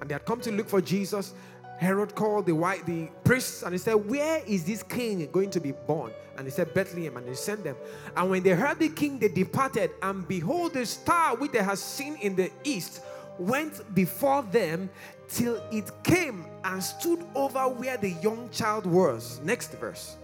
And 0.00 0.10
they 0.10 0.14
had 0.14 0.24
come 0.24 0.40
to 0.40 0.52
look 0.52 0.68
for 0.68 0.80
Jesus. 0.80 1.34
Herod 1.78 2.14
called 2.14 2.46
the 2.46 2.54
white 2.54 2.86
the 2.86 3.08
priests 3.24 3.62
and 3.62 3.72
he 3.72 3.78
said, 3.78 3.94
Where 3.94 4.42
is 4.46 4.64
this 4.64 4.82
king 4.82 5.28
going 5.30 5.50
to 5.50 5.60
be 5.60 5.72
born? 5.72 6.12
And 6.36 6.46
he 6.46 6.50
said, 6.50 6.74
Bethlehem, 6.74 7.16
and 7.16 7.28
he 7.28 7.34
sent 7.34 7.64
them. 7.64 7.76
And 8.16 8.30
when 8.30 8.42
they 8.42 8.50
heard 8.50 8.78
the 8.78 8.88
king, 8.88 9.18
they 9.18 9.28
departed, 9.28 9.90
and 10.02 10.26
behold, 10.26 10.74
the 10.74 10.86
star 10.86 11.36
which 11.36 11.52
they 11.52 11.62
had 11.62 11.78
seen 11.78 12.16
in 12.16 12.36
the 12.36 12.50
east 12.64 13.00
went 13.38 13.94
before 13.94 14.42
them 14.42 14.90
till 15.28 15.62
it 15.70 15.90
came 16.02 16.46
and 16.64 16.82
stood 16.82 17.24
over 17.34 17.68
where 17.68 17.96
the 17.96 18.10
young 18.22 18.48
child 18.50 18.86
was. 18.86 19.40
Next 19.42 19.72
verse. 19.72 20.16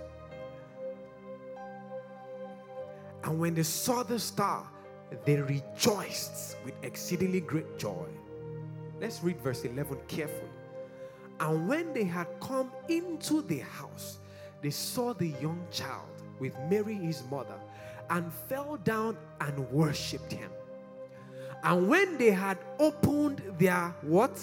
And 3.24 3.38
when 3.38 3.54
they 3.54 3.62
saw 3.62 4.02
the 4.02 4.18
star, 4.18 4.66
they 5.24 5.36
rejoiced 5.36 6.56
with 6.64 6.74
exceedingly 6.82 7.40
great 7.40 7.78
joy. 7.78 8.06
Let's 9.00 9.22
read 9.22 9.40
verse 9.40 9.64
11 9.64 9.98
carefully. 10.08 10.48
And 11.40 11.68
when 11.68 11.92
they 11.92 12.04
had 12.04 12.26
come 12.40 12.70
into 12.88 13.42
the 13.42 13.58
house, 13.60 14.18
they 14.62 14.70
saw 14.70 15.14
the 15.14 15.28
young 15.40 15.64
child 15.70 16.08
with 16.38 16.54
Mary 16.70 16.94
his 16.94 17.22
mother 17.30 17.58
and 18.10 18.32
fell 18.48 18.76
down 18.84 19.16
and 19.40 19.70
worshipped 19.70 20.32
him. 20.32 20.50
And 21.62 21.88
when 21.88 22.16
they 22.18 22.30
had 22.30 22.58
opened 22.78 23.42
their 23.58 23.94
what? 24.02 24.38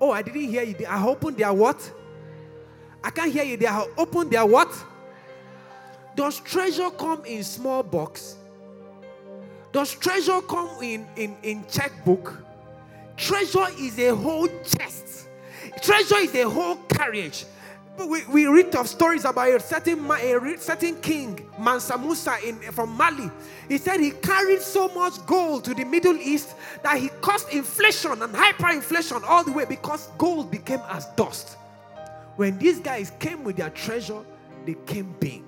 Oh, 0.00 0.10
I 0.10 0.22
didn't 0.22 0.42
hear 0.48 0.62
you. 0.62 0.74
They 0.74 0.84
have 0.84 1.06
opened 1.06 1.38
their 1.38 1.52
what? 1.52 1.92
I 3.02 3.10
can't 3.10 3.32
hear 3.32 3.44
you. 3.44 3.56
They 3.56 3.66
have 3.66 3.88
opened 3.96 4.30
their 4.30 4.46
what? 4.46 4.72
Does 6.16 6.40
treasure 6.40 6.90
come 6.90 7.24
in 7.24 7.42
small 7.44 7.82
box? 7.82 8.36
Does 9.72 9.94
treasure 9.94 10.40
come 10.42 10.68
in, 10.82 11.06
in, 11.16 11.36
in 11.42 11.64
checkbook? 11.70 12.42
Treasure 13.16 13.66
is 13.78 13.98
a 13.98 14.14
whole 14.14 14.48
chest. 14.64 15.28
Treasure 15.82 16.18
is 16.18 16.34
a 16.34 16.48
whole 16.48 16.76
carriage. 16.88 17.44
We, 18.06 18.24
we 18.26 18.46
read 18.46 18.74
of 18.76 18.88
stories 18.88 19.24
about 19.24 19.48
a 19.50 19.60
certain, 19.60 20.10
a 20.10 20.58
certain 20.58 20.96
king, 21.00 21.46
Mansa 21.58 21.98
Musa 21.98 22.36
in, 22.44 22.56
from 22.72 22.96
Mali. 22.96 23.30
He 23.68 23.76
said 23.78 24.00
he 24.00 24.12
carried 24.12 24.62
so 24.62 24.88
much 24.88 25.24
gold 25.26 25.64
to 25.64 25.74
the 25.74 25.84
Middle 25.84 26.16
East 26.16 26.54
that 26.82 26.98
he 26.98 27.08
caused 27.20 27.50
inflation 27.50 28.22
and 28.22 28.34
hyperinflation 28.34 29.22
all 29.24 29.44
the 29.44 29.52
way 29.52 29.66
because 29.66 30.08
gold 30.16 30.50
became 30.50 30.80
as 30.88 31.06
dust. 31.16 31.56
When 32.36 32.56
these 32.58 32.80
guys 32.80 33.12
came 33.18 33.44
with 33.44 33.56
their 33.56 33.70
treasure, 33.70 34.20
they 34.64 34.76
came 34.86 35.14
big. 35.20 35.42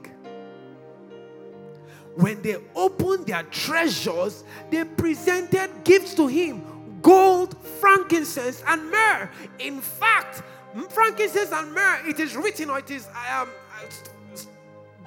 When 2.17 2.43
they 2.43 2.57
opened 2.75 3.27
their 3.27 3.45
treasures, 3.45 4.45
they 4.71 4.85
presented 4.85 5.71
gifts 5.85 6.15
to 6.15 6.27
him 6.27 6.65
gold, 7.01 7.57
frankincense, 7.81 8.63
and 8.69 8.91
myrrh. 8.91 9.29
In 9.59 9.81
fact, 9.81 10.43
frankincense 10.89 11.53
and 11.53 11.73
myrrh, 11.73 12.01
it 12.07 12.19
is 12.21 12.37
written, 12.37 12.71
or 12.71 12.79
it 12.79 12.91
is 12.91 13.09
um, 13.31 13.49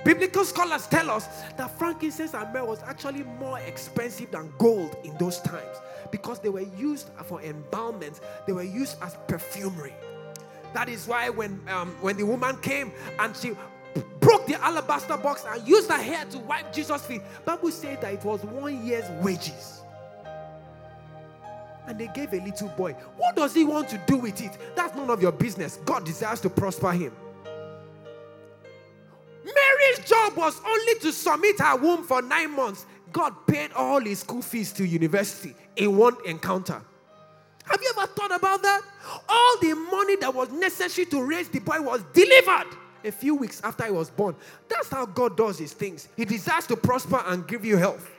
biblical 0.04 0.46
scholars 0.46 0.86
tell 0.88 1.10
us 1.10 1.28
that 1.58 1.78
frankincense 1.78 2.34
and 2.34 2.54
myrrh 2.54 2.66
was 2.66 2.82
actually 2.84 3.24
more 3.40 3.60
expensive 3.60 4.30
than 4.32 4.54
gold 4.58 4.96
in 5.04 5.18
those 5.18 5.40
times 5.42 5.78
because 6.12 6.40
they 6.40 6.50
were 6.50 6.68
used 6.78 7.10
for 7.26 7.42
embalmment, 7.42 8.20
they 8.46 8.54
were 8.54 8.64
used 8.64 8.98
as 9.02 9.18
perfumery. 9.28 9.94
That 10.74 10.90
is 10.90 11.08
why 11.08 11.30
when 11.30 11.62
um, 11.70 11.96
when 12.02 12.18
the 12.18 12.26
woman 12.26 12.58
came 12.58 12.92
and 13.20 13.36
she 13.36 13.54
broke 14.20 14.46
the 14.46 14.62
alabaster 14.64 15.18
box 15.18 15.46
and 15.48 15.66
used 15.68 15.90
her 15.90 16.02
hair 16.02 16.26
to 16.26 16.40
wipe 16.40 16.74
Jesus' 16.74 17.06
feet, 17.06 17.22
Bible 17.46 17.72
said 17.72 18.02
that 18.02 18.14
it 18.14 18.24
was 18.24 18.44
one 18.44 18.86
year's 18.86 19.10
wages. 19.24 19.82
And 21.88 22.00
they 22.00 22.08
gave 22.08 22.34
a 22.34 22.40
little 22.40 22.70
boy. 22.70 22.94
What 23.18 23.36
does 23.36 23.54
he 23.54 23.64
want 23.64 23.90
to 23.90 24.02
do 24.08 24.18
with 24.18 24.42
it? 24.42 24.58
That's 24.76 24.96
none 24.96 25.10
of 25.10 25.22
your 25.22 25.32
business. 25.32 25.80
God 25.86 26.06
desires 26.06 26.42
to 26.42 26.50
prosper 26.50 26.92
him. 26.92 27.14
Mary's 29.44 30.08
job 30.08 30.36
was 30.36 30.60
only 30.66 31.00
to 31.00 31.12
submit 31.12 31.60
her 31.60 31.76
womb 31.78 32.04
for 32.04 32.22
nine 32.22 32.56
months. 32.56 32.86
God 33.12 33.34
paid 33.48 33.72
all 33.74 34.02
his 34.02 34.20
school 34.20 34.42
fees 34.42 34.74
to 34.74 34.86
university 34.86 35.56
in 35.76 35.96
one 35.96 36.16
encounter. 36.26 36.82
Have 37.66 37.82
you 37.82 37.94
ever 37.98 38.08
thought 38.08 38.36
about 38.36 38.62
that? 38.62 38.82
All 39.28 39.58
the 39.60 39.74
money 39.74 40.16
that 40.18 40.34
was 40.34 40.50
necessary 40.52 41.06
to 41.08 41.24
raise 41.24 41.50
the 41.50 41.60
boy 41.60 41.82
was 41.82 42.04
delivered 42.14 42.78
a 43.04 43.12
few 43.12 43.36
weeks 43.36 43.62
after 43.64 43.86
he 43.86 43.92
was 43.92 44.10
born. 44.10 44.36
That's 44.68 44.90
how 44.90 45.06
God 45.06 45.38
does 45.38 45.58
his 45.60 45.74
things. 45.74 46.08
He 46.16 46.26
desires 46.26 46.68
to 46.68 46.76
prosper 46.76 47.24
and 47.26 47.48
give 47.48 47.64
you 47.66 47.78
health. 47.78 48.10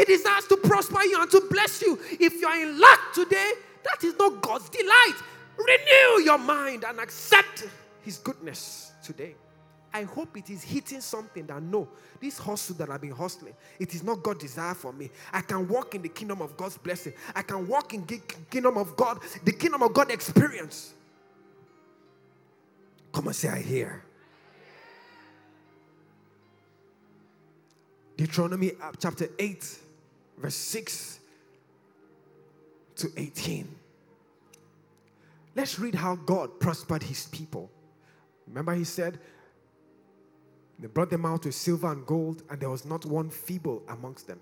He 0.00 0.16
desires 0.16 0.46
to 0.46 0.56
prosper 0.56 1.02
you 1.02 1.20
and 1.20 1.30
to 1.30 1.42
bless 1.50 1.82
you. 1.82 1.98
If 2.12 2.40
you're 2.40 2.62
in 2.62 2.80
lack 2.80 3.12
today, 3.12 3.52
that 3.84 4.02
is 4.02 4.16
not 4.18 4.40
God's 4.40 4.70
delight. 4.70 5.16
Renew 5.58 6.24
your 6.24 6.38
mind 6.38 6.84
and 6.84 6.98
accept 7.00 7.66
his 8.00 8.16
goodness 8.16 8.92
today. 9.02 9.34
I 9.92 10.04
hope 10.04 10.38
it 10.38 10.48
is 10.48 10.62
hitting 10.62 11.02
something 11.02 11.46
that 11.48 11.62
no, 11.62 11.86
this 12.18 12.38
hustle 12.38 12.76
that 12.76 12.88
I've 12.88 13.02
been 13.02 13.10
hustling, 13.10 13.52
it 13.78 13.94
is 13.94 14.02
not 14.02 14.22
God's 14.22 14.40
desire 14.40 14.72
for 14.72 14.92
me. 14.94 15.10
I 15.34 15.42
can 15.42 15.68
walk 15.68 15.94
in 15.94 16.00
the 16.00 16.08
kingdom 16.08 16.40
of 16.40 16.56
God's 16.56 16.78
blessing. 16.78 17.12
I 17.34 17.42
can 17.42 17.68
walk 17.68 17.92
in 17.92 18.06
the 18.06 18.22
kingdom 18.48 18.78
of 18.78 18.96
God, 18.96 19.18
the 19.44 19.52
kingdom 19.52 19.82
of 19.82 19.92
God 19.92 20.10
experience. 20.10 20.94
Come 23.12 23.26
and 23.26 23.36
say, 23.36 23.48
I 23.48 23.60
hear. 23.60 24.02
Deuteronomy 28.16 28.72
uh, 28.82 28.92
chapter 28.98 29.28
8, 29.38 29.78
verse 30.40 30.54
6 30.54 31.20
to 32.96 33.10
18. 33.16 33.68
Let's 35.54 35.78
read 35.78 35.94
how 35.94 36.16
God 36.16 36.60
prospered 36.60 37.02
his 37.02 37.26
people. 37.26 37.70
Remember, 38.46 38.74
he 38.74 38.84
said, 38.84 39.18
They 40.78 40.86
brought 40.86 41.10
them 41.10 41.26
out 41.26 41.44
with 41.44 41.54
silver 41.54 41.92
and 41.92 42.06
gold, 42.06 42.42
and 42.50 42.60
there 42.60 42.70
was 42.70 42.84
not 42.84 43.04
one 43.04 43.30
feeble 43.30 43.82
amongst 43.88 44.26
them. 44.26 44.40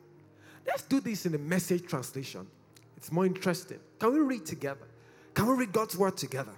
Let's 0.66 0.82
do 0.82 1.00
this 1.00 1.26
in 1.26 1.32
the 1.32 1.38
message 1.38 1.86
translation. 1.86 2.46
It's 2.96 3.10
more 3.10 3.24
interesting. 3.26 3.78
Can 3.98 4.12
we 4.12 4.20
read 4.20 4.44
together? 4.44 4.86
Can 5.34 5.46
we 5.46 5.54
read 5.54 5.72
God's 5.72 5.96
word 5.96 6.16
together? 6.16 6.54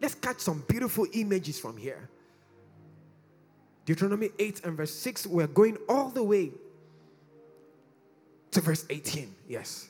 Let's 0.00 0.14
catch 0.14 0.40
some 0.40 0.64
beautiful 0.66 1.06
images 1.12 1.58
from 1.58 1.76
here. 1.76 2.08
Deuteronomy 3.84 4.30
8 4.38 4.64
and 4.64 4.76
verse 4.76 4.94
6, 4.94 5.26
we're 5.26 5.46
going 5.46 5.76
all 5.88 6.08
the 6.08 6.22
way 6.22 6.52
to 8.52 8.60
verse 8.60 8.84
18. 8.90 9.34
Yes. 9.48 9.88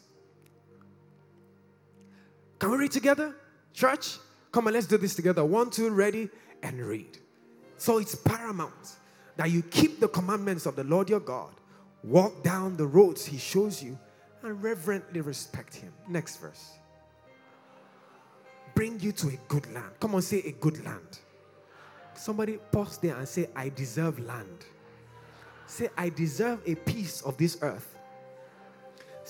Can 2.58 2.70
we 2.70 2.76
read 2.76 2.92
together? 2.92 3.34
Church, 3.72 4.18
come 4.52 4.66
on, 4.66 4.74
let's 4.74 4.86
do 4.86 4.98
this 4.98 5.14
together. 5.14 5.44
One, 5.44 5.70
two, 5.70 5.90
ready, 5.90 6.28
and 6.62 6.78
read. 6.80 7.18
So 7.78 7.98
it's 7.98 8.14
paramount 8.14 8.96
that 9.36 9.50
you 9.50 9.62
keep 9.62 10.00
the 10.00 10.08
commandments 10.08 10.66
of 10.66 10.76
the 10.76 10.84
Lord 10.84 11.08
your 11.08 11.20
God, 11.20 11.54
walk 12.04 12.42
down 12.42 12.76
the 12.76 12.86
roads 12.86 13.24
he 13.24 13.38
shows 13.38 13.82
you, 13.82 13.98
and 14.42 14.62
reverently 14.62 15.22
respect 15.22 15.74
him. 15.74 15.92
Next 16.08 16.36
verse. 16.36 16.72
Bring 18.74 19.00
you 19.00 19.12
to 19.12 19.28
a 19.28 19.38
good 19.48 19.72
land. 19.72 19.92
Come 19.98 20.14
on, 20.14 20.22
say 20.22 20.42
a 20.44 20.52
good 20.52 20.84
land. 20.84 21.18
Somebody 22.14 22.58
pause 22.70 22.98
there 22.98 23.16
and 23.16 23.26
say, 23.26 23.48
I 23.56 23.70
deserve 23.70 24.18
land. 24.18 24.66
Say, 25.66 25.88
I 25.96 26.10
deserve 26.10 26.60
a 26.66 26.74
piece 26.74 27.22
of 27.22 27.36
this 27.38 27.58
earth. 27.62 27.96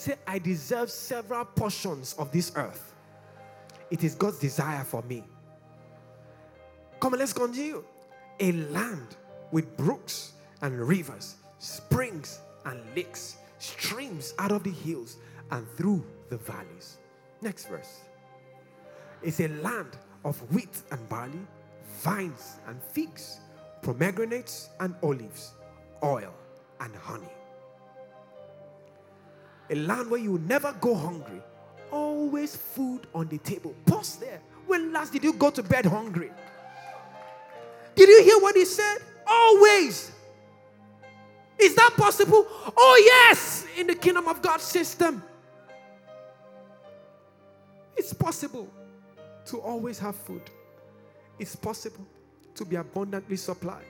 Say, 0.00 0.14
I 0.26 0.38
deserve 0.38 0.90
several 0.90 1.44
portions 1.44 2.14
of 2.18 2.32
this 2.32 2.52
earth. 2.56 2.94
It 3.90 4.02
is 4.02 4.14
God's 4.14 4.38
desire 4.38 4.82
for 4.82 5.02
me. 5.02 5.22
Come 7.00 7.12
on, 7.12 7.18
let's 7.18 7.34
continue. 7.34 7.84
A 8.38 8.52
land 8.52 9.18
with 9.52 9.76
brooks 9.76 10.32
and 10.62 10.80
rivers, 10.80 11.34
springs 11.58 12.38
and 12.64 12.80
lakes, 12.96 13.36
streams 13.58 14.32
out 14.38 14.52
of 14.52 14.64
the 14.64 14.70
hills 14.70 15.18
and 15.50 15.68
through 15.76 16.02
the 16.30 16.38
valleys. 16.38 16.96
Next 17.42 17.68
verse. 17.68 18.00
It's 19.22 19.40
a 19.40 19.48
land 19.48 19.98
of 20.24 20.40
wheat 20.50 20.80
and 20.92 21.08
barley, 21.10 21.46
vines 21.98 22.56
and 22.68 22.82
figs, 22.82 23.40
pomegranates 23.82 24.70
and 24.80 24.94
olives, 25.02 25.52
oil 26.02 26.32
and 26.80 26.96
honey. 26.96 27.28
A 29.70 29.76
land 29.76 30.10
where 30.10 30.20
you 30.20 30.32
will 30.32 30.40
never 30.40 30.72
go 30.80 30.94
hungry, 30.94 31.40
always 31.92 32.56
food 32.56 33.06
on 33.14 33.28
the 33.28 33.38
table. 33.38 33.74
Pause 33.86 34.16
there. 34.16 34.40
When 34.66 34.92
last 34.92 35.12
did 35.12 35.24
you 35.24 35.32
go 35.32 35.50
to 35.50 35.62
bed 35.62 35.86
hungry? 35.86 36.30
Did 37.94 38.08
you 38.08 38.22
hear 38.24 38.38
what 38.38 38.56
he 38.56 38.64
said? 38.64 38.98
Always. 39.26 40.10
Is 41.58 41.74
that 41.74 41.92
possible? 41.96 42.46
Oh, 42.76 43.02
yes, 43.04 43.66
in 43.76 43.86
the 43.86 43.94
kingdom 43.94 44.26
of 44.26 44.42
God 44.42 44.60
system. 44.60 45.22
It's 47.96 48.12
possible 48.12 48.68
to 49.46 49.58
always 49.58 49.98
have 49.98 50.16
food. 50.16 50.42
It's 51.38 51.54
possible 51.54 52.06
to 52.54 52.64
be 52.64 52.76
abundantly 52.76 53.36
supplied. 53.36 53.84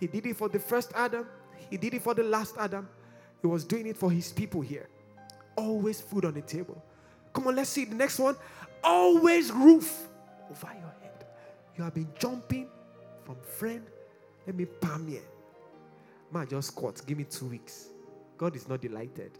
He 0.00 0.06
did 0.06 0.26
it 0.26 0.36
for 0.36 0.48
the 0.48 0.58
first 0.58 0.92
Adam, 0.94 1.26
he 1.70 1.76
did 1.76 1.94
it 1.94 2.02
for 2.02 2.14
the 2.14 2.24
last 2.24 2.56
Adam. 2.58 2.88
He 3.40 3.46
was 3.46 3.64
doing 3.64 3.86
it 3.86 3.96
for 3.96 4.10
his 4.10 4.32
people 4.32 4.60
here. 4.60 4.88
Always 5.56 6.00
food 6.00 6.24
on 6.24 6.34
the 6.34 6.42
table. 6.42 6.82
Come 7.32 7.48
on, 7.48 7.56
let's 7.56 7.70
see 7.70 7.84
the 7.84 7.94
next 7.94 8.18
one. 8.18 8.36
Always 8.82 9.50
roof 9.50 10.08
over 10.50 10.72
your 10.72 10.94
head. 11.02 11.26
You 11.76 11.84
have 11.84 11.94
been 11.94 12.08
jumping 12.18 12.68
from 13.24 13.36
friend. 13.40 13.82
Let 14.46 14.56
me 14.56 14.66
palm 14.66 15.08
here. 15.08 15.22
Man, 16.30 16.46
just 16.48 16.68
squat. 16.68 17.00
Give 17.06 17.18
me 17.18 17.24
two 17.24 17.46
weeks. 17.46 17.88
God 18.36 18.56
is 18.56 18.68
not 18.68 18.80
delighted. 18.80 19.32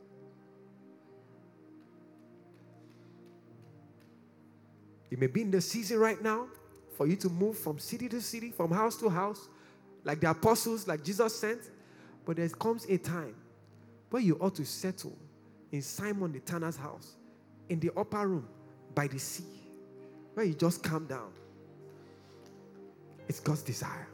You 5.10 5.16
may 5.18 5.26
be 5.26 5.42
in 5.42 5.50
the 5.50 5.60
season 5.60 5.98
right 5.98 6.20
now 6.20 6.46
for 6.96 7.06
you 7.06 7.16
to 7.16 7.28
move 7.28 7.58
from 7.58 7.78
city 7.78 8.08
to 8.08 8.20
city, 8.20 8.50
from 8.50 8.70
house 8.72 8.96
to 8.96 9.08
house, 9.08 9.48
like 10.02 10.20
the 10.20 10.30
apostles, 10.30 10.88
like 10.88 11.04
Jesus 11.04 11.38
sent. 11.38 11.70
But 12.24 12.36
there 12.36 12.48
comes 12.48 12.86
a 12.86 12.96
time 12.98 13.34
where 14.10 14.22
you 14.22 14.36
ought 14.40 14.54
to 14.56 14.64
settle 14.64 15.16
in 15.74 15.82
Simon 15.82 16.30
the 16.30 16.38
tanner's 16.38 16.76
house, 16.76 17.16
in 17.68 17.80
the 17.80 17.90
upper 17.96 18.28
room 18.28 18.46
by 18.94 19.08
the 19.08 19.18
sea, 19.18 19.68
where 20.34 20.46
you 20.46 20.54
just 20.54 20.84
calm 20.84 21.04
down. 21.06 21.32
It's 23.28 23.40
God's 23.40 23.62
desire. 23.62 24.06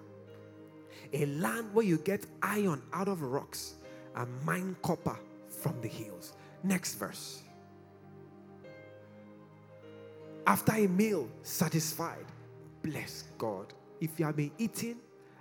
A 1.13 1.27
land 1.27 1.75
where 1.75 1.85
you 1.85 1.99
get 1.99 2.25
iron 2.41 2.81
out 2.95 3.09
of 3.09 3.21
rocks 3.21 3.75
and 4.17 4.27
mine 4.43 4.75
copper 4.83 5.19
from 5.51 5.79
the 5.83 5.89
hills. 5.89 6.33
Next 6.63 6.95
verse. 6.95 7.43
After 10.47 10.73
a 10.73 10.87
meal, 10.87 11.29
satisfied, 11.43 12.25
bless 12.83 13.25
God. 13.37 13.75
If 14.01 14.19
you 14.19 14.25
have 14.25 14.37
been 14.37 14.53
eating 14.57 14.97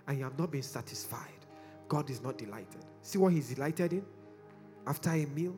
and 0.06 0.18
you 0.18 0.26
have 0.26 0.38
not 0.38 0.52
been 0.52 0.64
satisfied, 0.64 1.46
God 1.88 2.10
is 2.10 2.22
not 2.22 2.38
delighted. 2.38 2.84
See 3.04 3.18
what 3.18 3.32
He's 3.32 3.54
delighted 3.54 3.94
in? 3.94 4.06
After 4.86 5.12
a 5.12 5.26
meal, 5.28 5.56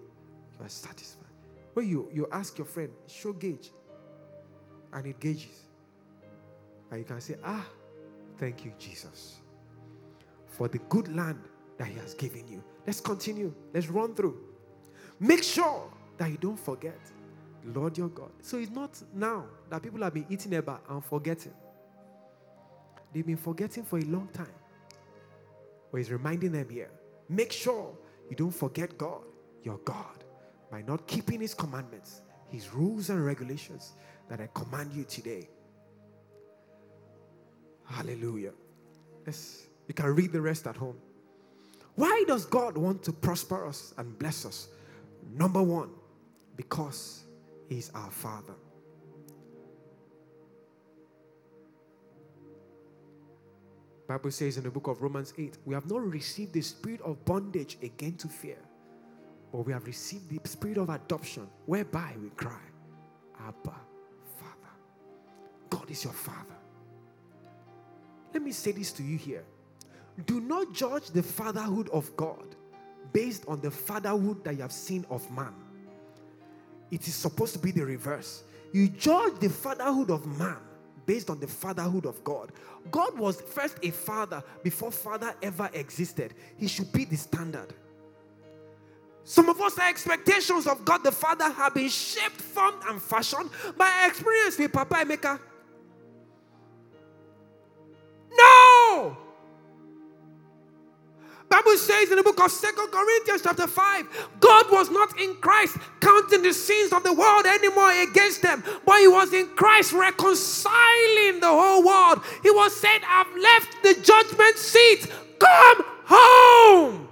satisfied. 0.70 1.26
When 1.74 1.88
you, 1.88 2.10
you 2.14 2.28
ask 2.32 2.58
your 2.58 2.66
friend, 2.66 2.90
show 3.08 3.34
gauge, 3.34 3.72
and 4.94 5.06
it 5.06 5.20
gauges. 5.20 5.66
And 6.90 7.00
you 7.00 7.06
can 7.06 7.22
say, 7.22 7.36
Ah, 7.44 7.66
thank 8.38 8.66
you, 8.66 8.74
Jesus, 8.78 9.38
for 10.48 10.68
the 10.68 10.80
good 10.90 11.16
land 11.16 11.40
that 11.78 11.88
He 11.88 11.98
has 12.00 12.14
given 12.14 12.48
you. 12.48 12.64
Let's 12.86 13.00
continue. 13.00 13.54
Let's 13.74 13.88
run 13.88 14.14
through. 14.14 14.38
Make 15.20 15.44
sure 15.44 15.90
that 16.18 16.30
you 16.30 16.38
don't 16.38 16.60
forget 16.60 17.00
Lord 17.66 17.98
your 17.98 18.10
God. 18.10 18.32
So 18.42 18.58
it's 18.58 18.72
not 18.72 19.02
now 19.14 19.46
that 19.70 19.82
people 19.82 20.02
have 20.02 20.14
been 20.14 20.26
eating 20.30 20.56
about 20.56 20.84
and 20.90 21.04
forgetting. 21.04 21.54
They've 23.14 23.26
been 23.26 23.38
forgetting 23.38 23.84
for 23.84 24.00
a 24.00 24.04
long 24.04 24.30
time. 24.34 24.48
But 25.92 25.98
he's 26.00 26.12
reminding 26.12 26.54
them 26.54 26.70
here 26.70 26.90
make 27.30 27.52
sure 27.52 27.94
you 28.30 28.36
don't 28.36 28.52
forget 28.52 28.98
God, 28.98 29.24
your 29.64 29.78
God, 29.80 30.24
by 30.72 30.82
not 30.82 31.06
keeping 31.06 31.42
his 31.42 31.54
commandments, 31.54 32.22
his 32.48 32.74
rules 32.74 33.10
and 33.10 33.24
regulations 33.24 33.94
that 34.30 34.40
I 34.40 34.48
command 34.54 34.94
you 34.94 35.04
today. 35.04 35.50
Hallelujah. 37.86 38.54
Yes, 39.28 39.68
you 39.88 39.94
can 39.94 40.08
read 40.16 40.32
the 40.32 40.42
rest 40.42 40.66
at 40.66 40.78
home. 40.78 40.96
Why 41.96 42.24
does 42.26 42.46
God 42.46 42.78
want 42.78 43.04
to 43.04 43.12
prosper 43.12 43.68
us 43.68 43.94
and 43.98 44.18
bless 44.18 44.46
us? 44.46 44.70
Number 45.34 45.62
one, 45.62 45.90
because 46.56 47.26
He's 47.68 47.92
our 47.94 48.12
Father. 48.12 48.54
Bible 54.08 54.32
says 54.32 54.58
in 54.58 54.64
the 54.64 54.70
book 54.70 54.88
of 54.88 55.02
Romans 55.02 55.34
8, 55.38 55.58
we 55.66 55.74
have 55.74 55.90
not 55.90 56.02
received 56.02 56.52
the 56.54 56.62
spirit 56.62 57.00
of 57.02 57.24
bondage 57.24 57.78
again 57.82 58.16
to 58.18 58.28
fear, 58.28 58.58
but 59.52 59.66
we 59.66 59.74
have 59.74 59.86
received 59.86 60.30
the 60.30 60.48
spirit 60.48 60.78
of 60.78 60.90
adoption, 60.90 61.48
whereby 61.66 62.14
we 62.22 62.30
cry, 62.30 62.62
Abba, 63.40 63.76
Father. 64.40 64.74
God 65.70 65.90
is 65.90 66.04
your 66.04 66.14
Father. 66.14 66.56
Let 68.34 68.44
me 68.44 68.52
say 68.52 68.72
this 68.72 68.92
to 68.94 69.04
you 69.04 69.18
here. 69.18 69.44
Do 70.26 70.40
not 70.40 70.74
judge 70.74 71.10
the 71.12 71.24
fatherhood 71.24 71.90
of 71.90 72.16
God 72.16 72.56
based 73.12 73.46
on 73.48 73.60
the 73.62 73.72
fatherhood 73.72 74.44
that 74.44 74.56
you 74.56 74.62
have 74.62 74.72
seen 74.72 75.06
of 75.10 75.30
man. 75.32 75.54
It 76.92 77.08
is 77.08 77.16
supposed 77.16 77.54
to 77.54 77.60
be 77.60 77.72
the 77.72 77.86
reverse. 77.86 78.44
You 78.72 78.88
judge 78.88 79.40
the 79.40 79.50
fatherhood 79.50 80.12
of 80.12 80.26
man 80.38 80.58
based 81.06 81.30
on 81.30 81.40
the 81.40 81.48
fatherhood 81.48 82.06
of 82.06 82.24
God. 82.24 82.52
God 82.90 83.18
was 83.18 83.42
first 83.42 83.78
a 83.84 83.92
father 83.92 84.44
before 84.64 84.92
father 84.92 85.34
ever 85.42 85.70
existed. 85.74 86.34
He 86.58 86.68
should 86.68 86.92
be 86.92 87.06
the 87.06 87.18
standard. 87.18 87.74
Some 89.24 89.50
of 89.50 89.62
us, 89.62 89.78
our 89.78 89.88
expectations 89.88 90.68
of 90.68 90.84
God 90.84 91.04
the 91.04 91.12
Father 91.12 91.50
have 91.50 91.74
been 91.74 91.90
shaped, 91.90 92.42
formed, 92.42 92.82
and 92.88 93.02
fashioned 93.02 93.50
by 93.78 93.88
our 93.88 94.08
experience 94.08 94.58
with 94.58 94.74
Papa 94.74 94.96
Emeka. 94.96 95.40
No! 98.34 99.18
Bible 101.52 101.76
says 101.76 102.10
in 102.10 102.16
the 102.16 102.24
book 102.24 102.40
of 102.40 102.50
Second 102.50 102.88
Corinthians 102.92 103.42
chapter 103.44 103.68
5, 103.68 104.30
God 104.40 104.72
was 104.72 104.90
not 104.90 105.20
in 105.20 105.36
Christ 105.36 105.76
counting 106.00 106.44
the 106.44 106.54
sins 106.54 106.94
of 106.94 107.04
the 107.04 107.12
world 107.12 107.46
anymore 107.46 107.92
against 107.92 108.42
them, 108.42 108.64
but 108.86 109.02
he 109.02 109.08
was 109.10 109.34
in 109.34 109.48
Christ 109.48 109.92
reconciling 109.92 111.42
the 111.42 111.50
whole 111.50 111.84
world. 111.84 112.24
He 112.42 112.50
was 112.52 112.74
saying, 112.80 113.02
I've 113.06 113.36
left 113.36 113.84
the 113.84 113.96
judgment 114.02 114.56
seat. 114.56 115.12
Come 115.40 115.84
home. 116.06 117.10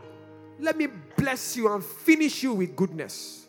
Let 0.57 0.77
me 0.77 0.87
bless 1.19 1.57
you 1.57 1.71
and 1.71 1.83
finish 1.83 2.43
you 2.43 2.53
with 2.53 2.75
goodness. 2.75 3.47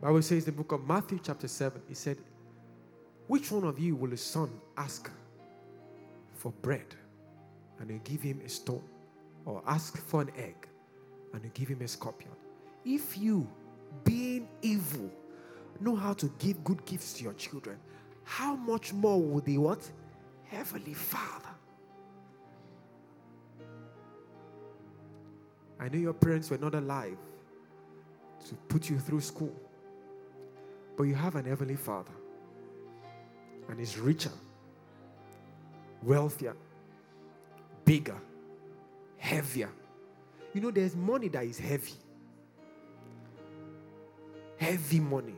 Bible 0.00 0.22
says 0.22 0.46
in 0.46 0.54
the 0.54 0.62
book 0.62 0.72
of 0.72 0.86
Matthew 0.86 1.18
chapter 1.22 1.46
7, 1.46 1.82
he 1.86 1.94
said, 1.94 2.16
Which 3.26 3.50
one 3.50 3.64
of 3.64 3.78
you 3.78 3.94
will 3.96 4.12
a 4.14 4.16
son 4.16 4.50
ask 4.76 5.10
for 6.32 6.52
bread 6.62 6.94
and 7.78 7.90
you 7.90 8.00
give 8.02 8.22
him 8.22 8.40
a 8.44 8.48
stone? 8.48 8.82
Or 9.44 9.62
ask 9.66 9.98
for 10.06 10.22
an 10.22 10.30
egg 10.38 10.68
and 11.34 11.44
you 11.44 11.50
give 11.52 11.68
him 11.68 11.82
a 11.82 11.88
scorpion? 11.88 12.30
If 12.84 13.18
you, 13.18 13.46
being 14.04 14.48
evil, 14.62 15.10
know 15.80 15.96
how 15.96 16.14
to 16.14 16.32
give 16.38 16.64
good 16.64 16.84
gifts 16.86 17.12
to 17.14 17.24
your 17.24 17.34
children, 17.34 17.78
how 18.30 18.54
much 18.54 18.92
more 18.92 19.20
will 19.20 19.40
the 19.40 19.58
what? 19.58 19.82
Heavenly 20.44 20.94
Father. 20.94 21.48
I 25.80 25.88
know 25.88 25.98
your 25.98 26.12
parents 26.12 26.48
were 26.48 26.56
not 26.56 26.76
alive 26.76 27.18
to 28.48 28.54
put 28.68 28.88
you 28.88 29.00
through 29.00 29.22
school, 29.22 29.52
but 30.96 31.04
you 31.04 31.14
have 31.16 31.34
an 31.34 31.44
Heavenly 31.44 31.74
Father, 31.74 32.12
and 33.68 33.80
He's 33.80 33.98
richer, 33.98 34.30
wealthier, 36.04 36.54
bigger, 37.84 38.20
heavier. 39.16 39.70
You 40.54 40.60
know, 40.60 40.70
there's 40.70 40.94
money 40.94 41.26
that 41.28 41.44
is 41.44 41.58
heavy. 41.58 41.94
Heavy 44.56 45.00
money. 45.00 45.34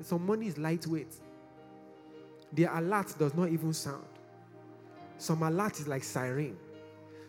Some 0.00 0.26
money 0.26 0.46
is 0.46 0.58
lightweight. 0.58 1.23
The 2.54 2.64
alert 2.64 3.14
does 3.18 3.34
not 3.34 3.48
even 3.48 3.72
sound. 3.72 4.04
Some 5.18 5.42
alert 5.42 5.80
is 5.80 5.88
like 5.88 6.04
siren. 6.04 6.56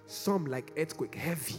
Some 0.06 0.46
like 0.46 0.72
earthquake, 0.78 1.16
heavy. 1.16 1.56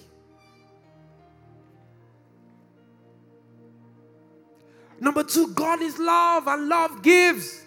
Number 5.01 5.25
two, 5.25 5.49
God 5.49 5.83
is 5.83 5.99
love 5.99 6.47
and 6.47 6.69
love 6.69 7.03
gives. 7.03 7.64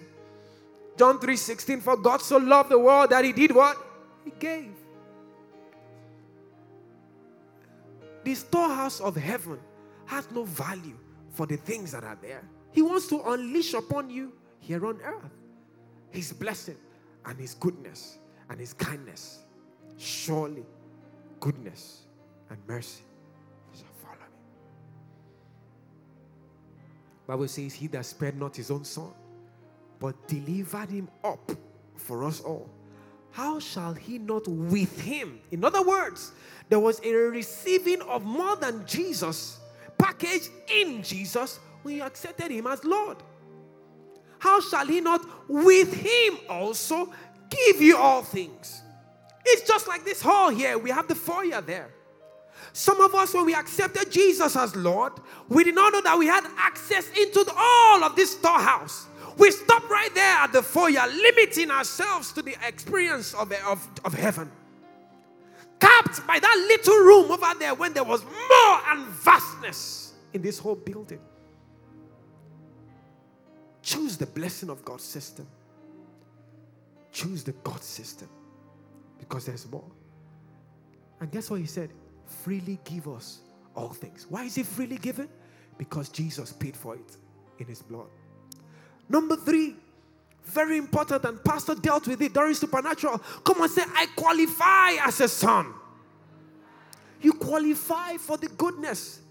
John 0.97 1.19
3 1.19 1.35
16, 1.35 1.81
for 1.81 1.97
God 1.97 2.21
so 2.21 2.37
loved 2.37 2.69
the 2.69 2.79
world 2.79 3.09
that 3.11 3.23
he 3.23 3.31
did 3.31 3.53
what? 3.53 3.77
He 4.23 4.31
gave. 4.39 4.71
The 8.23 8.35
storehouse 8.35 8.99
of 8.99 9.15
heaven 9.15 9.59
has 10.05 10.29
no 10.31 10.43
value 10.43 10.97
for 11.31 11.45
the 11.45 11.57
things 11.57 11.91
that 11.91 12.03
are 12.03 12.17
there. 12.21 12.43
He 12.71 12.81
wants 12.81 13.07
to 13.07 13.21
unleash 13.21 13.73
upon 13.73 14.09
you 14.09 14.33
here 14.59 14.85
on 14.85 14.99
earth 15.01 15.38
his 16.11 16.33
blessing 16.33 16.77
and 17.25 17.39
his 17.39 17.55
goodness 17.55 18.17
and 18.49 18.59
his 18.59 18.73
kindness. 18.73 19.43
Surely, 19.97 20.65
goodness 21.39 22.03
and 22.49 22.57
mercy 22.67 23.03
shall 23.73 23.85
follow 24.01 24.15
me. 24.15 24.37
Bible 27.27 27.47
says, 27.47 27.73
He 27.73 27.87
that 27.87 28.05
spared 28.05 28.37
not 28.37 28.55
his 28.55 28.71
own 28.71 28.83
son, 28.83 29.11
but 29.99 30.27
delivered 30.27 30.89
him 30.89 31.09
up 31.23 31.51
for 31.95 32.23
us 32.23 32.41
all. 32.41 32.69
How 33.31 33.59
shall 33.59 33.93
he 33.93 34.17
not 34.17 34.47
with 34.47 34.99
him? 35.01 35.39
In 35.51 35.63
other 35.63 35.83
words, 35.83 36.31
there 36.69 36.79
was 36.79 36.99
a 37.03 37.13
receiving 37.13 38.01
of 38.01 38.25
more 38.25 38.55
than 38.55 38.85
Jesus 38.85 39.59
packaged 39.97 40.49
in 40.73 41.03
Jesus 41.03 41.59
when 41.83 41.97
you 41.97 42.03
accepted 42.03 42.51
him 42.51 42.67
as 42.67 42.83
Lord 42.83 43.17
how 44.39 44.61
shall 44.61 44.87
he 44.87 45.01
not 45.01 45.25
with 45.47 45.93
him 45.93 46.39
also 46.49 47.11
give 47.49 47.81
you 47.81 47.97
all 47.97 48.23
things? 48.23 48.81
It's 49.45 49.67
just 49.67 49.87
like 49.87 50.05
this 50.05 50.21
hall 50.21 50.49
here. 50.49 50.77
We 50.77 50.89
have 50.89 51.07
the 51.07 51.15
foyer 51.15 51.61
there. 51.61 51.89
Some 52.73 53.01
of 53.01 53.15
us, 53.15 53.33
when 53.33 53.45
we 53.45 53.55
accepted 53.55 54.11
Jesus 54.11 54.55
as 54.55 54.75
Lord, 54.75 55.13
we 55.47 55.63
did 55.63 55.75
not 55.75 55.91
know 55.91 56.01
that 56.01 56.17
we 56.17 56.27
had 56.27 56.45
access 56.57 57.09
into 57.09 57.43
the, 57.43 57.53
all 57.55 58.03
of 58.03 58.15
this 58.15 58.31
storehouse. 58.31 59.07
We 59.37 59.51
stopped 59.51 59.89
right 59.89 60.13
there 60.13 60.35
at 60.35 60.53
the 60.53 60.61
foyer, 60.61 61.07
limiting 61.07 61.71
ourselves 61.71 62.31
to 62.33 62.41
the 62.41 62.55
experience 62.67 63.33
of, 63.33 63.51
of, 63.65 63.87
of 64.05 64.13
heaven. 64.13 64.51
Capped 65.79 66.27
by 66.27 66.39
that 66.39 66.65
little 66.67 66.97
room 66.97 67.31
over 67.31 67.57
there 67.57 67.73
when 67.73 67.93
there 67.93 68.03
was 68.03 68.23
more 68.23 68.81
and 68.89 69.05
vastness 69.07 70.13
in 70.33 70.41
this 70.41 70.59
whole 70.59 70.75
building. 70.75 71.21
Choose 73.89 74.17
the 74.17 74.27
blessing 74.27 74.69
of 74.69 74.85
God's 74.85 75.03
system. 75.03 75.47
Choose 77.11 77.43
the 77.43 77.53
God 77.63 77.83
system 77.83 78.29
because 79.17 79.47
there's 79.47 79.67
more. 79.67 79.89
And 81.19 81.31
guess 81.31 81.49
what 81.49 81.59
he 81.59 81.65
said? 81.65 81.89
Freely 82.43 82.77
give 82.83 83.07
us 83.07 83.39
all 83.75 83.89
things. 83.89 84.27
Why 84.29 84.43
is 84.43 84.59
it 84.59 84.67
freely 84.67 84.97
given? 84.97 85.27
Because 85.79 86.07
Jesus 86.09 86.53
paid 86.53 86.77
for 86.77 86.93
it 86.93 87.17
in 87.57 87.65
his 87.65 87.81
blood. 87.81 88.05
Number 89.09 89.35
three, 89.35 89.75
very 90.43 90.77
important, 90.77 91.25
and 91.25 91.43
Pastor 91.43 91.73
dealt 91.73 92.07
with 92.07 92.21
it 92.21 92.31
during 92.31 92.53
supernatural. 92.53 93.17
Come 93.43 93.59
on, 93.59 93.69
say, 93.69 93.81
I 93.87 94.05
qualify 94.15 95.07
as 95.07 95.19
a 95.19 95.27
son. 95.27 95.73
You 97.21 97.33
qualify 97.33 98.17
for 98.17 98.37
the 98.37 98.49
goodness. 98.49 99.21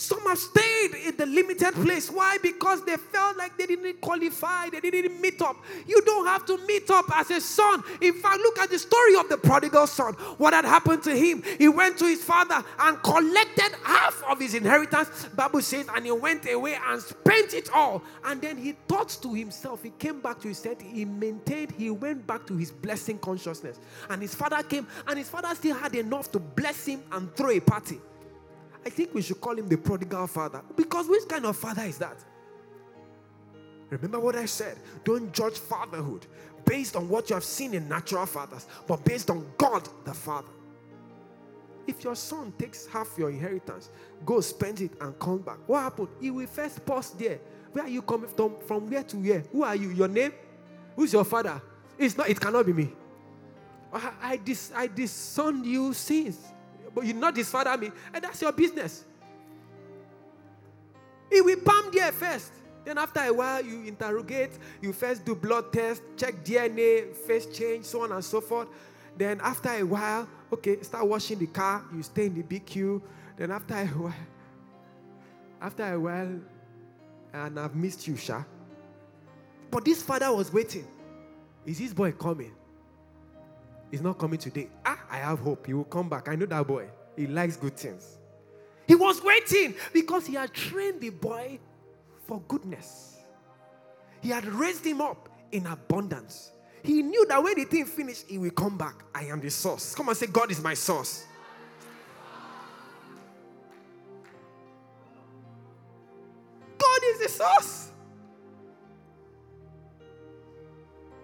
Some 0.00 0.22
have 0.22 0.38
stayed 0.38 0.94
in 0.94 1.16
the 1.18 1.26
limited 1.26 1.74
place. 1.74 2.10
Why? 2.10 2.38
Because 2.42 2.82
they 2.86 2.96
felt 2.96 3.36
like 3.36 3.58
they 3.58 3.66
didn't 3.66 4.00
qualify, 4.00 4.70
they 4.70 4.80
didn't 4.80 5.20
meet 5.20 5.42
up. 5.42 5.56
You 5.86 6.00
don't 6.00 6.26
have 6.26 6.46
to 6.46 6.56
meet 6.66 6.90
up 6.90 7.04
as 7.14 7.30
a 7.30 7.38
son. 7.38 7.82
In 8.00 8.14
fact, 8.14 8.38
look 8.38 8.58
at 8.60 8.70
the 8.70 8.78
story 8.78 9.16
of 9.16 9.28
the 9.28 9.36
prodigal 9.36 9.86
son. 9.86 10.14
What 10.38 10.54
had 10.54 10.64
happened 10.64 11.02
to 11.02 11.14
him? 11.14 11.42
He 11.58 11.68
went 11.68 11.98
to 11.98 12.06
his 12.06 12.24
father 12.24 12.64
and 12.78 13.02
collected 13.02 13.76
half 13.84 14.22
of 14.26 14.40
his 14.40 14.54
inheritance. 14.54 15.26
Bible 15.36 15.60
says, 15.60 15.86
and 15.94 16.06
he 16.06 16.12
went 16.12 16.50
away 16.50 16.78
and 16.82 17.02
spent 17.02 17.52
it 17.52 17.68
all. 17.74 18.02
And 18.24 18.40
then 18.40 18.56
he 18.56 18.72
thought 18.88 19.10
to 19.20 19.34
himself, 19.34 19.82
he 19.82 19.90
came 19.90 20.22
back 20.22 20.40
to 20.40 20.48
his 20.48 20.60
set, 20.60 20.80
he 20.80 21.04
maintained, 21.04 21.72
he 21.72 21.90
went 21.90 22.26
back 22.26 22.46
to 22.46 22.56
his 22.56 22.70
blessing 22.70 23.18
consciousness. 23.18 23.78
And 24.08 24.22
his 24.22 24.34
father 24.34 24.62
came, 24.62 24.86
and 25.06 25.18
his 25.18 25.28
father 25.28 25.54
still 25.54 25.76
had 25.76 25.94
enough 25.94 26.32
to 26.32 26.38
bless 26.38 26.86
him 26.86 27.02
and 27.12 27.36
throw 27.36 27.50
a 27.50 27.60
party. 27.60 28.00
I 28.84 28.90
think 28.90 29.14
we 29.14 29.22
should 29.22 29.40
call 29.40 29.58
him 29.58 29.68
the 29.68 29.76
prodigal 29.76 30.26
father. 30.26 30.62
Because 30.76 31.08
which 31.08 31.28
kind 31.28 31.44
of 31.44 31.56
father 31.56 31.82
is 31.82 31.98
that? 31.98 32.16
Remember 33.90 34.20
what 34.20 34.36
I 34.36 34.46
said? 34.46 34.78
Don't 35.04 35.32
judge 35.32 35.58
fatherhood 35.58 36.26
based 36.64 36.96
on 36.96 37.08
what 37.08 37.28
you 37.28 37.34
have 37.34 37.44
seen 37.44 37.74
in 37.74 37.88
natural 37.88 38.26
fathers, 38.26 38.66
but 38.86 39.04
based 39.04 39.30
on 39.30 39.46
God 39.58 39.88
the 40.04 40.14
Father. 40.14 40.52
If 41.86 42.04
your 42.04 42.14
son 42.14 42.52
takes 42.56 42.86
half 42.86 43.08
your 43.18 43.30
inheritance, 43.30 43.90
go 44.24 44.40
spend 44.40 44.80
it 44.80 44.92
and 45.00 45.18
come 45.18 45.38
back, 45.38 45.58
what 45.66 45.80
happened? 45.80 46.08
He 46.20 46.30
will 46.30 46.46
first 46.46 46.84
pause 46.86 47.10
there. 47.10 47.40
Where 47.72 47.84
are 47.84 47.88
you 47.88 48.02
coming 48.02 48.28
from? 48.28 48.54
From 48.66 48.88
where 48.88 49.02
to 49.02 49.16
where? 49.16 49.40
Who 49.52 49.64
are 49.64 49.74
you? 49.74 49.90
Your 49.90 50.08
name? 50.08 50.32
Who's 50.94 51.12
your 51.12 51.24
father? 51.24 51.60
It's 51.98 52.16
not, 52.16 52.28
it 52.28 52.40
cannot 52.40 52.66
be 52.66 52.72
me. 52.72 52.92
I, 53.92 54.12
I, 54.22 54.36
dis, 54.36 54.70
I 54.74 54.86
disowned 54.86 55.66
you 55.66 55.92
since 55.92 56.38
but 56.94 57.04
you 57.04 57.14
not 57.14 57.34
disfather 57.34 57.76
me, 57.76 57.90
and 58.12 58.24
that's 58.24 58.40
your 58.42 58.52
business. 58.52 59.04
He 61.30 61.40
will 61.40 61.60
palm 61.60 61.90
there 61.92 62.12
first. 62.12 62.52
Then 62.84 62.98
after 62.98 63.20
a 63.20 63.32
while, 63.32 63.64
you 63.64 63.82
interrogate, 63.84 64.58
you 64.80 64.92
first 64.92 65.24
do 65.24 65.34
blood 65.34 65.72
test, 65.72 66.02
check 66.16 66.44
DNA, 66.44 67.14
face 67.14 67.46
change, 67.46 67.84
so 67.84 68.02
on 68.02 68.12
and 68.12 68.24
so 68.24 68.40
forth. 68.40 68.68
Then 69.16 69.40
after 69.42 69.68
a 69.68 69.82
while, 69.82 70.28
okay, 70.52 70.80
start 70.82 71.06
washing 71.06 71.38
the 71.38 71.46
car, 71.46 71.84
you 71.94 72.02
stay 72.02 72.26
in 72.26 72.34
the 72.34 72.42
BQ. 72.42 73.02
Then 73.36 73.50
after 73.50 73.74
a 73.74 73.86
while, 73.86 74.14
after 75.60 75.92
a 75.92 76.00
while, 76.00 76.40
and 77.32 77.60
I've 77.60 77.76
missed 77.76 78.08
you, 78.08 78.16
Sha. 78.16 78.42
But 79.70 79.84
this 79.84 80.02
father 80.02 80.34
was 80.34 80.52
waiting. 80.52 80.86
Is 81.66 81.78
this 81.78 81.92
boy 81.92 82.12
coming? 82.12 82.52
He's 83.90 84.02
not 84.02 84.18
coming 84.18 84.38
today. 84.38 84.68
Ah, 84.84 85.00
I 85.10 85.18
have 85.18 85.40
hope. 85.40 85.66
He 85.66 85.74
will 85.74 85.84
come 85.84 86.08
back. 86.08 86.28
I 86.28 86.36
know 86.36 86.46
that 86.46 86.66
boy. 86.66 86.88
He 87.16 87.26
likes 87.26 87.56
good 87.56 87.76
things. 87.76 88.18
He 88.86 88.94
was 88.94 89.22
waiting 89.22 89.74
because 89.92 90.26
he 90.26 90.34
had 90.34 90.52
trained 90.52 91.00
the 91.00 91.10
boy 91.10 91.58
for 92.26 92.40
goodness. 92.48 93.18
He 94.20 94.28
had 94.30 94.44
raised 94.46 94.84
him 94.84 95.00
up 95.00 95.28
in 95.52 95.66
abundance. 95.66 96.52
He 96.82 97.02
knew 97.02 97.26
that 97.26 97.42
when 97.42 97.56
the 97.56 97.64
thing 97.64 97.84
finished, 97.84 98.26
he 98.28 98.38
will 98.38 98.50
come 98.50 98.78
back. 98.78 99.04
I 99.14 99.24
am 99.24 99.40
the 99.40 99.50
source. 99.50 99.94
Come 99.94 100.08
and 100.08 100.16
say, 100.16 100.26
God 100.26 100.50
is 100.50 100.62
my 100.62 100.74
source. 100.74 101.24
God 106.78 107.00
is 107.04 107.20
the 107.20 107.28
source. 107.28 107.89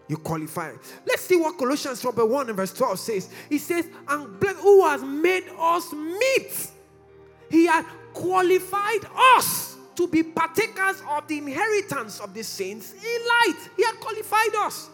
You 0.08 0.16
qualify. 0.16 0.72
Let's 1.06 1.22
see 1.22 1.36
what 1.36 1.58
Colossians 1.58 2.00
chapter 2.00 2.24
1 2.24 2.48
and 2.48 2.56
verse 2.56 2.72
12 2.72 2.98
says. 2.98 3.30
He 3.48 3.58
says, 3.58 3.86
And 4.08 4.38
bless 4.38 4.56
who 4.60 4.86
has 4.86 5.02
made 5.02 5.44
us 5.58 5.92
meet. 5.92 6.70
He 7.50 7.66
had 7.66 7.84
qualified 8.12 9.06
us 9.36 9.76
to 9.96 10.06
be 10.06 10.22
partakers 10.22 11.02
of 11.08 11.26
the 11.26 11.38
inheritance 11.38 12.20
of 12.20 12.34
the 12.34 12.44
saints 12.44 12.92
in 12.92 12.98
light. 13.00 13.68
He 13.76 13.84
had 13.84 13.98
qualified 13.98 14.54
us. 14.58 14.90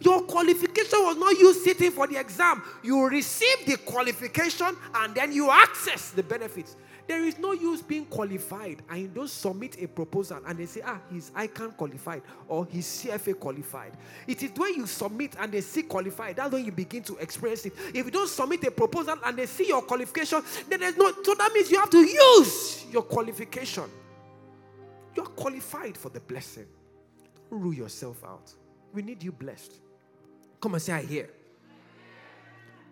Your 0.00 0.22
qualification 0.22 0.98
was 1.02 1.16
not 1.16 1.36
you 1.38 1.52
sitting 1.54 1.90
for 1.90 2.06
the 2.06 2.20
exam. 2.20 2.62
You 2.84 3.08
received 3.08 3.66
the 3.66 3.76
qualification 3.78 4.76
and 4.94 5.14
then 5.14 5.32
you 5.32 5.50
access 5.50 6.10
the 6.10 6.22
benefits. 6.22 6.76
There 7.08 7.24
is 7.24 7.38
no 7.38 7.52
use 7.52 7.80
being 7.80 8.04
qualified 8.04 8.82
and 8.90 9.00
you 9.00 9.08
don't 9.08 9.30
submit 9.30 9.82
a 9.82 9.88
proposal 9.88 10.40
and 10.46 10.58
they 10.58 10.66
say, 10.66 10.82
ah, 10.84 11.00
he's 11.10 11.30
ICAN 11.30 11.74
qualified 11.74 12.20
or 12.46 12.66
he's 12.66 12.86
CFA 12.86 13.40
qualified. 13.40 13.96
It 14.26 14.42
is 14.42 14.50
when 14.54 14.74
you 14.74 14.86
submit 14.86 15.34
and 15.40 15.50
they 15.50 15.62
see 15.62 15.84
qualified, 15.84 16.36
that's 16.36 16.52
when 16.52 16.66
you 16.66 16.70
begin 16.70 17.02
to 17.04 17.16
experience 17.16 17.64
it. 17.64 17.72
If 17.94 18.04
you 18.04 18.10
don't 18.10 18.28
submit 18.28 18.62
a 18.64 18.70
proposal 18.70 19.16
and 19.24 19.38
they 19.38 19.46
see 19.46 19.68
your 19.68 19.80
qualification, 19.80 20.42
then 20.68 20.80
there's 20.80 20.98
no, 20.98 21.10
so 21.22 21.34
that 21.34 21.50
means 21.54 21.70
you 21.70 21.80
have 21.80 21.88
to 21.88 21.98
use 21.98 22.84
your 22.92 23.02
qualification. 23.02 23.84
You're 25.16 25.24
qualified 25.24 25.96
for 25.96 26.10
the 26.10 26.20
blessing. 26.20 26.66
Don't 27.48 27.62
rule 27.62 27.72
yourself 27.74 28.22
out. 28.22 28.52
We 28.92 29.00
need 29.00 29.22
you 29.22 29.32
blessed. 29.32 29.80
Come 30.60 30.74
and 30.74 30.82
say, 30.82 30.92
I 30.92 31.02
hear. 31.02 31.30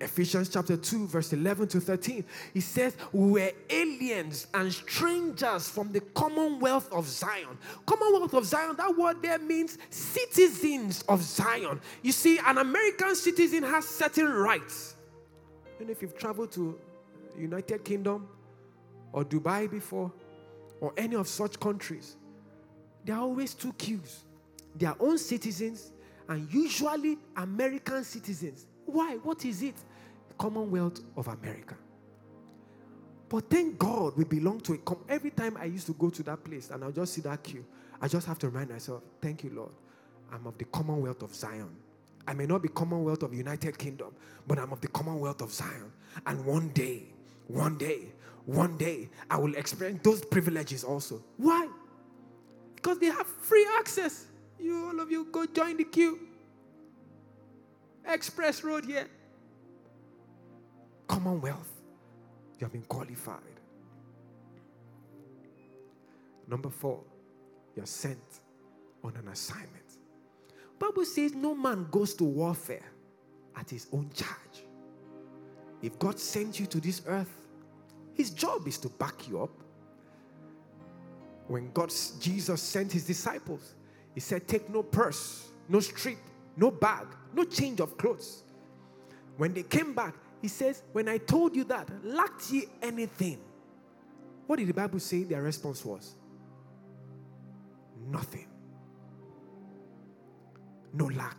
Ephesians 0.00 0.50
chapter 0.50 0.76
2, 0.76 1.06
verse 1.06 1.32
11 1.32 1.68
to 1.68 1.80
13. 1.80 2.24
He 2.52 2.60
says, 2.60 2.96
We 3.12 3.30
were 3.30 3.50
aliens 3.70 4.46
and 4.52 4.72
strangers 4.72 5.68
from 5.68 5.90
the 5.90 6.00
commonwealth 6.00 6.92
of 6.92 7.06
Zion. 7.06 7.56
Commonwealth 7.86 8.34
of 8.34 8.44
Zion, 8.44 8.76
that 8.76 8.96
word 8.96 9.22
there 9.22 9.38
means 9.38 9.78
citizens 9.88 11.02
of 11.08 11.22
Zion. 11.22 11.80
You 12.02 12.12
see, 12.12 12.38
an 12.44 12.58
American 12.58 13.14
citizen 13.14 13.62
has 13.62 13.88
certain 13.88 14.28
rights. 14.28 14.96
And 15.80 15.88
if 15.88 16.02
you've 16.02 16.18
traveled 16.18 16.52
to 16.52 16.78
United 17.38 17.84
Kingdom 17.84 18.28
or 19.12 19.24
Dubai 19.24 19.70
before, 19.70 20.12
or 20.80 20.92
any 20.98 21.16
of 21.16 21.26
such 21.26 21.58
countries, 21.58 22.16
there 23.04 23.16
are 23.16 23.22
always 23.22 23.54
two 23.54 23.72
queues 23.74 24.24
their 24.74 24.94
own 25.00 25.16
citizens 25.16 25.92
and 26.28 26.52
usually 26.52 27.16
American 27.36 28.04
citizens. 28.04 28.66
Why? 28.86 29.16
What 29.16 29.44
is 29.44 29.62
it? 29.62 29.74
Commonwealth 30.38 31.00
of 31.16 31.28
America. 31.28 31.76
But 33.28 33.50
thank 33.50 33.78
God 33.78 34.16
we 34.16 34.24
belong 34.24 34.60
to 34.60 34.74
it. 34.74 34.84
Come 34.84 35.04
every 35.08 35.30
time 35.30 35.56
I 35.60 35.64
used 35.64 35.86
to 35.86 35.92
go 35.94 36.10
to 36.10 36.22
that 36.24 36.44
place 36.44 36.70
and 36.70 36.84
I'll 36.84 36.92
just 36.92 37.14
see 37.14 37.20
that 37.22 37.42
queue, 37.42 37.64
I 38.00 38.08
just 38.08 38.26
have 38.26 38.38
to 38.40 38.48
remind 38.48 38.70
myself, 38.70 39.02
thank 39.20 39.42
you, 39.42 39.50
Lord. 39.50 39.72
I'm 40.32 40.46
of 40.46 40.56
the 40.58 40.64
Commonwealth 40.64 41.22
of 41.22 41.34
Zion. 41.34 41.74
I 42.28 42.34
may 42.34 42.46
not 42.46 42.62
be 42.62 42.68
Commonwealth 42.68 43.22
of 43.22 43.34
United 43.34 43.78
Kingdom, 43.78 44.14
but 44.46 44.58
I'm 44.58 44.72
of 44.72 44.80
the 44.80 44.88
Commonwealth 44.88 45.40
of 45.42 45.52
Zion. 45.52 45.92
And 46.26 46.44
one 46.44 46.68
day, 46.70 47.04
one 47.46 47.78
day, 47.78 48.12
one 48.44 48.76
day, 48.76 49.08
I 49.30 49.38
will 49.38 49.54
experience 49.54 50.00
those 50.02 50.24
privileges 50.24 50.84
also. 50.84 51.22
Why? 51.36 51.68
Because 52.74 52.98
they 52.98 53.06
have 53.06 53.26
free 53.26 53.66
access. 53.78 54.26
You, 54.58 54.86
all 54.86 55.00
of 55.00 55.10
you, 55.10 55.26
go 55.30 55.46
join 55.46 55.76
the 55.76 55.84
queue. 55.84 56.20
Express 58.06 58.62
Road 58.62 58.84
here. 58.84 59.08
Commonwealth. 61.08 61.72
You 62.58 62.64
have 62.64 62.72
been 62.72 62.82
qualified. 62.82 63.42
Number 66.48 66.70
four, 66.70 67.02
you're 67.74 67.86
sent 67.86 68.40
on 69.02 69.14
an 69.16 69.28
assignment. 69.28 69.72
Bible 70.78 71.04
says 71.04 71.34
no 71.34 71.54
man 71.54 71.86
goes 71.90 72.14
to 72.14 72.24
warfare 72.24 72.92
at 73.56 73.68
his 73.70 73.86
own 73.92 74.10
charge. 74.14 74.64
If 75.82 75.98
God 75.98 76.18
sent 76.18 76.60
you 76.60 76.66
to 76.66 76.80
this 76.80 77.02
earth, 77.06 77.32
his 78.14 78.30
job 78.30 78.66
is 78.66 78.78
to 78.78 78.88
back 78.88 79.28
you 79.28 79.42
up. 79.42 79.50
When 81.48 81.70
God 81.72 81.92
Jesus 82.20 82.60
sent 82.60 82.92
his 82.92 83.06
disciples, 83.06 83.74
he 84.14 84.20
said, 84.20 84.48
Take 84.48 84.68
no 84.70 84.82
purse, 84.82 85.48
no 85.68 85.80
strip, 85.80 86.18
no 86.56 86.70
bag, 86.70 87.06
no 87.34 87.44
change 87.44 87.80
of 87.80 87.96
clothes. 87.98 88.42
When 89.36 89.52
they 89.52 89.62
came 89.62 89.94
back, 89.94 90.14
he 90.40 90.48
says, 90.48 90.82
When 90.92 91.08
I 91.08 91.18
told 91.18 91.54
you 91.54 91.64
that, 91.64 91.88
lacked 92.04 92.50
ye 92.50 92.66
anything? 92.82 93.38
What 94.46 94.58
did 94.58 94.68
the 94.68 94.74
Bible 94.74 95.00
say 95.00 95.24
their 95.24 95.42
response 95.42 95.84
was? 95.84 96.14
Nothing. 98.08 98.46
No 100.92 101.06
lack. 101.06 101.36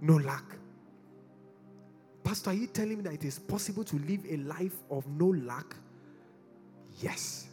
No 0.00 0.16
lack. 0.16 0.44
Pastor, 2.22 2.50
are 2.50 2.54
you 2.54 2.66
telling 2.66 2.98
me 2.98 3.02
that 3.02 3.14
it 3.14 3.24
is 3.24 3.38
possible 3.38 3.84
to 3.84 3.96
live 3.96 4.20
a 4.28 4.36
life 4.36 4.76
of 4.90 5.06
no 5.08 5.26
lack? 5.26 5.74
Yes. 7.00 7.48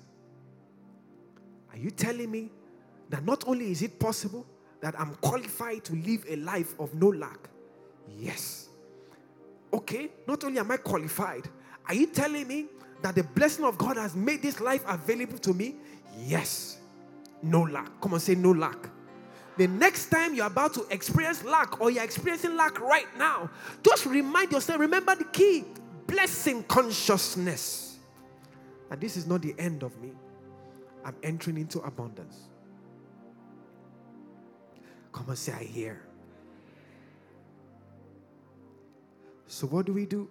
Are 1.71 1.78
you 1.78 1.91
telling 1.91 2.30
me 2.30 2.51
that 3.09 3.26
not 3.26 3.47
only 3.47 3.71
is 3.71 3.82
it 3.82 3.99
possible 3.99 4.45
that 4.86 4.94
I'm 5.00 5.16
qualified 5.16 5.84
to 5.86 5.96
live 5.96 6.28
a 6.30 6.36
life 6.36 6.80
of 6.80 6.94
no 6.94 7.08
lack? 7.08 7.50
Yes. 8.20 8.70
Okay, 9.74 10.12
not 10.28 10.44
only 10.44 10.60
am 10.60 10.70
I 10.70 10.78
qualified, 10.78 11.50
are 11.88 11.96
you 11.96 12.06
telling 12.06 12.48
me 12.48 12.68
that 13.02 13.16
the 13.16 13.24
blessing 13.24 13.66
of 13.66 13.80
God 13.80 13.98
has 13.98 14.16
made 14.16 14.44
this 14.44 14.62
life 14.62 14.84
available 14.88 15.40
to 15.40 15.56
me? 15.56 15.78
Yes. 16.20 16.78
No 17.42 17.64
lack. 17.64 18.00
Come 18.00 18.14
on, 18.14 18.20
say 18.20 18.36
no 18.36 18.52
lack. 18.52 18.78
The 19.58 19.66
next 19.66 20.12
time 20.12 20.36
you're 20.36 20.46
about 20.46 20.76
to 20.76 20.86
experience 20.92 21.44
lack 21.44 21.82
or 21.82 21.90
you're 21.90 22.04
experiencing 22.04 22.56
lack 22.56 22.80
right 22.80 23.08
now, 23.18 23.50
just 23.82 24.06
remind 24.06 24.52
yourself, 24.52 24.80
remember 24.80 25.16
the 25.16 25.24
key 25.24 25.64
blessing 26.06 26.62
consciousness. 26.66 27.98
And 28.92 29.02
this 29.02 29.18
is 29.18 29.26
not 29.26 29.42
the 29.42 29.56
end 29.58 29.82
of 29.82 30.00
me. 30.00 30.12
I'm 31.04 31.16
entering 31.24 31.58
into 31.58 31.80
abundance. 31.80 32.50
Come 35.16 35.30
and 35.30 35.38
say, 35.38 35.53
I 35.53 35.63
hear. 35.63 36.01
So, 39.47 39.66
what 39.68 39.86
do 39.86 39.93
we 39.93 40.05
do? 40.05 40.28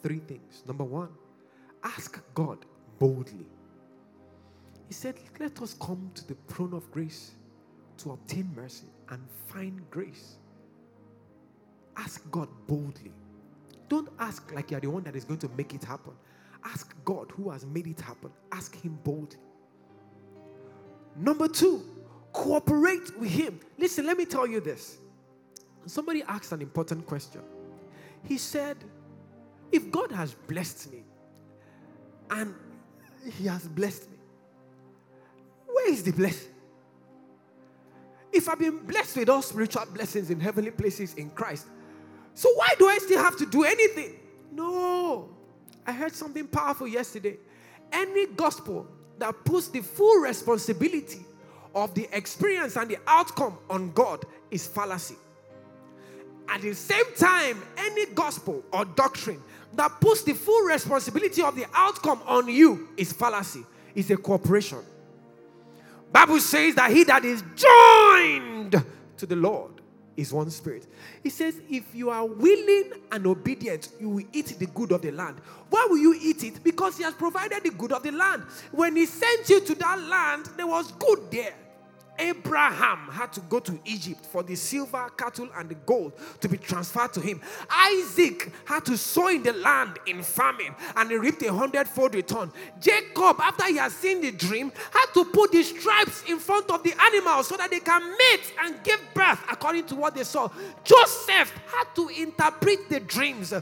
Three 0.00 0.20
things. 0.20 0.62
Number 0.64 0.84
one, 0.84 1.08
ask 1.82 2.22
God 2.32 2.64
boldly. 3.00 3.46
He 4.86 4.94
said, 4.94 5.16
Let 5.40 5.60
us 5.60 5.74
come 5.74 6.12
to 6.14 6.28
the 6.28 6.36
throne 6.46 6.72
of 6.72 6.88
grace 6.92 7.32
to 7.98 8.12
obtain 8.12 8.48
mercy 8.54 8.86
and 9.08 9.20
find 9.48 9.80
grace. 9.90 10.36
Ask 11.96 12.30
God 12.30 12.48
boldly. 12.68 13.10
Don't 13.88 14.08
ask 14.20 14.52
like 14.54 14.70
you're 14.70 14.80
the 14.80 14.88
one 14.88 15.02
that 15.02 15.16
is 15.16 15.24
going 15.24 15.40
to 15.40 15.48
make 15.56 15.74
it 15.74 15.82
happen. 15.82 16.12
Ask 16.64 16.94
God 17.04 17.32
who 17.32 17.50
has 17.50 17.66
made 17.66 17.88
it 17.88 18.00
happen. 18.00 18.30
Ask 18.52 18.80
Him 18.80 19.00
boldly. 19.02 19.40
Number 21.16 21.48
two, 21.48 21.82
cooperate 22.32 23.18
with 23.18 23.30
Him. 23.30 23.60
Listen, 23.78 24.06
let 24.06 24.16
me 24.16 24.24
tell 24.24 24.46
you 24.46 24.60
this. 24.60 24.98
Somebody 25.86 26.22
asked 26.26 26.52
an 26.52 26.62
important 26.62 27.06
question. 27.06 27.42
He 28.24 28.38
said, 28.38 28.76
If 29.70 29.90
God 29.90 30.12
has 30.12 30.34
blessed 30.34 30.92
me 30.92 31.02
and 32.30 32.54
He 33.38 33.46
has 33.46 33.66
blessed 33.66 34.10
me, 34.10 34.16
where 35.66 35.90
is 35.90 36.02
the 36.02 36.12
blessing? 36.12 36.50
If 38.32 38.48
I've 38.48 38.58
been 38.58 38.78
blessed 38.78 39.16
with 39.18 39.28
all 39.28 39.42
spiritual 39.42 39.84
blessings 39.92 40.30
in 40.30 40.40
heavenly 40.40 40.70
places 40.70 41.14
in 41.14 41.30
Christ, 41.30 41.66
so 42.34 42.50
why 42.54 42.74
do 42.78 42.88
I 42.88 42.98
still 42.98 43.22
have 43.22 43.36
to 43.38 43.46
do 43.46 43.64
anything? 43.64 44.18
No. 44.52 45.28
I 45.86 45.92
heard 45.92 46.12
something 46.12 46.46
powerful 46.46 46.86
yesterday. 46.86 47.36
Any 47.92 48.26
gospel 48.26 48.86
that 49.18 49.44
puts 49.44 49.68
the 49.68 49.80
full 49.80 50.20
responsibility 50.20 51.26
of 51.74 51.94
the 51.94 52.08
experience 52.12 52.76
and 52.76 52.90
the 52.90 52.98
outcome 53.06 53.58
on 53.70 53.92
God 53.92 54.24
is 54.50 54.66
fallacy. 54.66 55.16
At 56.48 56.62
the 56.62 56.74
same 56.74 57.04
time, 57.16 57.62
any 57.78 58.06
gospel 58.06 58.62
or 58.72 58.84
doctrine 58.84 59.40
that 59.74 60.00
puts 60.00 60.22
the 60.22 60.34
full 60.34 60.66
responsibility 60.66 61.42
of 61.42 61.56
the 61.56 61.66
outcome 61.74 62.20
on 62.26 62.48
you 62.48 62.88
is 62.96 63.12
fallacy. 63.12 63.64
It's 63.94 64.10
a 64.10 64.16
cooperation. 64.16 64.78
Bible 66.12 66.40
says 66.40 66.74
that 66.74 66.90
he 66.90 67.04
that 67.04 67.24
is 67.24 67.42
joined 67.56 68.84
to 69.16 69.26
the 69.26 69.36
Lord 69.36 69.72
is 70.14 70.30
one 70.32 70.50
spirit. 70.50 70.86
He 71.22 71.30
says, 71.30 71.58
if 71.70 71.94
you 71.94 72.10
are 72.10 72.26
willing 72.26 72.92
and 73.10 73.26
obedient, 73.26 73.88
you 73.98 74.10
will 74.10 74.24
eat 74.32 74.54
the 74.58 74.66
good 74.66 74.92
of 74.92 75.00
the 75.00 75.10
land. 75.10 75.38
Why 75.70 75.86
will 75.88 75.96
you 75.96 76.14
eat 76.20 76.44
it? 76.44 76.62
Because 76.62 76.98
he 76.98 77.04
has 77.04 77.14
provided 77.14 77.62
the 77.62 77.70
good 77.70 77.92
of 77.92 78.02
the 78.02 78.12
land. 78.12 78.42
When 78.72 78.94
he 78.94 79.06
sent 79.06 79.48
you 79.48 79.60
to 79.60 79.74
that 79.76 80.00
land, 80.02 80.50
there 80.56 80.66
was 80.66 80.92
good 80.92 81.30
there. 81.30 81.54
Abraham 82.18 83.08
had 83.10 83.32
to 83.32 83.40
go 83.40 83.58
to 83.60 83.78
Egypt 83.84 84.24
for 84.24 84.42
the 84.42 84.54
silver, 84.54 85.10
cattle, 85.16 85.48
and 85.56 85.68
the 85.68 85.74
gold 85.74 86.12
to 86.40 86.48
be 86.48 86.58
transferred 86.58 87.12
to 87.14 87.20
him. 87.20 87.40
Isaac 87.70 88.52
had 88.64 88.84
to 88.86 88.96
sow 88.96 89.28
in 89.28 89.42
the 89.42 89.52
land 89.54 89.98
in 90.06 90.22
famine 90.22 90.74
and 90.96 91.10
he 91.10 91.16
reaped 91.16 91.42
a 91.42 91.52
hundredfold 91.52 92.14
return. 92.14 92.52
Jacob, 92.80 93.40
after 93.40 93.66
he 93.66 93.76
had 93.76 93.92
seen 93.92 94.20
the 94.20 94.30
dream, 94.30 94.72
had 94.92 95.06
to 95.14 95.24
put 95.24 95.52
the 95.52 95.62
stripes 95.62 96.22
in 96.28 96.38
front 96.38 96.70
of 96.70 96.82
the 96.82 96.94
animals 97.00 97.48
so 97.48 97.56
that 97.56 97.70
they 97.70 97.80
can 97.80 98.02
mate 98.10 98.52
and 98.62 98.82
give 98.84 99.00
birth 99.14 99.40
according 99.50 99.86
to 99.86 99.94
what 99.94 100.14
they 100.14 100.24
saw. 100.24 100.48
Joseph 100.84 101.52
had 101.66 101.94
to 101.94 102.08
interpret 102.08 102.88
the 102.88 103.00
dreams. 103.00 103.52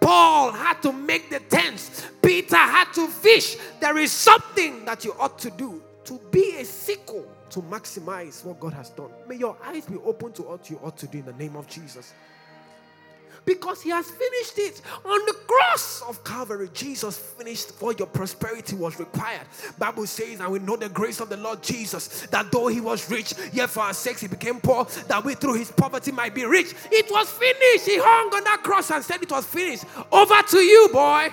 Paul 0.00 0.52
had 0.52 0.82
to 0.82 0.92
make 0.92 1.30
the 1.30 1.40
tents. 1.40 2.06
Peter 2.22 2.56
had 2.56 2.92
to 2.94 3.06
fish. 3.06 3.56
There 3.80 3.98
is 3.98 4.12
something 4.12 4.84
that 4.84 5.04
you 5.04 5.14
ought 5.18 5.38
to 5.38 5.50
do 5.50 5.82
to 6.04 6.18
be 6.30 6.56
a 6.58 6.64
sickle 6.64 7.26
to 7.50 7.60
maximize 7.60 8.44
what 8.44 8.60
God 8.60 8.72
has 8.74 8.90
done. 8.90 9.10
May 9.28 9.36
your 9.36 9.56
eyes 9.64 9.86
be 9.86 9.96
open 10.04 10.32
to 10.34 10.42
what 10.42 10.70
you 10.70 10.78
ought 10.82 10.96
to 10.98 11.06
do 11.06 11.18
in 11.18 11.26
the 11.26 11.32
name 11.34 11.56
of 11.56 11.68
Jesus. 11.68 12.12
Because 13.44 13.80
he 13.80 13.90
has 13.90 14.08
finished 14.10 14.58
it 14.58 14.82
on 15.04 15.26
the 15.26 15.32
cross 15.46 16.02
of 16.02 16.22
Calvary. 16.24 16.68
Jesus 16.74 17.16
finished 17.16 17.70
what 17.80 17.98
your 17.98 18.06
prosperity 18.06 18.76
was 18.76 18.98
required. 18.98 19.46
Bible 19.78 20.06
says, 20.06 20.40
and 20.40 20.52
we 20.52 20.58
know 20.58 20.76
the 20.76 20.90
grace 20.90 21.20
of 21.20 21.30
the 21.30 21.38
Lord 21.38 21.62
Jesus, 21.62 22.26
that 22.26 22.52
though 22.52 22.68
he 22.68 22.80
was 22.80 23.10
rich, 23.10 23.32
yet 23.52 23.70
for 23.70 23.80
our 23.80 23.94
sakes 23.94 24.20
he 24.20 24.28
became 24.28 24.60
poor, 24.60 24.86
that 25.08 25.24
we 25.24 25.34
through 25.34 25.54
his 25.54 25.72
poverty 25.72 26.12
might 26.12 26.34
be 26.34 26.44
rich. 26.44 26.74
It 26.92 27.10
was 27.10 27.30
finished. 27.30 27.86
He 27.86 27.96
hung 27.98 28.34
on 28.34 28.44
that 28.44 28.62
cross 28.62 28.90
and 28.90 29.02
said 29.02 29.22
it 29.22 29.30
was 29.30 29.46
finished. 29.46 29.84
Over 30.12 30.42
to 30.42 30.58
you, 30.58 30.90
boy. 30.92 31.30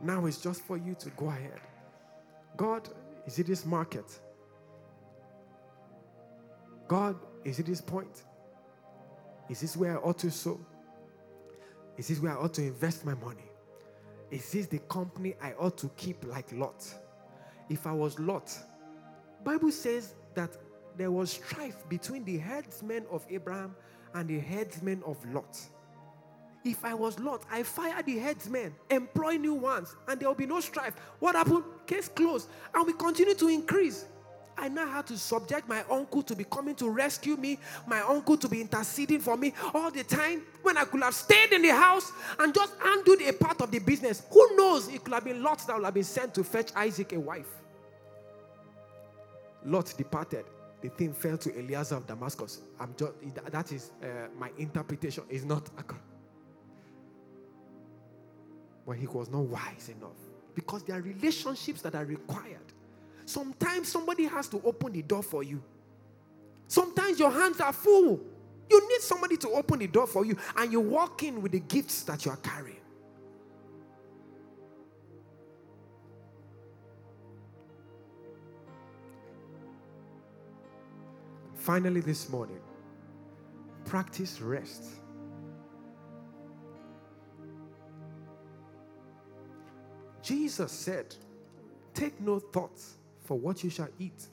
Now 0.00 0.24
it's 0.26 0.38
just 0.38 0.62
for 0.62 0.78
you 0.78 0.94
to 1.00 1.10
go 1.10 1.28
ahead. 1.28 1.60
God, 2.56 2.88
is 3.26 3.38
it 3.38 3.46
this 3.46 3.64
market? 3.64 4.04
God, 6.88 7.16
is 7.44 7.58
it 7.58 7.66
this 7.66 7.80
point? 7.80 8.24
Is 9.48 9.60
this 9.60 9.76
where 9.76 9.98
I 9.98 10.02
ought 10.02 10.18
to 10.18 10.30
sow? 10.30 10.60
Is 11.96 12.08
this 12.08 12.20
where 12.20 12.32
I 12.32 12.36
ought 12.36 12.54
to 12.54 12.62
invest 12.62 13.04
my 13.04 13.14
money? 13.14 13.44
Is 14.30 14.50
this 14.50 14.66
the 14.66 14.78
company 14.80 15.34
I 15.40 15.52
ought 15.52 15.78
to 15.78 15.88
keep 15.96 16.24
like 16.26 16.50
Lot? 16.52 16.84
If 17.68 17.86
I 17.86 17.92
was 17.92 18.18
Lot, 18.18 18.52
Bible 19.42 19.70
says 19.70 20.14
that 20.34 20.56
there 20.96 21.10
was 21.10 21.32
strife 21.32 21.88
between 21.88 22.24
the 22.24 22.38
headsmen 22.38 23.04
of 23.10 23.24
Abraham 23.30 23.74
and 24.14 24.28
the 24.28 24.38
headsmen 24.38 25.02
of 25.04 25.16
Lot. 25.32 25.58
If 26.64 26.82
I 26.82 26.94
was 26.94 27.18
Lot, 27.20 27.42
I 27.50 27.62
fire 27.62 28.02
the 28.02 28.18
headsmen, 28.18 28.74
employ 28.88 29.36
new 29.36 29.52
ones, 29.52 29.94
and 30.08 30.18
there 30.18 30.28
will 30.28 30.34
be 30.34 30.46
no 30.46 30.60
strife. 30.60 30.94
What 31.18 31.34
happened? 31.34 31.64
Case 31.86 32.08
closed. 32.08 32.48
And 32.74 32.86
we 32.86 32.94
continue 32.94 33.34
to 33.34 33.48
increase. 33.48 34.06
I 34.56 34.68
now 34.68 34.86
had 34.86 35.06
to 35.08 35.18
subject 35.18 35.68
my 35.68 35.84
uncle 35.90 36.22
to 36.22 36.34
be 36.34 36.44
coming 36.44 36.74
to 36.76 36.88
rescue 36.88 37.36
me, 37.36 37.58
my 37.86 38.00
uncle 38.00 38.38
to 38.38 38.48
be 38.48 38.62
interceding 38.62 39.18
for 39.20 39.36
me 39.36 39.52
all 39.74 39.90
the 39.90 40.04
time 40.04 40.42
when 40.62 40.78
I 40.78 40.84
could 40.84 41.02
have 41.02 41.14
stayed 41.14 41.52
in 41.52 41.60
the 41.60 41.74
house 41.74 42.12
and 42.38 42.54
just 42.54 42.72
handled 42.80 43.20
a 43.20 43.32
part 43.32 43.60
of 43.60 43.70
the 43.70 43.80
business. 43.80 44.22
Who 44.30 44.56
knows? 44.56 44.88
It 44.88 45.04
could 45.04 45.12
have 45.12 45.24
been 45.24 45.42
Lot 45.42 45.66
that 45.66 45.76
would 45.76 45.84
have 45.84 45.94
been 45.94 46.04
sent 46.04 46.34
to 46.34 46.44
fetch 46.44 46.70
Isaac 46.76 47.12
a 47.12 47.20
wife. 47.20 47.48
Lot 49.64 49.92
departed. 49.98 50.46
The 50.80 50.88
thing 50.90 51.12
fell 51.12 51.36
to 51.38 51.58
Eliezer 51.58 51.96
of 51.96 52.06
Damascus. 52.06 52.60
I'm 52.78 52.94
just, 52.96 53.12
that 53.50 53.72
is 53.72 53.90
uh, 54.02 54.28
my 54.38 54.50
interpretation. 54.56 55.24
Is 55.28 55.44
not 55.44 55.68
but 58.86 58.96
he 58.96 59.06
was 59.06 59.30
not 59.30 59.42
wise 59.42 59.90
enough 59.96 60.16
because 60.54 60.82
there 60.84 60.96
are 60.96 61.02
relationships 61.02 61.82
that 61.82 61.94
are 61.94 62.04
required. 62.04 62.58
Sometimes 63.26 63.88
somebody 63.88 64.24
has 64.24 64.48
to 64.48 64.60
open 64.64 64.92
the 64.92 65.02
door 65.02 65.22
for 65.22 65.42
you. 65.42 65.62
Sometimes 66.68 67.18
your 67.18 67.30
hands 67.30 67.60
are 67.60 67.72
full. 67.72 68.20
You 68.70 68.88
need 68.88 69.00
somebody 69.00 69.36
to 69.38 69.50
open 69.50 69.78
the 69.78 69.86
door 69.86 70.06
for 70.06 70.24
you, 70.24 70.36
and 70.56 70.72
you 70.72 70.80
walk 70.80 71.22
in 71.22 71.42
with 71.42 71.52
the 71.52 71.60
gifts 71.60 72.02
that 72.02 72.24
you 72.24 72.30
are 72.30 72.36
carrying. 72.38 72.76
Finally, 81.54 82.00
this 82.00 82.28
morning, 82.28 82.60
practice 83.86 84.40
rest. 84.40 84.84
Jesus 90.24 90.72
said, 90.72 91.14
Take 91.92 92.18
no 92.18 92.38
thought 92.38 92.80
for 93.24 93.38
what 93.38 93.62
you 93.62 93.68
shall 93.68 93.88
eat, 93.98 94.26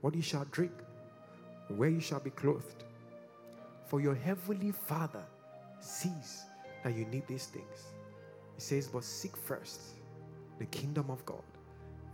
what 0.00 0.14
you 0.14 0.22
shall 0.22 0.44
drink, 0.52 0.72
where 1.68 1.88
you 1.88 2.00
shall 2.00 2.20
be 2.20 2.30
clothed. 2.30 2.84
For 3.86 4.00
your 4.00 4.14
heavenly 4.14 4.70
Father 4.70 5.24
sees 5.80 6.44
that 6.84 6.94
you 6.94 7.04
need 7.06 7.26
these 7.26 7.46
things. 7.46 7.92
He 8.54 8.60
says, 8.60 8.86
But 8.86 9.02
seek 9.02 9.36
first 9.36 9.80
the 10.60 10.66
kingdom 10.66 11.10
of 11.10 11.26
God 11.26 11.42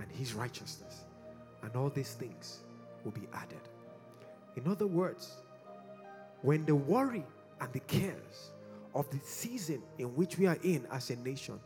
and 0.01 0.11
his 0.11 0.33
righteousness, 0.33 1.05
and 1.63 1.77
all 1.77 1.91
these 1.91 2.15
things 2.15 2.61
will 3.05 3.13
be 3.13 3.29
added. 3.35 3.61
In 4.57 4.67
other 4.67 4.87
words, 4.87 5.37
when 6.41 6.65
the 6.65 6.75
worry 6.75 7.27
and 7.61 7.73
the 7.73 7.81
cares 7.81 8.51
of 8.95 9.11
the 9.11 9.19
season 9.23 9.83
in 9.99 10.07
which 10.17 10.39
we 10.39 10.47
are 10.47 10.59
in 10.63 10.87
as 10.91 11.11
a 11.11 11.17
nation 11.17 11.61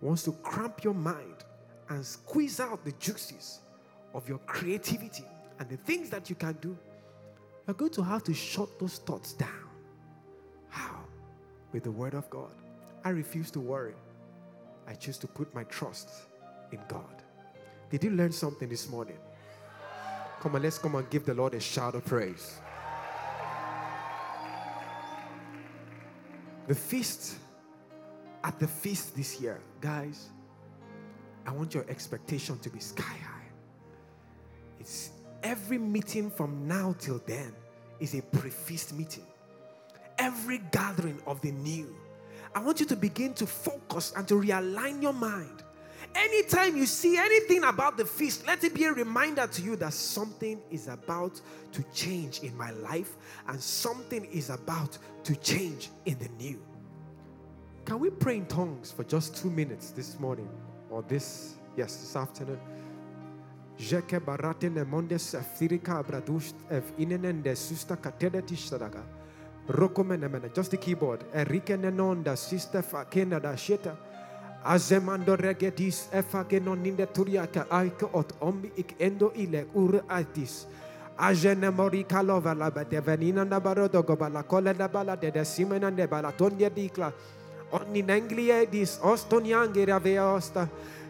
wants 0.00 0.22
to 0.24 0.32
cramp 0.32 0.82
your 0.82 0.94
mind 0.94 1.44
and 1.88 2.04
squeeze 2.04 2.60
out 2.60 2.84
the 2.84 2.92
juices 2.92 3.60
of 4.14 4.28
your 4.28 4.38
creativity 4.38 5.24
and 5.58 5.68
the 5.68 5.76
things 5.76 6.10
that 6.10 6.30
you 6.30 6.36
can 6.36 6.56
do, 6.60 6.76
you're 7.66 7.74
going 7.74 7.90
to 7.92 8.02
have 8.02 8.24
to 8.24 8.34
shut 8.34 8.78
those 8.78 8.98
thoughts 8.98 9.32
down. 9.34 9.68
How? 10.68 11.00
With 11.72 11.84
the 11.84 11.90
Word 11.90 12.14
of 12.14 12.28
God. 12.30 12.50
I 13.04 13.10
refuse 13.10 13.50
to 13.52 13.60
worry. 13.60 13.94
I 14.86 14.94
choose 14.94 15.18
to 15.18 15.26
put 15.26 15.54
my 15.54 15.64
trust 15.64 16.08
in 16.72 16.80
God. 16.88 17.22
Did 17.90 18.04
you 18.04 18.10
learn 18.10 18.32
something 18.32 18.68
this 18.68 18.88
morning? 18.88 19.18
Come 20.40 20.54
on, 20.54 20.62
let's 20.62 20.78
come 20.78 20.94
and 20.94 21.08
give 21.10 21.26
the 21.26 21.34
Lord 21.34 21.54
a 21.54 21.60
shout 21.60 21.94
of 21.94 22.04
praise. 22.04 22.58
The 26.66 26.74
feast 26.74 27.36
at 28.44 28.58
the 28.58 28.66
feast 28.66 29.16
this 29.16 29.40
year, 29.40 29.60
guys, 29.80 30.30
I 31.46 31.52
want 31.52 31.74
your 31.74 31.84
expectation 31.88 32.58
to 32.60 32.70
be 32.70 32.80
sky 32.80 33.02
high. 33.02 33.48
It's 34.78 35.10
every 35.42 35.78
meeting 35.78 36.30
from 36.30 36.66
now 36.66 36.94
till 36.98 37.20
then 37.26 37.54
is 37.98 38.14
a 38.14 38.22
pre-feast 38.22 38.94
meeting. 38.94 39.26
Every 40.18 40.58
gathering 40.70 41.20
of 41.26 41.40
the 41.40 41.52
new. 41.52 41.94
I 42.54 42.62
want 42.62 42.80
you 42.80 42.86
to 42.86 42.96
begin 42.96 43.34
to 43.34 43.46
focus 43.46 44.12
and 44.16 44.26
to 44.28 44.34
realign 44.34 45.02
your 45.02 45.12
mind. 45.12 45.62
Anytime 46.14 46.76
you 46.76 46.86
see 46.86 47.16
anything 47.16 47.62
about 47.64 47.96
the 47.96 48.04
feast, 48.04 48.46
let 48.46 48.64
it 48.64 48.74
be 48.74 48.84
a 48.84 48.92
reminder 48.92 49.46
to 49.46 49.62
you 49.62 49.76
that 49.76 49.92
something 49.92 50.60
is 50.70 50.88
about 50.88 51.40
to 51.72 51.82
change 51.94 52.40
in 52.40 52.56
my 52.56 52.70
life 52.72 53.16
and 53.46 53.60
something 53.60 54.24
is 54.26 54.50
about 54.50 54.98
to 55.24 55.36
change 55.36 55.90
in 56.06 56.18
the 56.18 56.28
new. 56.42 56.60
Can 57.84 57.98
we 57.98 58.10
pray 58.10 58.36
in 58.36 58.46
tongues 58.46 58.92
for 58.92 59.04
just 59.04 59.36
two 59.36 59.50
minutes 59.50 59.90
this 59.90 60.18
morning 60.20 60.48
or 60.90 61.02
this, 61.02 61.54
yes, 61.76 61.96
this 61.96 62.14
afternoon? 62.16 62.58
Jeke 63.78 64.20
inenende 66.98 67.56
susta 67.56 67.96
just 70.54 70.70
the 70.70 70.76
keyboard. 70.76 71.24
Nenonda 71.32 72.36
sister 72.36 72.82
fakena 72.82 73.40
da 73.40 73.56
sheta. 73.56 73.96
Azemando 74.64 75.36
turiaka 77.06 77.66
aike 77.70 78.08
ot 78.12 78.32
ombi 78.40 78.70
ik 78.76 78.94
endo 79.00 79.32
ile 79.34 79.64
ur. 79.74 80.02
Ajene 81.18 81.70
mori 81.74 82.04
kalova 82.04 82.54
la 82.54 82.70
devenina 82.70 83.44
na 83.48 83.58
barodo 83.60 84.02
gobala 84.02 84.42
kola 84.46 84.74
da 84.74 84.88
bala 84.88 85.16
de 85.16 85.30
simena 85.44 85.90
de 85.90 86.06
bala 86.06 86.32
tondia 86.32 86.68
dikla. 86.68 87.12
Onni 87.72 88.02
nenglie 88.02 88.66
dis 88.70 88.98
ostonyange 89.02 89.84
raveosta. 89.86 90.68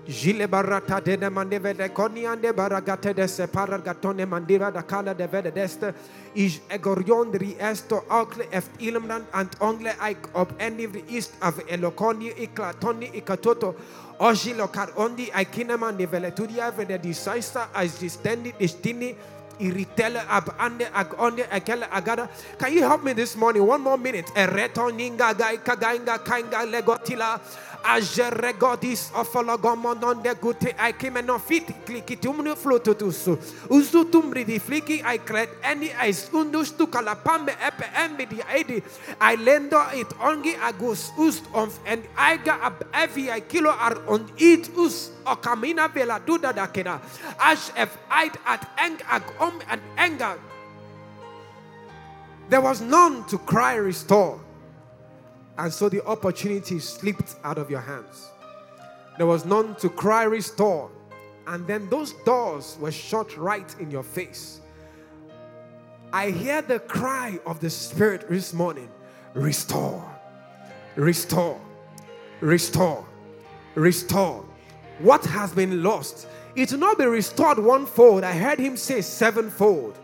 Jile 0.09 0.47
barata 0.49 1.01
de 1.01 1.17
ne 1.17 1.29
mandeve 1.31 1.75
de 1.77 1.89
koniande 1.89 2.53
baragate 2.53 3.15
de 3.15 3.27
separa 3.29 3.79
gatone 3.79 4.27
mandiva 4.27 4.71
da 4.73 4.83
kala 4.83 5.15
de 5.15 5.27
vede 5.27 5.51
deste. 5.55 5.95
Is 6.35 6.61
egorion 6.69 7.33
ri 7.33 7.57
esto 7.59 8.03
eft 8.51 8.71
ilmland 8.79 9.25
and 9.33 9.49
ongle 9.61 9.95
ik 10.11 10.29
op 10.35 10.53
enivri 10.59 11.05
east 11.09 11.33
av 11.41 11.61
elokoni 11.69 12.33
iklatoni 12.37 13.11
ikatoto. 13.15 13.75
Oji 14.19 14.55
lokar 14.55 14.91
ondi 14.97 15.31
ikinema 15.41 15.93
nivele 15.93 16.31
tudia 16.31 16.71
vede 16.71 16.99
disaster 16.99 17.69
as 17.75 17.99
distendi 17.99 18.53
destini 18.59 19.15
iritele 19.61 20.25
ab 20.29 20.55
ande 20.59 20.89
ag 20.95 21.15
onde 21.19 21.45
agada. 21.45 22.29
Can 22.59 22.73
you 22.73 22.83
help 22.83 23.05
me 23.05 23.13
this 23.13 23.37
morning? 23.37 23.67
One 23.67 23.83
more 23.83 23.99
minute. 23.99 24.27
Ereto 24.35 24.91
ninga 24.91 25.37
gai 25.37 25.59
kagainga 25.59 26.19
kainga 26.25 26.67
legotila. 26.67 27.41
Ajeregodis 27.83 29.11
ofologomonon 29.13 30.23
de 30.23 30.35
gute 30.35 30.75
aikimeno 30.77 31.41
fit 31.41 31.67
klikitumnu 31.87 32.55
flututusu. 32.55 33.39
Uzutumri 33.71 34.45
di 34.45 34.59
fliki 34.59 35.03
I 35.03 35.17
kret 35.17 35.49
any 35.63 35.91
ice 35.93 36.29
undus 36.29 36.77
tu 36.77 36.87
kalapambe 36.87 37.57
epe 37.57 37.89
embi 37.97 38.29
di 38.29 38.37
aidi. 38.37 38.83
I 39.19 39.37
lendo 39.37 39.81
it 39.95 40.09
ongi 40.21 40.59
agus 40.61 41.11
ust 41.19 41.45
of 41.55 41.79
and 41.87 42.05
aiga 42.17 42.61
ab 42.61 42.85
evi 42.93 43.31
I 43.31 43.41
kilo 43.41 43.71
ar 43.71 43.97
on 44.07 44.31
it 44.37 44.69
us 44.77 45.11
okamina 45.25 45.89
vela 45.91 46.21
duda 46.21 46.53
dakena. 46.53 47.01
Ash 47.41 47.71
ef 47.77 47.97
ait 48.13 48.37
at 48.47 48.69
eng 48.79 48.99
ag 49.11 49.23
and 49.69 49.81
anger. 49.97 50.39
There 52.49 52.61
was 52.61 52.81
none 52.81 53.25
to 53.27 53.39
cry 53.39 53.75
restore. 53.77 54.41
And 55.57 55.73
so 55.73 55.89
the 55.89 56.05
opportunity 56.07 56.79
slipped 56.79 57.37
out 57.45 57.59
of 57.59 57.71
your 57.71 57.81
hands. 57.81 58.31
There 59.19 59.27
was 59.27 59.45
none 59.45 59.75
to 59.77 59.89
cry, 59.89 60.25
restore. 60.25 60.91
And 61.47 61.67
then 61.67 61.89
those 61.91 62.13
doors 62.25 62.77
were 62.81 62.93
shut 62.93 63.37
right 63.37 63.75
in 63.79 63.91
your 63.91 64.03
face. 64.03 64.61
I 66.13 66.31
hear 66.31 66.63
the 66.63 66.81
cry 66.81 67.39
of 67.47 67.61
the 67.61 67.71
Spirit 67.71 68.29
this 68.29 68.53
morning 68.53 68.89
restore, 69.35 70.03
restore, 70.97 71.61
restore, 72.41 73.07
restore. 73.75 74.45
What 74.99 75.25
has 75.27 75.53
been 75.53 75.83
lost, 75.83 76.27
it 76.57 76.73
will 76.73 76.79
not 76.79 76.99
be 76.99 77.05
restored 77.05 77.59
one 77.59 77.87
fold. 77.87 78.25
I 78.25 78.33
heard 78.33 78.59
him 78.59 78.77
say 78.77 79.01
sevenfold. 79.01 79.99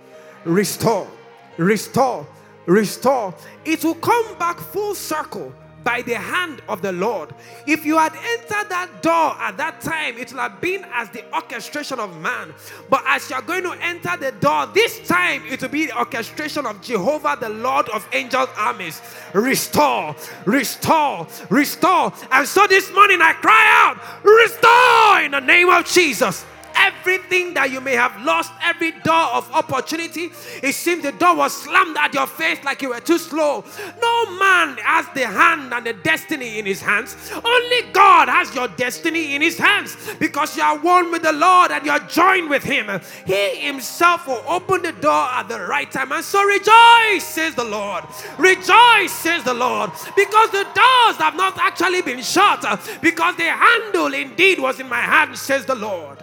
Restore, 0.45 1.09
restore, 1.57 2.27
restore. 2.67 3.35
It 3.65 3.85
will 3.85 3.95
come 3.97 4.39
back 4.39 4.59
full 4.59 4.95
circle 4.95 5.53
by 5.87 6.03
the 6.03 6.19
hand 6.19 6.61
of 6.69 6.83
the 6.83 6.91
Lord. 6.91 7.33
If 7.65 7.87
you 7.87 7.97
had 7.97 8.13
entered 8.13 8.69
that 8.71 8.91
door 9.03 9.37
at 9.39 9.57
that 9.59 9.81
time, 9.81 10.19
it 10.19 10.33
would 10.33 10.41
have 10.41 10.61
been 10.61 10.85
as 10.93 11.09
the 11.11 11.25
orchestration 11.33 12.01
of 12.01 12.21
man. 12.21 12.53
But 12.91 13.05
as 13.07 13.31
you're 13.31 13.41
going 13.43 13.63
to 13.63 13.73
enter 13.81 14.17
the 14.17 14.33
door, 14.33 14.67
this 14.75 15.07
time 15.07 15.45
it 15.47 15.63
will 15.63 15.69
be 15.69 15.87
the 15.87 15.97
orchestration 15.97 16.67
of 16.67 16.83
Jehovah, 16.83 17.39
the 17.41 17.51
Lord 17.51 17.89
of 17.91 18.05
angels' 18.13 18.49
armies. 18.57 19.01
Restore, 19.33 20.17
restore, 20.45 21.29
restore. 21.51 22.13
And 22.33 22.49
so 22.49 22.67
this 22.67 22.93
morning 22.93 23.21
I 23.23 23.35
cry 23.35 23.65
out, 23.87 24.25
restore 24.25 25.25
in 25.25 25.31
the 25.31 25.41
name 25.41 25.69
of 25.69 25.87
Jesus 25.87 26.45
everything 26.87 27.55
that 27.55 27.71
you 27.71 27.81
may 27.81 27.95
have 27.95 28.21
lost, 28.23 28.53
every 28.63 28.93
door 28.93 29.29
of 29.35 29.51
opportunity. 29.53 30.31
It 30.63 30.75
seems 30.75 31.03
the 31.03 31.13
door 31.13 31.37
was 31.37 31.63
slammed 31.63 31.97
at 31.97 32.15
your 32.15 32.27
face 32.27 32.63
like 32.65 32.83
you 32.83 32.91
were 32.91 33.01
too 33.01 33.19
slow. 33.19 33.65
No 34.01 34.39
man 34.39 34.77
has 34.79 35.07
the 35.15 35.27
hand 35.27 35.73
and 35.73 35.87
the 35.87 35.93
destiny 35.93 36.59
in 36.59 36.67
his 36.67 36.81
hands. 36.81 37.17
Only 37.33 37.93
God 37.93 38.29
has 38.29 38.55
your 38.55 38.69
destiny 38.69 39.35
in 39.35 39.43
his 39.43 39.59
hands 39.59 39.97
because 40.19 40.57
you 40.57 40.63
are 40.63 40.79
one 40.79 41.11
with 41.11 41.23
the 41.23 41.33
Lord 41.33 41.71
and 41.71 41.85
you 41.85 41.93
are 41.93 42.01
joined 42.01 42.51
with 42.51 42.63
him. 42.63 43.01
He 43.27 43.57
himself 43.57 44.27
will 44.27 44.43
open 44.47 44.83
the 44.83 44.93
door 44.93 45.27
at 45.31 45.49
the 45.49 45.61
right 45.61 45.91
time. 45.91 46.13
And 46.13 46.25
so 46.25 46.43
rejoice, 46.43 47.25
says 47.25 47.55
the 47.55 47.65
Lord. 47.65 48.05
Rejoice, 48.39 49.13
says 49.13 49.45
the 49.45 49.55
Lord, 49.55 49.91
because 50.17 50.51
the 50.51 50.65
doors 50.65 51.17
have 51.19 51.37
not 51.37 51.59
actually 51.59 52.03
been 52.03 52.23
shut, 52.23 52.63
because 53.01 53.37
the 53.37 53.45
handle 53.45 54.13
indeed 54.15 54.59
was 54.59 54.81
in 54.81 54.89
my 54.89 55.01
hand, 55.01 55.37
says 55.37 55.65
the 55.67 55.75
Lord 55.75 56.19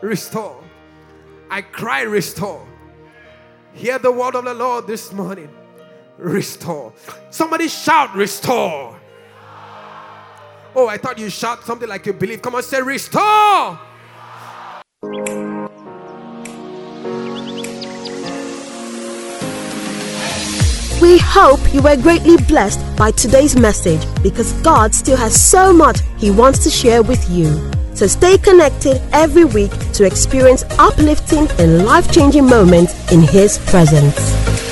restore. 0.00 0.62
I 1.50 1.62
cry, 1.62 2.02
restore. 2.02 2.66
Hear 3.72 3.98
the 3.98 4.12
word 4.12 4.34
of 4.34 4.44
the 4.44 4.54
Lord 4.54 4.86
this 4.86 5.12
morning. 5.12 5.48
Restore. 6.18 6.92
Somebody 7.30 7.68
shout, 7.68 8.14
restore. 8.14 8.98
Oh, 10.74 10.86
I 10.86 10.98
thought 10.98 11.18
you 11.18 11.28
shout 11.30 11.64
something 11.64 11.88
like 11.88 12.06
you 12.06 12.12
believe. 12.12 12.42
Come 12.42 12.54
on, 12.54 12.62
say, 12.62 12.80
restore. 12.80 13.78
We 21.00 21.18
hope 21.18 21.60
you 21.72 21.80
were 21.80 21.96
greatly 21.96 22.36
blessed 22.36 22.80
by 22.96 23.10
today's 23.12 23.56
message 23.56 24.02
because 24.22 24.52
God 24.62 24.94
still 24.94 25.16
has 25.16 25.40
so 25.42 25.72
much 25.72 26.00
He 26.18 26.30
wants 26.30 26.58
to 26.64 26.70
share 26.70 27.02
with 27.02 27.28
you. 27.30 27.70
So 27.94 28.06
stay 28.06 28.38
connected 28.38 29.00
every 29.12 29.44
week 29.44 29.72
to 29.92 30.04
experience 30.04 30.64
uplifting 30.78 31.48
and 31.58 31.84
life 31.84 32.10
changing 32.10 32.46
moments 32.46 33.12
in 33.12 33.20
His 33.20 33.58
presence. 33.58 34.69